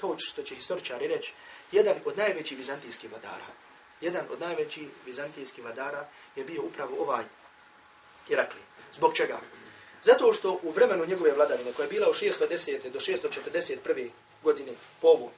kao 0.00 0.14
što 0.18 0.42
će 0.42 0.54
historičari 0.54 1.08
reći, 1.08 1.32
jedan 1.72 1.96
od 2.04 2.18
najvećih 2.18 2.58
vizantijskih 2.58 3.10
vladara. 3.10 3.46
Jedan 4.04 4.26
od 4.30 4.40
najvećih 4.40 4.88
vizantijskih 5.06 5.64
vladara 5.64 6.08
je 6.36 6.44
bio 6.44 6.62
upravo 6.62 6.96
ovaj 7.00 7.24
Irakli. 8.28 8.60
Zbog 8.94 9.16
čega? 9.16 9.40
Zato 10.02 10.34
što 10.34 10.60
u 10.62 10.70
vremenu 10.70 11.06
njegove 11.06 11.32
vladavine, 11.32 11.72
koja 11.72 11.84
je 11.84 11.90
bila 11.90 12.10
u 12.10 12.14
610. 12.14 12.90
do 12.90 13.00
641. 13.00 14.10
godine 14.42 14.72
po 15.00 15.08
ovom 15.08 15.30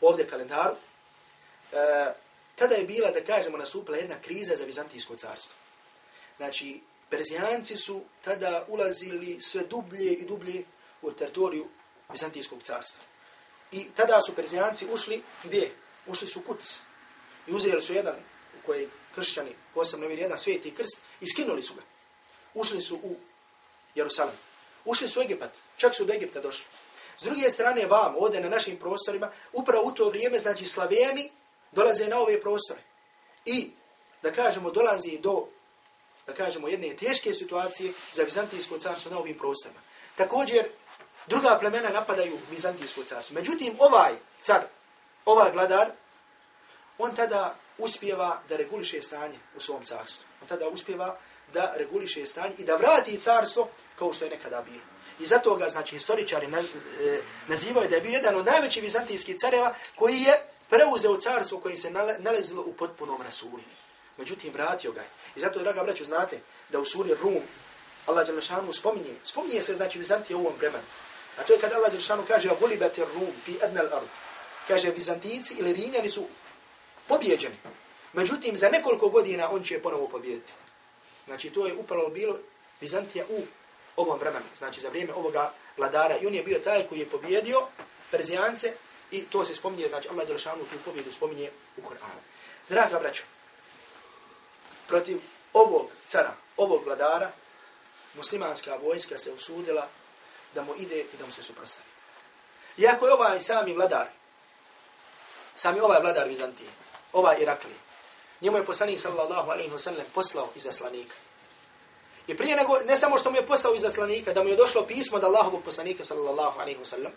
ovdje 0.00 0.26
kalendaru, 0.26 0.74
e, 0.74 2.12
tada 2.56 2.74
je 2.74 2.84
bila, 2.84 3.10
da 3.10 3.24
kažemo, 3.24 3.58
nastupila 3.58 3.96
jedna 3.96 4.20
kriza 4.22 4.56
za 4.56 4.64
Vizantijsko 4.64 5.16
carstvo. 5.16 5.54
Znači, 6.36 6.80
Perzijanci 7.10 7.76
su 7.76 8.02
tada 8.24 8.64
ulazili 8.68 9.40
sve 9.40 9.62
dublje 9.62 10.12
i 10.12 10.24
dublje 10.24 10.64
u 11.02 11.12
teritoriju 11.12 11.66
Vizantijskog 12.12 12.62
carstva. 12.62 13.02
I 13.72 13.88
tada 13.94 14.22
su 14.26 14.34
Perzijanci 14.34 14.86
ušli 14.92 15.22
gdje? 15.44 15.72
Ušli 16.06 16.28
su 16.28 16.40
kuc. 16.40 16.80
I 17.48 17.52
uzeli 17.52 17.82
su 17.82 17.94
jedan, 17.94 18.14
u 18.58 18.66
koji 18.66 18.88
kršćani, 19.14 19.50
posebno 19.74 20.06
vidi 20.06 20.22
jedan 20.22 20.38
sveti 20.38 20.74
krst, 20.74 21.00
i 21.20 21.28
skinuli 21.28 21.62
su 21.62 21.74
ga 21.74 21.82
ušli 22.54 22.80
su 22.80 22.96
u 22.96 23.16
Jerusalim. 23.94 24.34
Ušli 24.84 25.08
su 25.08 25.20
u 25.20 25.22
Egipat, 25.22 25.50
čak 25.76 25.94
su 25.94 26.04
do 26.04 26.12
Egipta 26.12 26.40
došli. 26.40 26.66
S 27.18 27.24
druge 27.24 27.50
strane, 27.50 27.86
vam, 27.86 28.14
ovdje 28.18 28.40
na 28.40 28.48
našim 28.48 28.76
prostorima, 28.76 29.30
upravo 29.52 29.82
u 29.84 29.92
to 29.92 30.08
vrijeme, 30.08 30.38
znači 30.38 30.64
Slaveni, 30.64 31.30
dolaze 31.72 32.08
na 32.08 32.18
ove 32.18 32.40
prostore. 32.40 32.80
I, 33.44 33.70
da 34.22 34.32
kažemo, 34.32 34.70
dolazi 34.70 35.18
do, 35.18 35.46
da 36.26 36.34
kažemo, 36.34 36.68
jedne 36.68 36.96
teške 36.96 37.32
situacije 37.32 37.92
za 38.12 38.24
Bizantijsko 38.24 38.78
carstvo 38.78 39.10
na 39.10 39.18
ovim 39.18 39.38
prostorima. 39.38 39.80
Također, 40.16 40.64
druga 41.26 41.58
plemena 41.60 41.90
napadaju 41.90 42.38
Bizantijsko 42.50 43.04
carstvo. 43.04 43.34
Međutim, 43.34 43.76
ovaj 43.78 44.12
car, 44.42 44.62
ovaj 45.24 45.52
vladar, 45.52 45.90
on 46.98 47.14
tada 47.14 47.54
uspjeva 47.78 48.42
da 48.48 48.56
reguliše 48.56 49.02
stanje 49.02 49.38
u 49.56 49.60
svom 49.60 49.84
carstvu. 49.84 50.24
On 50.42 50.48
tada 50.48 50.68
uspjeva 50.68 51.18
da 51.52 51.74
reguliše 51.76 52.26
stanje 52.26 52.54
i 52.58 52.64
da 52.64 52.76
vrati 52.76 53.18
carstvo 53.18 53.68
kao 53.98 54.12
što 54.12 54.24
je 54.24 54.30
nekada 54.30 54.62
bilo. 54.62 54.84
I 55.20 55.26
zato 55.26 55.56
ga, 55.56 55.68
znači, 55.68 55.94
historičari 55.94 56.46
e, 56.46 57.20
nazivaju 57.48 57.88
da 57.88 57.96
je 57.96 58.02
bio 58.02 58.12
jedan 58.12 58.34
od 58.34 58.46
najvećih 58.46 58.82
vizantijskih 58.82 59.36
careva 59.38 59.74
koji 59.94 60.20
je 60.20 60.42
preuzeo 60.68 61.20
carstvo 61.20 61.60
koje 61.60 61.76
se 61.76 61.90
nalazilo 62.18 62.62
u 62.62 62.72
potpunom 62.72 63.22
rasulu. 63.22 63.60
Međutim, 64.18 64.52
vratio 64.52 64.92
ga. 64.92 65.04
I 65.36 65.40
zato, 65.40 65.58
draga 65.58 65.82
braću, 65.82 66.04
znate 66.04 66.40
da 66.68 66.80
u 66.80 66.84
suri 66.84 67.14
Rum 67.22 67.42
Allah 68.06 68.26
Đelešanu 68.26 68.72
spominje, 68.72 69.14
spominje 69.24 69.62
se, 69.62 69.74
znači, 69.74 69.98
Vizantije 69.98 70.36
u 70.36 70.40
ovom 70.40 70.54
vremenu. 70.58 70.84
A 71.38 71.42
to 71.42 71.52
je 71.52 71.58
kad 71.58 71.72
Allah 71.72 71.90
Đelešanu 71.90 72.24
kaže 72.28 72.50
Gulibati 72.60 73.00
Rum 73.00 73.32
fi 73.44 73.58
adna 73.62 73.80
al-ard. 73.82 74.08
Kaže 74.68 74.92
Bizantinci 74.92 75.54
ili 75.54 75.72
Rinjani 75.72 76.10
su 76.10 76.26
pobjeđeni. 77.08 77.56
Međutim, 78.12 78.56
za 78.56 78.68
nekoliko 78.68 79.08
godina 79.08 79.50
on 79.50 79.64
će 79.64 79.82
ponovo 79.82 80.08
pobjediti. 80.08 80.52
Znači, 81.26 81.50
to 81.50 81.66
je 81.66 81.74
upravo 81.74 82.08
bilo 82.08 82.38
Bizantija 82.80 83.24
u 83.28 83.42
ovom 83.96 84.18
vremenu. 84.18 84.46
Znači, 84.58 84.80
za 84.80 84.88
vrijeme 84.88 85.14
ovoga 85.14 85.52
vladara. 85.76 86.16
I 86.18 86.26
on 86.26 86.34
je 86.34 86.42
bio 86.42 86.58
taj 86.58 86.86
koji 86.86 86.98
je 86.98 87.10
pobjedio 87.10 87.66
Perzijance 88.10 88.72
i 89.10 89.24
to 89.24 89.44
se 89.44 89.54
spominje, 89.54 89.88
znači 89.88 90.08
Allah 90.08 90.26
Đelšanu 90.26 90.64
tu 90.64 90.78
pobjedu 90.84 91.12
spominje 91.12 91.50
u 91.76 91.82
Koranu. 91.82 92.20
Draga 92.68 92.98
braćo, 92.98 93.22
protiv 94.86 95.20
ovog 95.52 95.90
cara, 96.06 96.34
ovog 96.56 96.84
vladara, 96.84 97.30
muslimanska 98.14 98.76
vojska 98.82 99.18
se 99.18 99.32
usudila 99.32 99.88
da 100.54 100.62
mu 100.62 100.74
ide 100.78 101.00
i 101.00 101.16
da 101.18 101.26
mu 101.26 101.32
se 101.32 101.42
suprostavi. 101.42 101.88
Iako 102.76 103.06
je 103.06 103.12
ovaj 103.12 103.40
sami 103.40 103.72
vladar, 103.72 104.06
sami 105.54 105.80
ovaj 105.80 106.00
vladar 106.00 106.28
Vizantije, 106.28 106.70
ova 107.12 107.36
Irakli, 107.38 107.74
njemu 108.40 108.56
je 108.56 108.64
poslanik 108.64 109.00
sallallahu 109.00 109.50
alaihi 109.50 109.70
wa 109.70 109.78
sallam 109.78 110.06
poslao 110.14 110.48
izaslanika. 110.54 111.14
I 112.26 112.36
prije 112.36 112.56
nego, 112.56 112.78
ne 112.78 112.96
samo 112.96 113.18
što 113.18 113.30
mu 113.30 113.36
je 113.36 113.46
poslao 113.46 113.74
izaslanika, 113.74 114.32
da 114.32 114.42
mu 114.42 114.48
je 114.48 114.56
došlo 114.56 114.86
pismo 114.86 115.16
od 115.16 115.24
Allahovog 115.24 115.64
poslanika 115.64 116.04
sallallahu 116.04 116.60
alaihi 116.60 116.80
wa 116.80 116.84
sallam, 116.84 117.12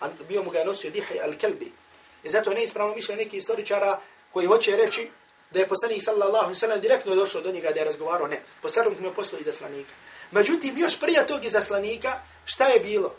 a 0.00 0.08
bio 0.28 0.42
mu 0.42 0.50
ga 0.50 0.64
nosio 0.64 0.90
Dihaj 0.90 1.18
al-Kelbi. 1.18 1.70
I 2.22 2.30
zato 2.30 2.50
je 2.50 2.56
neispravno 2.56 2.94
mišljen 2.94 3.18
neki 3.18 3.36
istoričara 3.36 4.00
koji 4.32 4.46
hoće 4.46 4.76
reći 4.76 5.10
da 5.50 5.58
je 5.58 5.68
poslanik 5.68 6.02
sallallahu 6.02 6.44
alaihi 6.44 6.56
wa 6.56 6.60
sallam 6.60 6.80
direktno 6.80 7.14
došao 7.14 7.40
do 7.40 7.52
njega 7.52 7.70
da 7.70 7.78
je 7.78 7.84
razgovarao. 7.84 8.26
Ne, 8.26 8.42
poslanik 8.62 9.00
mu 9.00 9.06
je 9.06 9.14
poslao 9.14 9.40
izaslanika. 9.40 9.92
Međutim, 10.30 10.78
još 10.78 11.00
prije 11.00 11.26
tog 11.26 11.44
izaslanika, 11.44 12.20
šta 12.44 12.66
je 12.66 12.80
bilo? 12.80 13.14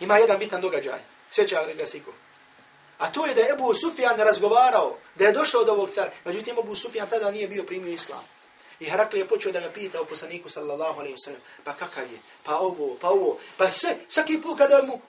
Ima 0.00 0.18
jedan 0.18 0.38
bitan 0.38 0.60
događaj. 0.60 1.00
Sjeća 1.30 1.66
ga 1.78 1.86
siku. 1.86 2.12
A 2.98 3.12
to 3.12 3.26
je 3.26 3.34
da 3.34 3.40
je 3.40 3.52
Ebu 3.52 3.74
Sufjan 3.74 4.18
razgovarao, 4.18 4.96
da 5.14 5.24
je 5.26 5.32
došao 5.32 5.64
do 5.64 5.72
ovog 5.72 5.90
cara. 5.90 6.10
Međutim, 6.24 6.58
Ebu 6.58 6.74
Sufjan 6.74 7.08
tada 7.10 7.30
nije 7.30 7.48
bio 7.48 7.64
primio 7.64 7.92
islam. 7.92 8.24
I 8.80 8.84
Herakli 8.84 9.20
je 9.20 9.28
počeo 9.28 9.52
da 9.52 9.60
ga 9.60 9.70
pita 9.70 10.00
o 10.00 10.04
poslaniku 10.04 10.48
sallallahu 10.50 11.00
alaihi 11.00 11.16
wasallam, 11.16 11.40
pa 11.64 11.72
kakav 11.72 12.04
je, 12.12 12.18
pa 12.42 12.58
ovo, 12.58 12.96
pa 13.00 13.08
ovo, 13.08 13.38
pa 13.56 13.70
sve, 13.70 13.96
svaki 14.08 14.42
put 14.42 14.58
kada 14.58 14.82
mu, 14.82 15.00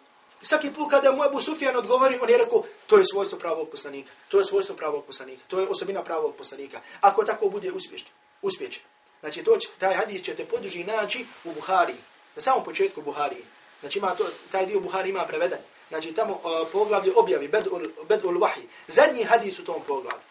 svaki 0.42 0.72
put 0.74 0.90
kada 0.90 1.12
mu 1.12 1.26
Ebu 1.26 1.42
Sufjan 1.42 1.76
odgovori, 1.76 2.20
on 2.22 2.30
je 2.30 2.38
rekao, 2.38 2.64
to 2.88 2.98
je 2.98 3.06
svojstvo 3.06 3.40
pravog 3.40 3.70
poslanika, 3.70 4.12
to 4.30 4.40
je 4.40 4.46
svojstvo 4.46 4.76
pravog 4.76 5.06
poslanika, 5.06 5.44
to 5.48 5.60
je 5.60 5.68
osobina 5.68 6.04
pravog 6.04 6.36
poslanika. 6.36 6.82
Ako 7.02 7.24
tako 7.24 7.50
bude 7.50 7.72
uspješno, 7.72 8.10
uspješno. 8.42 8.84
Znači, 9.20 9.44
to 9.44 9.58
će, 9.58 9.68
taj 9.80 9.96
hadis 9.96 10.24
ćete 10.24 10.46
poduži 10.46 10.84
naći 10.84 11.26
u 11.44 11.54
Buhari, 11.54 11.96
na 12.36 12.42
samom 12.42 12.64
početku 12.64 13.02
Buhari. 13.02 13.44
Znači, 13.80 14.00
ima 14.00 14.16
to, 14.16 14.26
taj 14.52 14.66
dio 14.66 14.80
Buhari 14.80 15.10
ima 15.10 15.26
preveden. 15.26 15.60
Znači, 15.90 16.14
tamo 16.14 16.34
uh, 16.34 16.68
poglavlje 16.72 17.14
objavi, 17.16 17.48
bedul, 17.48 17.82
bedul 18.10 18.38
wahi, 18.38 18.62
zadnji 18.88 19.24
hadis 19.24 19.60
u 19.60 19.66
tom 19.66 19.82
poglavlju, 19.88 20.22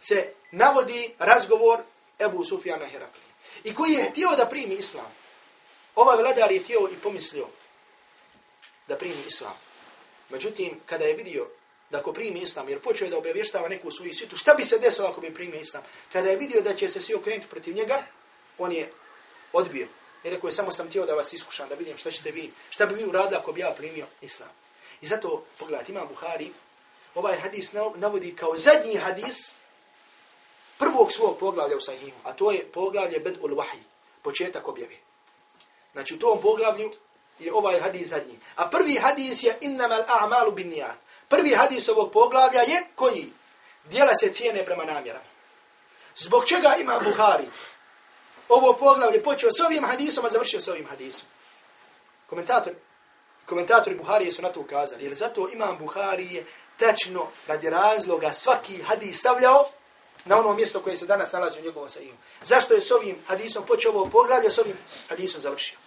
se 0.00 0.32
navodi 0.50 1.14
razgovor 1.18 1.78
Ebu 2.18 2.44
Sufjana 2.44 2.86
Heraklija. 2.86 3.24
I 3.64 3.74
koji 3.74 3.92
je 3.92 4.10
htio 4.10 4.28
da 4.36 4.46
primi 4.46 4.74
islam. 4.74 5.12
Ovaj 5.94 6.16
vladar 6.16 6.52
je 6.52 6.62
htio 6.62 6.88
i 6.92 6.96
pomislio 7.02 7.46
da 8.88 8.96
primi 8.96 9.22
islam. 9.26 9.58
Međutim, 10.28 10.80
kada 10.86 11.04
je 11.04 11.14
vidio 11.14 11.46
da 11.90 11.98
ako 11.98 12.12
primi 12.12 12.40
islam, 12.40 12.68
jer 12.68 12.80
počeo 12.80 13.06
je 13.06 13.10
da 13.10 13.18
obavještava 13.18 13.68
neku 13.68 13.90
svoju 13.90 14.14
svitu, 14.14 14.36
šta 14.36 14.54
bi 14.54 14.64
se 14.64 14.78
desilo 14.78 15.08
ako 15.08 15.20
bi 15.20 15.34
primio 15.34 15.60
islam? 15.60 15.82
Kada 16.12 16.30
je 16.30 16.36
vidio 16.36 16.60
da 16.60 16.74
će 16.74 16.88
se 16.88 17.00
svi 17.00 17.14
okrenuti 17.14 17.46
protiv 17.50 17.74
njega, 17.74 18.02
on 18.58 18.72
je 18.72 18.92
odbio. 19.52 19.88
I 20.24 20.30
rekao 20.30 20.48
je, 20.48 20.52
samo 20.52 20.72
sam 20.72 20.88
htio 20.88 21.06
da 21.06 21.14
vas 21.14 21.32
iskušam, 21.32 21.68
da 21.68 21.74
vidim 21.74 21.98
šta 21.98 22.10
ćete 22.10 22.30
vi, 22.30 22.52
šta 22.70 22.86
bi 22.86 22.94
vi 22.94 23.04
uradili 23.04 23.36
ako 23.36 23.52
bi 23.52 23.60
ja 23.60 23.74
primio 23.76 24.06
islam. 24.20 24.48
I 25.00 25.06
zato, 25.06 25.44
pogledajte, 25.58 25.92
ima 25.92 26.04
Buhari, 26.04 26.52
ovaj 27.14 27.36
hadis 27.36 27.72
navodi 27.94 28.36
kao 28.36 28.56
zadnji 28.56 28.96
hadis 28.96 29.52
prvog 30.78 31.12
svog 31.12 31.38
poglavlja 31.38 31.76
u 31.76 31.80
Sahihu, 31.80 32.16
a 32.24 32.32
to 32.32 32.50
je 32.50 32.66
poglavlje 32.72 33.20
Bed 33.20 33.38
ul 33.40 33.50
Wahi, 33.50 33.82
početak 34.22 34.68
objave. 34.68 34.96
Znači 35.92 36.14
u 36.14 36.18
tom 36.18 36.40
poglavlju 36.42 36.92
je 37.38 37.52
ovaj 37.52 37.80
hadis 37.80 38.08
zadnji. 38.08 38.38
A 38.56 38.70
prvi 38.70 38.94
hadis 38.96 39.42
je 39.42 39.58
innamal 39.60 40.02
a'malu 40.08 40.50
bin 40.50 40.68
nijat. 40.68 40.96
Prvi 41.28 41.54
hadis 41.54 41.88
ovog 41.88 42.12
poglavlja 42.12 42.60
je 42.60 42.84
koji? 42.94 43.32
Dijela 43.84 44.14
se 44.14 44.32
cijene 44.32 44.64
prema 44.64 44.84
namjerama. 44.84 45.24
Zbog 46.16 46.46
čega 46.46 46.76
ima 46.80 46.98
Buhari? 47.04 47.46
Ovo 48.48 48.72
poglavlje 48.72 49.22
počeo 49.22 49.50
s 49.50 49.60
ovim 49.60 49.84
hadisom, 49.84 50.24
a 50.24 50.28
završio 50.28 50.60
s 50.60 50.68
ovim 50.68 50.86
hadisom. 50.86 51.26
Komentator, 52.26 52.72
komentatori 53.46 53.96
Buharije 53.96 54.32
su 54.32 54.42
na 54.42 54.48
to 54.48 54.60
ukazali. 54.60 55.04
Jer 55.04 55.14
zato 55.14 55.48
imam 55.52 55.78
Buharije 55.78 56.44
tačno 56.76 57.26
radi 57.46 57.70
razloga 57.70 58.32
svaki 58.32 58.82
hadis 58.82 59.18
stavljao 59.18 59.66
na 60.24 60.38
ono 60.38 60.52
mjesto 60.52 60.80
koje 60.80 60.96
se 60.96 61.06
danas 61.06 61.32
nalazi 61.32 61.58
u 61.60 61.62
njegovom 61.62 61.90
sahihu. 61.90 62.16
Zašto 62.42 62.74
je 62.74 62.80
s 62.80 62.90
ovim 62.90 63.16
hadisom 63.26 63.66
počeo 63.66 63.92
ovo 63.92 64.06
poglavlje, 64.06 64.50
s 64.50 64.58
ovim 64.58 64.76
hadisom 65.08 65.40
završio? 65.40 65.78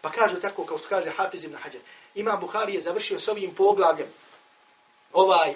Pa 0.00 0.10
kažu 0.10 0.40
tako, 0.40 0.64
kao 0.64 0.78
što 0.78 0.88
kaže 0.88 1.10
Hafiz 1.10 1.44
ibn 1.44 1.56
Hajar, 1.56 1.82
Imam 2.14 2.40
Buhari 2.40 2.74
je 2.74 2.80
završio 2.80 3.18
s 3.18 3.28
ovim 3.28 3.54
poglavljem, 3.54 4.06
ovaj, 5.12 5.54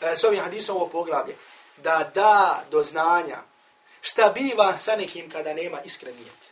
eh, 0.00 0.16
s 0.16 0.24
ovim 0.24 0.40
hadisom 0.40 0.76
ovo 0.76 0.86
poglavlje, 0.86 1.36
da 1.76 2.10
da 2.14 2.62
do 2.70 2.82
znanja 2.82 3.38
šta 4.02 4.28
biva 4.34 4.78
sa 4.78 4.96
nekim 4.96 5.30
kada 5.30 5.54
nema 5.54 5.80
iskrenijet. 5.84 6.42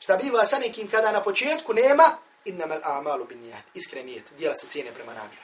Šta 0.00 0.16
biva 0.16 0.46
sa 0.46 0.58
nekim 0.58 0.90
kada 0.90 1.12
na 1.12 1.22
početku 1.22 1.74
nema 1.74 2.16
innamal 2.44 2.80
a'malu 2.82 3.24
bin 3.24 3.42
niyat, 3.42 3.62
iskrenijet, 3.74 4.24
dijela 4.38 4.54
se 4.54 4.66
cijene 4.66 4.92
prema 4.92 5.14
namjera. 5.14 5.42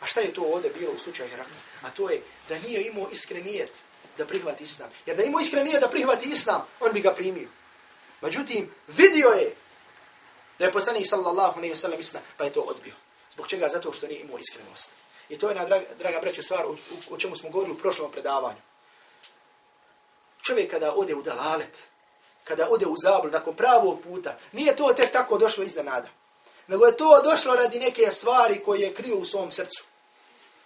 A 0.00 0.06
šta 0.06 0.20
je 0.20 0.34
to 0.34 0.42
ovdje 0.42 0.70
bilo 0.70 0.92
u 0.92 0.98
slučaju 0.98 1.30
Herakla? 1.30 1.56
A 1.82 1.90
to 1.90 2.10
je 2.10 2.22
da 2.48 2.58
nije 2.58 2.86
imao 2.86 3.08
iskrenijet 3.12 3.72
da 4.18 4.26
prihvati 4.26 4.64
islam. 4.64 4.90
Jer 5.06 5.16
da 5.16 5.22
imao 5.22 5.40
iskrenijet 5.40 5.80
da 5.80 5.88
prihvati 5.88 6.28
islam, 6.28 6.66
on 6.80 6.92
bi 6.92 7.00
ga 7.00 7.14
primio. 7.14 7.48
Međutim, 8.20 8.70
vidio 8.88 9.28
je 9.28 9.54
da 10.58 10.64
je 10.64 10.72
poslanik 10.72 11.06
sallallahu 11.06 11.58
alejhi 11.58 11.72
ve 11.72 11.76
sellem 11.76 12.00
islam, 12.00 12.22
pa 12.36 12.44
je 12.44 12.52
to 12.52 12.60
odbio. 12.60 12.94
Zbog 13.34 13.48
čega? 13.48 13.68
Zato 13.68 13.92
što 13.92 14.06
nije 14.06 14.20
imao 14.20 14.38
iskrenost. 14.38 14.90
I 15.28 15.38
to 15.38 15.48
je 15.48 15.54
na 15.54 15.64
draga, 15.64 15.86
draga 15.98 16.20
braće 16.20 16.42
stvar 16.42 16.66
o, 16.66 16.76
o 17.10 17.18
čemu 17.18 17.36
smo 17.36 17.50
govorili 17.50 17.76
u 17.76 17.78
prošlom 17.78 18.12
predavanju. 18.12 18.60
Čovjek 20.48 20.70
kada 20.70 20.92
ode 20.96 21.14
u 21.14 21.22
dalalet, 21.22 21.78
kada 22.44 22.68
ode 22.70 22.86
u 22.86 22.96
zablu 22.96 23.30
nakon 23.30 23.56
pravog 23.56 24.02
puta, 24.02 24.38
nije 24.52 24.76
to 24.76 24.92
tek 24.96 25.12
tako 25.12 25.38
došlo 25.38 25.64
iznenada. 25.64 26.08
Nego 26.66 26.86
je 26.86 26.96
to 26.96 27.22
došlo 27.24 27.54
radi 27.54 27.78
neke 27.78 28.10
stvari 28.10 28.62
koje 28.64 28.80
je 28.80 28.94
krio 28.94 29.16
u 29.16 29.24
svom 29.24 29.52
srcu. 29.52 29.84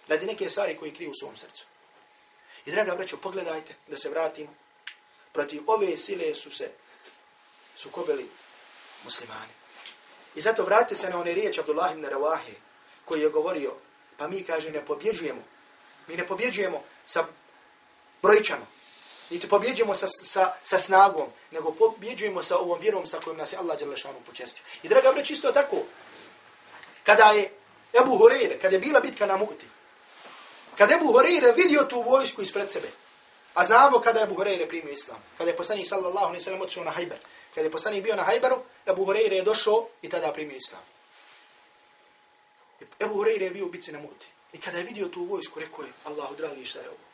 Radi 0.07 0.25
neke 0.25 0.49
stvari 0.49 0.77
koje 0.77 0.89
je 0.89 0.95
krio 0.95 1.11
u 1.11 1.19
svom 1.19 1.37
srcu. 1.37 1.65
I 2.65 2.71
draga 2.71 2.95
braćo, 2.95 3.17
pogledajte 3.17 3.75
da 3.87 3.97
se 3.97 4.09
vratimo. 4.09 4.53
Protiv 5.31 5.61
ove 5.67 5.97
sile 5.97 6.35
su 6.35 6.51
se 6.51 6.71
sukobili 7.75 8.29
muslimani. 9.03 9.53
I 10.35 10.41
zato 10.41 10.63
vratite 10.63 10.95
se 10.95 11.09
na 11.09 11.19
one 11.19 11.33
riječi 11.33 11.59
Abdullah 11.59 11.91
ibn 11.91 12.05
Rawahe 12.05 12.53
koji 13.05 13.21
je 13.21 13.29
govorio, 13.29 13.73
pa 14.17 14.27
mi 14.27 14.43
kaže 14.43 14.71
ne 14.71 14.85
pobjeđujemo. 14.85 15.41
Mi 16.07 16.15
ne 16.15 16.27
pobjeđujemo 16.27 16.83
sa 17.05 17.25
brojčanom. 18.21 18.72
Niti 19.33 19.49
pobjeđujemo 19.49 19.95
sa, 19.95 20.07
sa, 20.07 20.53
sa 20.63 20.77
snagom, 20.77 21.27
nego 21.51 21.71
pobjeđujemo 21.71 22.43
sa 22.43 22.57
ovom 22.57 22.79
vjerom 22.79 23.05
sa 23.05 23.19
kojom 23.19 23.37
nas 23.37 23.53
je 23.53 23.57
Allah 23.57 23.79
Đelešanu 23.79 24.19
počestio. 24.25 24.63
I 24.83 24.87
draga 24.87 25.09
vreć, 25.09 25.29
isto 25.29 25.51
tako, 25.51 25.77
kada 27.03 27.23
je 27.23 27.51
Ebu 28.01 28.17
Horeire, 28.17 28.59
kada 28.59 28.75
je 28.75 28.79
bila 28.79 28.99
bitka 28.99 29.25
na 29.25 29.37
Mu'ti, 29.37 29.65
kada 30.77 30.93
je 30.93 30.97
Ebu 30.97 31.11
Horeire 31.11 31.51
vidio 31.51 31.83
tu 31.83 32.01
vojsku 32.01 32.41
ispred 32.41 32.71
sebe, 32.71 32.87
a 33.53 33.63
znamo 33.63 33.99
kada 33.99 34.19
je 34.19 34.23
Ebu 34.23 34.35
Horeire 34.35 34.67
primio 34.67 34.93
islam, 34.93 35.17
kada 35.37 35.49
je 35.49 35.57
poslanik 35.57 35.87
sallallahu 35.87 36.25
alaihi 36.25 36.43
sallam 36.43 36.61
otišao 36.61 36.83
na 36.83 36.91
Hajber, 36.91 37.17
kada 37.55 37.67
je 37.67 37.71
poslanik 37.71 38.03
bio 38.03 38.15
na 38.15 38.23
Hajberu, 38.23 38.57
Ebu 38.85 39.05
Horeire 39.05 39.35
je 39.35 39.43
došao 39.43 39.87
i 40.01 40.09
tada 40.09 40.33
primio 40.33 40.57
islam. 40.57 40.81
Ebu 42.99 43.13
Horeire 43.13 43.45
je 43.45 43.51
bio 43.51 43.65
u 43.65 43.69
bitci 43.69 43.91
na 43.91 43.99
Mu'ti. 43.99 44.25
I 44.53 44.57
kada 44.57 44.77
je 44.77 44.83
vidio 44.83 45.07
tu 45.07 45.25
vojsku, 45.25 45.59
rekao 45.59 45.85
je, 45.85 45.91
Allahu 46.03 46.35
dragi, 46.35 46.65
šta 46.65 46.79
je 46.79 46.89
ovo? 46.89 47.12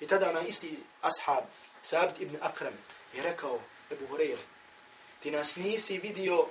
I 0.00 0.06
tada 0.06 0.32
na 0.32 0.40
isti 0.40 0.78
ashab, 1.02 1.44
Thabit 1.90 2.20
ibn 2.20 2.36
Akram, 2.40 2.74
je 3.12 3.22
rekao 3.22 3.60
Ebu 3.90 4.06
Hureyre, 4.06 4.42
ti 5.20 5.30
nas 5.30 5.56
nisi 5.56 5.98
vidio, 5.98 6.46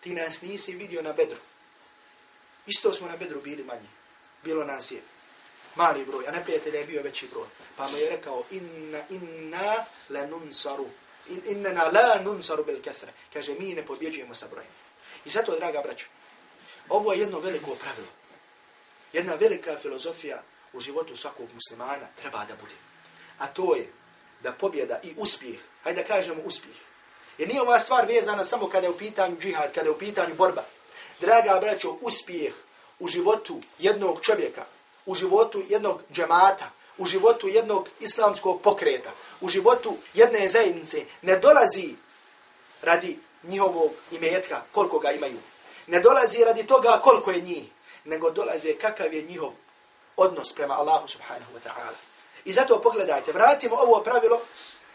ti 0.00 0.14
nas 0.14 0.42
nisi 0.42 0.72
vidio 0.72 1.02
na 1.02 1.12
bedru. 1.12 1.38
Isto 2.66 2.92
smo 2.92 3.08
na 3.08 3.16
bedru 3.16 3.40
bili 3.40 3.64
manji. 3.64 3.88
Bilo 4.42 4.64
nas 4.64 4.90
je 4.90 5.02
mali 5.74 6.04
broj, 6.04 6.28
a 6.28 6.30
neprijatelj 6.30 6.76
je 6.76 6.84
bio 6.84 7.02
veći 7.02 7.28
broj. 7.28 7.46
Pa 7.76 7.88
mu 7.88 7.96
je 7.96 8.10
rekao, 8.10 8.44
inna, 8.50 9.02
inna 9.10 9.84
la 10.08 10.26
nunsaru. 10.26 10.86
In, 11.28 11.42
inna 11.44 11.90
la 11.92 12.20
nunsaru 12.22 12.64
bil 12.64 12.82
kathra. 12.82 13.12
Kaže, 13.32 13.54
mi 13.58 13.74
ne 13.74 13.86
pobjeđujemo 13.86 14.34
sa 14.34 14.46
brojem. 14.50 14.70
I 15.24 15.30
zato, 15.30 15.56
draga 15.56 15.82
braćo, 15.84 16.06
ovo 16.88 17.12
je 17.12 17.20
jedno 17.20 17.40
veliko 17.40 17.74
pravilo. 17.74 18.08
Jedna 19.12 19.34
velika 19.34 19.78
filozofija 19.78 20.42
u 20.72 20.80
životu 20.80 21.16
svakog 21.16 21.48
muslimana 21.54 22.06
treba 22.20 22.44
da 22.44 22.56
bude. 22.60 22.74
A 23.38 23.46
to 23.46 23.74
je 23.74 23.92
da 24.42 24.52
pobjeda 24.52 25.00
i 25.02 25.14
uspjeh, 25.16 25.60
hajde 25.84 26.02
da 26.02 26.08
kažemo 26.08 26.42
uspjeh, 26.44 26.76
Jer 27.40 27.48
nije 27.48 27.62
ova 27.62 27.78
stvar 27.78 28.06
vezana 28.06 28.44
samo 28.44 28.68
kada 28.68 28.86
je 28.86 28.90
u 28.90 28.98
pitanju 28.98 29.36
džihad, 29.40 29.72
kada 29.74 29.86
je 29.86 29.90
u 29.90 29.98
pitanju 29.98 30.34
borba. 30.34 30.64
Draga 31.20 31.58
braćo, 31.60 31.96
uspjeh 32.00 32.52
u 32.98 33.08
životu 33.08 33.60
jednog 33.78 34.20
čovjeka, 34.22 34.64
u 35.06 35.14
životu 35.14 35.62
jednog 35.68 36.02
džemata, 36.12 36.70
u 36.98 37.06
životu 37.06 37.48
jednog 37.48 37.88
islamskog 38.00 38.62
pokreta, 38.62 39.10
u 39.40 39.48
životu 39.48 39.96
jedne 40.14 40.48
zajednice, 40.48 41.04
ne 41.22 41.38
dolazi 41.38 41.94
radi 42.82 43.18
njihovog 43.42 43.92
imetka, 44.10 44.62
koliko 44.72 44.98
ga 44.98 45.10
imaju. 45.10 45.38
Ne 45.86 46.00
dolazi 46.00 46.44
radi 46.44 46.66
toga 46.66 47.00
koliko 47.02 47.30
je 47.30 47.40
njih, 47.40 47.64
nego 48.04 48.30
dolazi 48.30 48.74
kakav 48.80 49.14
je 49.14 49.22
njihov 49.22 49.52
odnos 50.20 50.52
prema 50.52 50.74
Allahu 50.74 51.08
subhanahu 51.08 51.52
wa 51.56 51.60
ta'ala. 51.68 51.98
I 52.44 52.52
zato 52.52 52.80
pogledajte, 52.80 53.32
vratimo 53.32 53.76
ovo 53.76 54.02
pravilo 54.02 54.40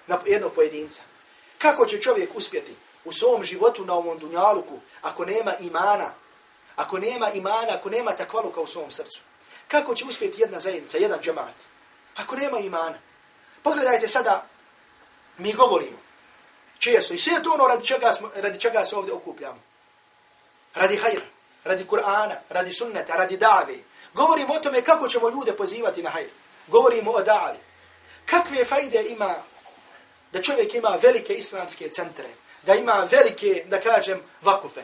na 0.07 0.19
jednog 0.26 0.53
pojedinca. 0.53 1.01
Kako 1.57 1.86
će 1.86 2.01
čovjek 2.01 2.36
uspjeti 2.36 2.76
u 3.05 3.11
svom 3.11 3.43
životu 3.43 3.86
na 3.86 3.93
ovom 3.93 4.19
dunjaluku 4.19 4.80
ako 5.01 5.26
nema 5.26 5.53
imana, 5.59 6.13
ako 6.76 6.99
nema 6.99 7.32
imana, 7.32 7.73
ako 7.73 7.89
nema 7.89 8.11
takvaluka 8.11 8.61
u 8.61 8.67
svom 8.67 8.91
srcu? 8.91 9.21
Kako 9.67 9.95
će 9.95 10.05
uspjeti 10.05 10.41
jedna 10.41 10.59
zajednica, 10.59 10.97
jedan 10.97 11.19
džemat? 11.19 11.55
Ako 12.15 12.36
nema 12.36 12.59
imana. 12.59 12.97
Pogledajte 13.63 14.07
sada, 14.07 14.45
mi 15.38 15.53
govorimo, 15.53 15.97
često, 16.80 17.13
i 17.13 17.17
sve 17.17 17.43
to 17.43 17.53
ono 17.53 17.67
radi 17.67 17.86
čega, 17.86 18.13
smo, 18.13 18.30
radi 18.36 18.59
čega 18.59 18.86
se 18.86 18.95
ovdje 18.95 19.13
okupljamo. 19.13 19.59
Radi 20.76 20.97
hajra, 20.97 21.26
radi 21.66 21.86
Kur'ana, 21.86 22.36
radi 22.49 22.72
sunneta, 22.72 23.16
radi 23.16 23.38
dave. 23.38 23.76
Govorimo 24.13 24.53
o 24.53 24.59
tome 24.59 24.82
kako 24.82 25.07
ćemo 25.07 25.30
ljude 25.30 25.53
pozivati 25.53 26.03
na 26.03 26.09
hajr. 26.09 26.30
Govorimo 26.68 27.11
o 27.11 27.22
davi. 27.22 27.57
Kakve 28.26 28.66
fajde 28.66 29.03
ima 29.03 29.36
da 30.32 30.41
čovjek 30.41 30.76
ima 30.76 30.97
velike 31.01 31.34
islamske 31.34 31.89
centre, 31.89 32.30
da 32.63 32.76
ima 32.76 33.07
velike, 33.11 33.66
da 33.68 33.80
kažem, 33.80 34.22
vakufe, 34.41 34.82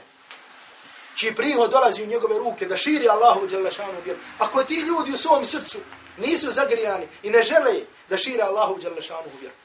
čiji 1.16 1.36
prihod 1.36 1.72
dolazi 1.72 2.04
u 2.04 2.08
njegove 2.08 2.38
ruke, 2.40 2.66
da 2.66 2.78
širi 2.78 3.10
Allahu 3.10 3.48
Đalešanu 3.48 4.02
vjeru. 4.06 4.20
Ako 4.40 4.64
ti 4.64 4.76
ljudi 4.76 5.12
u 5.12 5.18
svom 5.18 5.46
srcu 5.46 5.78
nisu 6.18 6.52
zagrijani 6.52 7.08
i 7.24 7.30
ne 7.30 7.44
žele 7.44 7.74
da 8.10 8.18
šire 8.18 8.44
Allahu 8.44 8.78
Đalešanu 8.78 9.30
vjeru, 9.40 9.56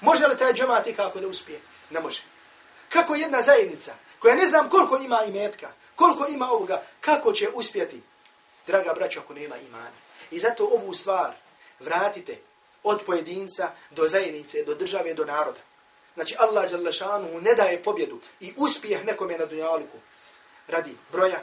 može 0.00 0.26
li 0.26 0.38
taj 0.38 0.52
džemat 0.52 0.86
kako 0.96 1.20
da 1.20 1.28
uspije? 1.28 1.60
Ne 1.90 2.00
može. 2.00 2.22
Kako 2.88 3.14
jedna 3.14 3.42
zajednica, 3.42 3.94
koja 4.18 4.34
ne 4.34 4.46
znam 4.46 4.68
koliko 4.68 4.96
ima 4.96 5.24
imetka, 5.24 5.68
koliko 6.00 6.26
ima 6.28 6.50
ovoga, 6.50 6.82
kako 7.00 7.32
će 7.32 7.48
uspjeti, 7.54 8.00
draga 8.66 8.92
braća, 8.94 9.20
ako 9.20 9.34
nema 9.34 9.56
imana. 9.56 9.96
I 10.30 10.38
zato 10.38 10.64
ovu 10.64 10.94
stvar 10.94 11.32
vratite 11.80 12.38
od 12.82 13.02
pojedinca 13.06 13.72
do 13.90 14.08
zajednice, 14.08 14.64
do 14.64 14.74
države, 14.74 15.14
do 15.14 15.24
naroda. 15.24 15.60
Znači 16.14 16.36
Allah 16.38 16.70
Đalešanu 16.70 17.40
ne 17.40 17.54
daje 17.54 17.82
pobjedu 17.82 18.20
i 18.40 18.54
uspjeh 18.56 19.04
nekome 19.04 19.38
na 19.38 19.46
dunjaliku 19.46 19.98
radi 20.68 20.96
broja, 21.12 21.42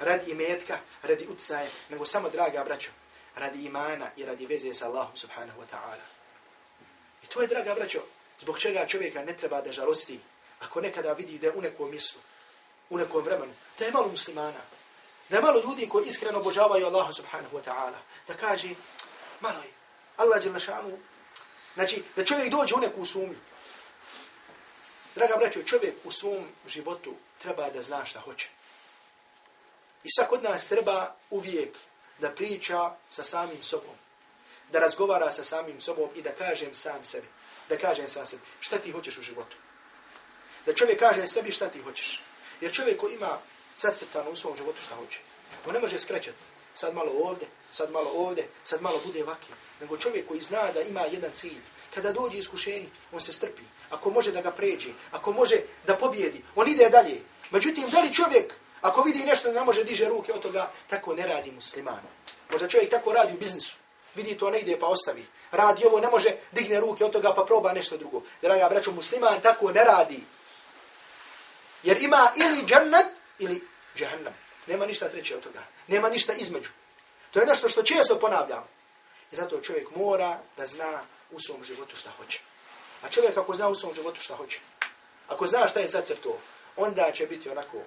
radi 0.00 0.30
imetka, 0.30 0.78
radi 1.02 1.26
utsaje, 1.26 1.70
nego 1.90 2.06
samo 2.06 2.30
draga 2.30 2.64
braćo, 2.64 2.90
radi 3.36 3.64
imana 3.64 4.06
i 4.16 4.24
radi 4.24 4.46
veze 4.46 4.74
sa 4.74 4.86
Allahom 4.86 5.16
subhanahu 5.16 5.60
wa 5.60 5.66
ta'ala. 5.72 6.06
I 7.22 7.26
to 7.26 7.42
je 7.42 7.48
draga 7.48 7.74
braćo, 7.74 8.00
zbog 8.40 8.58
čega 8.58 8.86
čovjeka 8.86 9.24
ne 9.24 9.36
treba 9.36 9.60
da 9.60 9.72
žalosti 9.72 10.20
ako 10.60 10.80
nekada 10.80 11.12
vidi 11.12 11.38
da 11.38 11.46
je 11.46 11.52
u 11.52 11.60
nekom 11.60 11.90
mjestu, 11.90 12.18
u 12.90 12.98
nekom 12.98 13.24
vremenu, 13.24 13.52
da 13.78 13.84
je 13.84 13.92
malo 13.92 14.08
muslimana, 14.08 14.60
da 15.28 15.36
je 15.36 15.42
malo 15.42 15.60
ljudi 15.60 15.88
koji 15.88 16.06
iskreno 16.06 16.38
obožavaju 16.38 16.86
Allaha 16.86 17.12
subhanahu 17.12 17.56
wa 17.56 17.62
ta'ala, 17.62 17.98
da 18.28 18.34
kaže, 18.34 18.68
malo 19.40 19.58
je, 19.62 19.70
Allah 20.16 20.44
je 20.44 20.60
šanu, 20.60 20.98
znači, 21.74 22.02
da 22.16 22.24
čovjek 22.24 22.50
dođe 22.50 22.74
u 22.74 22.80
neku 22.80 23.04
sumnju. 23.04 23.38
Draga 25.14 25.36
braćo, 25.36 25.62
čovjek 25.62 25.94
u 26.04 26.10
svom 26.10 26.48
životu 26.66 27.14
treba 27.38 27.70
da 27.70 27.82
zna 27.82 28.04
šta 28.04 28.20
hoće. 28.20 28.48
I 30.04 30.08
svak 30.10 30.32
od 30.32 30.42
nas 30.42 30.68
treba 30.68 31.14
uvijek 31.30 31.78
da 32.18 32.30
priča 32.30 32.90
sa 33.08 33.24
samim 33.24 33.62
sobom, 33.62 33.94
da 34.72 34.78
razgovara 34.78 35.32
sa 35.32 35.44
samim 35.44 35.80
sobom 35.80 36.10
i 36.14 36.22
da 36.22 36.32
kažem 36.32 36.74
sam 36.74 37.04
sebi, 37.04 37.28
da 37.68 37.78
kažem 37.78 38.08
sam 38.08 38.26
sebi, 38.26 38.42
šta 38.60 38.78
ti 38.78 38.92
hoćeš 38.92 39.18
u 39.18 39.22
životu. 39.22 39.56
Da 40.66 40.74
čovjek 40.74 40.98
kaže 40.98 41.26
sebi 41.26 41.52
šta 41.52 41.68
ti 41.68 41.82
hoćeš. 41.82 42.20
Jer 42.60 42.72
čovjek 42.72 43.00
ko 43.00 43.08
ima 43.08 43.38
sad 43.74 43.98
srtano 43.98 44.30
u 44.30 44.36
svom 44.36 44.56
životu 44.56 44.82
šta 44.82 44.94
hoće, 44.94 45.18
on 45.66 45.74
ne 45.74 45.80
može 45.80 45.98
skrećati 45.98 46.38
sad 46.74 46.94
malo 46.94 47.12
ovdje, 47.24 47.48
sad 47.70 47.92
malo 47.92 48.10
ovdje, 48.14 48.48
sad 48.64 48.82
malo 48.82 49.00
bude 49.06 49.22
vakio. 49.22 49.54
Nego 49.80 49.96
čovjek 49.96 50.28
koji 50.28 50.40
zna 50.40 50.72
da 50.74 50.80
ima 50.80 51.00
jedan 51.00 51.30
cilj, 51.32 51.60
kada 51.94 52.12
dođe 52.12 52.38
iskušenje, 52.38 52.88
on 53.12 53.20
se 53.20 53.32
strpi. 53.32 53.62
Ako 53.90 54.10
može 54.10 54.32
da 54.32 54.40
ga 54.40 54.50
pređe, 54.50 54.88
ako 55.10 55.32
može 55.32 55.56
da 55.86 55.96
pobjedi, 55.96 56.42
on 56.56 56.68
ide 56.68 56.88
dalje. 56.88 57.20
Međutim, 57.50 57.90
da 57.90 58.00
li 58.00 58.14
čovjek, 58.14 58.54
ako 58.80 59.02
vidi 59.02 59.18
nešto 59.18 59.52
da 59.52 59.60
ne 59.60 59.64
može 59.64 59.84
diže 59.84 60.08
ruke 60.08 60.32
od 60.32 60.42
toga, 60.42 60.70
tako 60.86 61.14
ne 61.14 61.26
radi 61.26 61.50
musliman. 61.50 62.00
Možda 62.50 62.68
čovjek 62.68 62.90
tako 62.90 63.12
radi 63.12 63.34
u 63.34 63.38
biznisu. 63.38 63.76
Vidi 64.14 64.38
to 64.38 64.50
ne 64.50 64.60
ide 64.60 64.78
pa 64.78 64.86
ostavi. 64.86 65.26
Radi 65.52 65.84
ovo, 65.86 66.00
ne 66.00 66.08
može 66.08 66.36
digne 66.52 66.80
ruke 66.80 67.04
od 67.04 67.12
toga 67.12 67.34
pa 67.34 67.44
proba 67.44 67.72
nešto 67.72 67.96
drugo. 67.96 68.22
Draga 68.42 68.68
braćo, 68.68 68.92
musliman 68.92 69.40
tako 69.40 69.72
ne 69.72 69.84
radi. 69.84 70.20
Jer 71.82 72.02
ima 72.02 72.32
ili 72.36 72.66
džennet 72.66 73.06
ili 73.38 73.68
džahannam. 73.96 74.34
Nema 74.66 74.86
ništa 74.86 75.08
treće 75.08 75.36
od 75.36 75.42
toga. 75.42 75.62
Nema 75.86 76.08
ništa 76.08 76.32
između. 76.32 76.70
To 77.30 77.40
je 77.40 77.46
nešto 77.46 77.68
što 77.68 77.82
često 77.82 78.18
ponavljamo. 78.18 78.66
I 79.32 79.36
zato 79.36 79.60
čovjek 79.60 79.90
mora 79.96 80.38
da 80.56 80.66
zna 80.66 81.00
u 81.30 81.40
svom 81.40 81.64
životu 81.64 81.96
šta 81.96 82.10
hoće. 82.10 82.40
A 83.02 83.08
čovjek 83.08 83.36
ako 83.36 83.54
zna 83.54 83.68
u 83.68 83.74
svom 83.74 83.94
životu 83.94 84.20
šta 84.20 84.36
hoće, 84.36 84.58
ako 85.28 85.46
zna 85.46 85.68
šta 85.68 85.80
je 85.80 85.86
zacrto, 85.86 86.38
onda 86.76 87.10
će 87.12 87.26
biti 87.26 87.48
onako, 87.48 87.78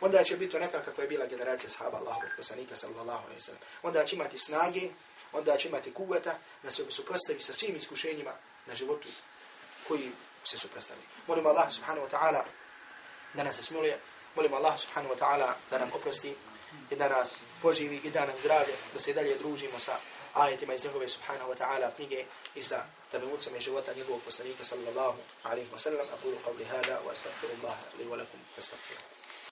onda 0.00 0.24
će 0.24 0.36
biti 0.36 0.56
onaka 0.56 0.82
kako 0.82 1.02
je 1.02 1.08
bila 1.08 1.26
generacija 1.26 1.70
sahaba 1.70 1.98
Allahovog 1.98 2.30
poslanika 2.36 2.76
sallallahu 2.76 3.24
alaihi 3.24 3.40
sallam. 3.40 3.60
Onda 3.82 4.04
će 4.04 4.16
imati 4.16 4.38
snage, 4.38 4.88
onda 5.32 5.56
će 5.56 5.68
imati 5.68 5.92
kuveta 5.94 6.38
da 6.62 6.70
se 6.70 6.84
suprostavi 6.90 7.40
sa 7.40 7.52
svim 7.52 7.76
iskušenjima 7.76 8.32
na 8.66 8.74
životu 8.74 9.08
koji 9.88 10.10
se 10.44 10.58
suprostavi. 10.58 11.00
Molim 11.26 11.46
Allah 11.46 11.72
subhanahu 11.72 12.06
wa 12.06 12.10
ta'ala 12.10 12.42
da 13.34 13.42
nas 13.42 13.56
smiluje, 13.56 13.98
Molimo 14.34 14.56
Allah 14.56 14.74
subhanahu 14.74 15.14
wa 15.14 15.18
ta'ala 15.18 15.54
da 15.70 15.78
nam 15.78 15.90
oprosti 15.94 16.34
i 16.90 16.96
da 16.96 17.08
nas 17.08 17.44
poživi 17.62 18.00
i 18.04 18.10
da 18.10 18.26
nam 18.26 18.34
zdravlje, 18.40 18.74
da 18.92 18.98
se 18.98 19.12
dalje 19.12 19.38
družimo 19.38 19.78
sa 19.78 19.98
ajetima 20.34 20.74
iz 20.74 20.84
njegove 20.84 21.08
subhanahu 21.08 21.50
wa 21.52 21.56
ta'ala 21.56 21.94
knjige 21.96 22.24
i 22.54 22.62
sa 22.62 22.84
trenucama 23.10 23.60
života 23.60 23.94
njegovog 23.94 24.22
poslanika 24.22 24.64
sallallahu 24.64 25.18
alaihi 25.42 25.70
wa 25.70 25.78
sallam. 25.78 26.06
Aqulu 26.14 26.36
qavli 26.44 26.64
hada 26.64 27.00
wa 27.06 27.12
astaghfirullaha 27.12 27.82
li 27.98 28.04
wa 28.04 28.16
lakum 28.16 28.40
fastaghfiruh. 28.56 29.13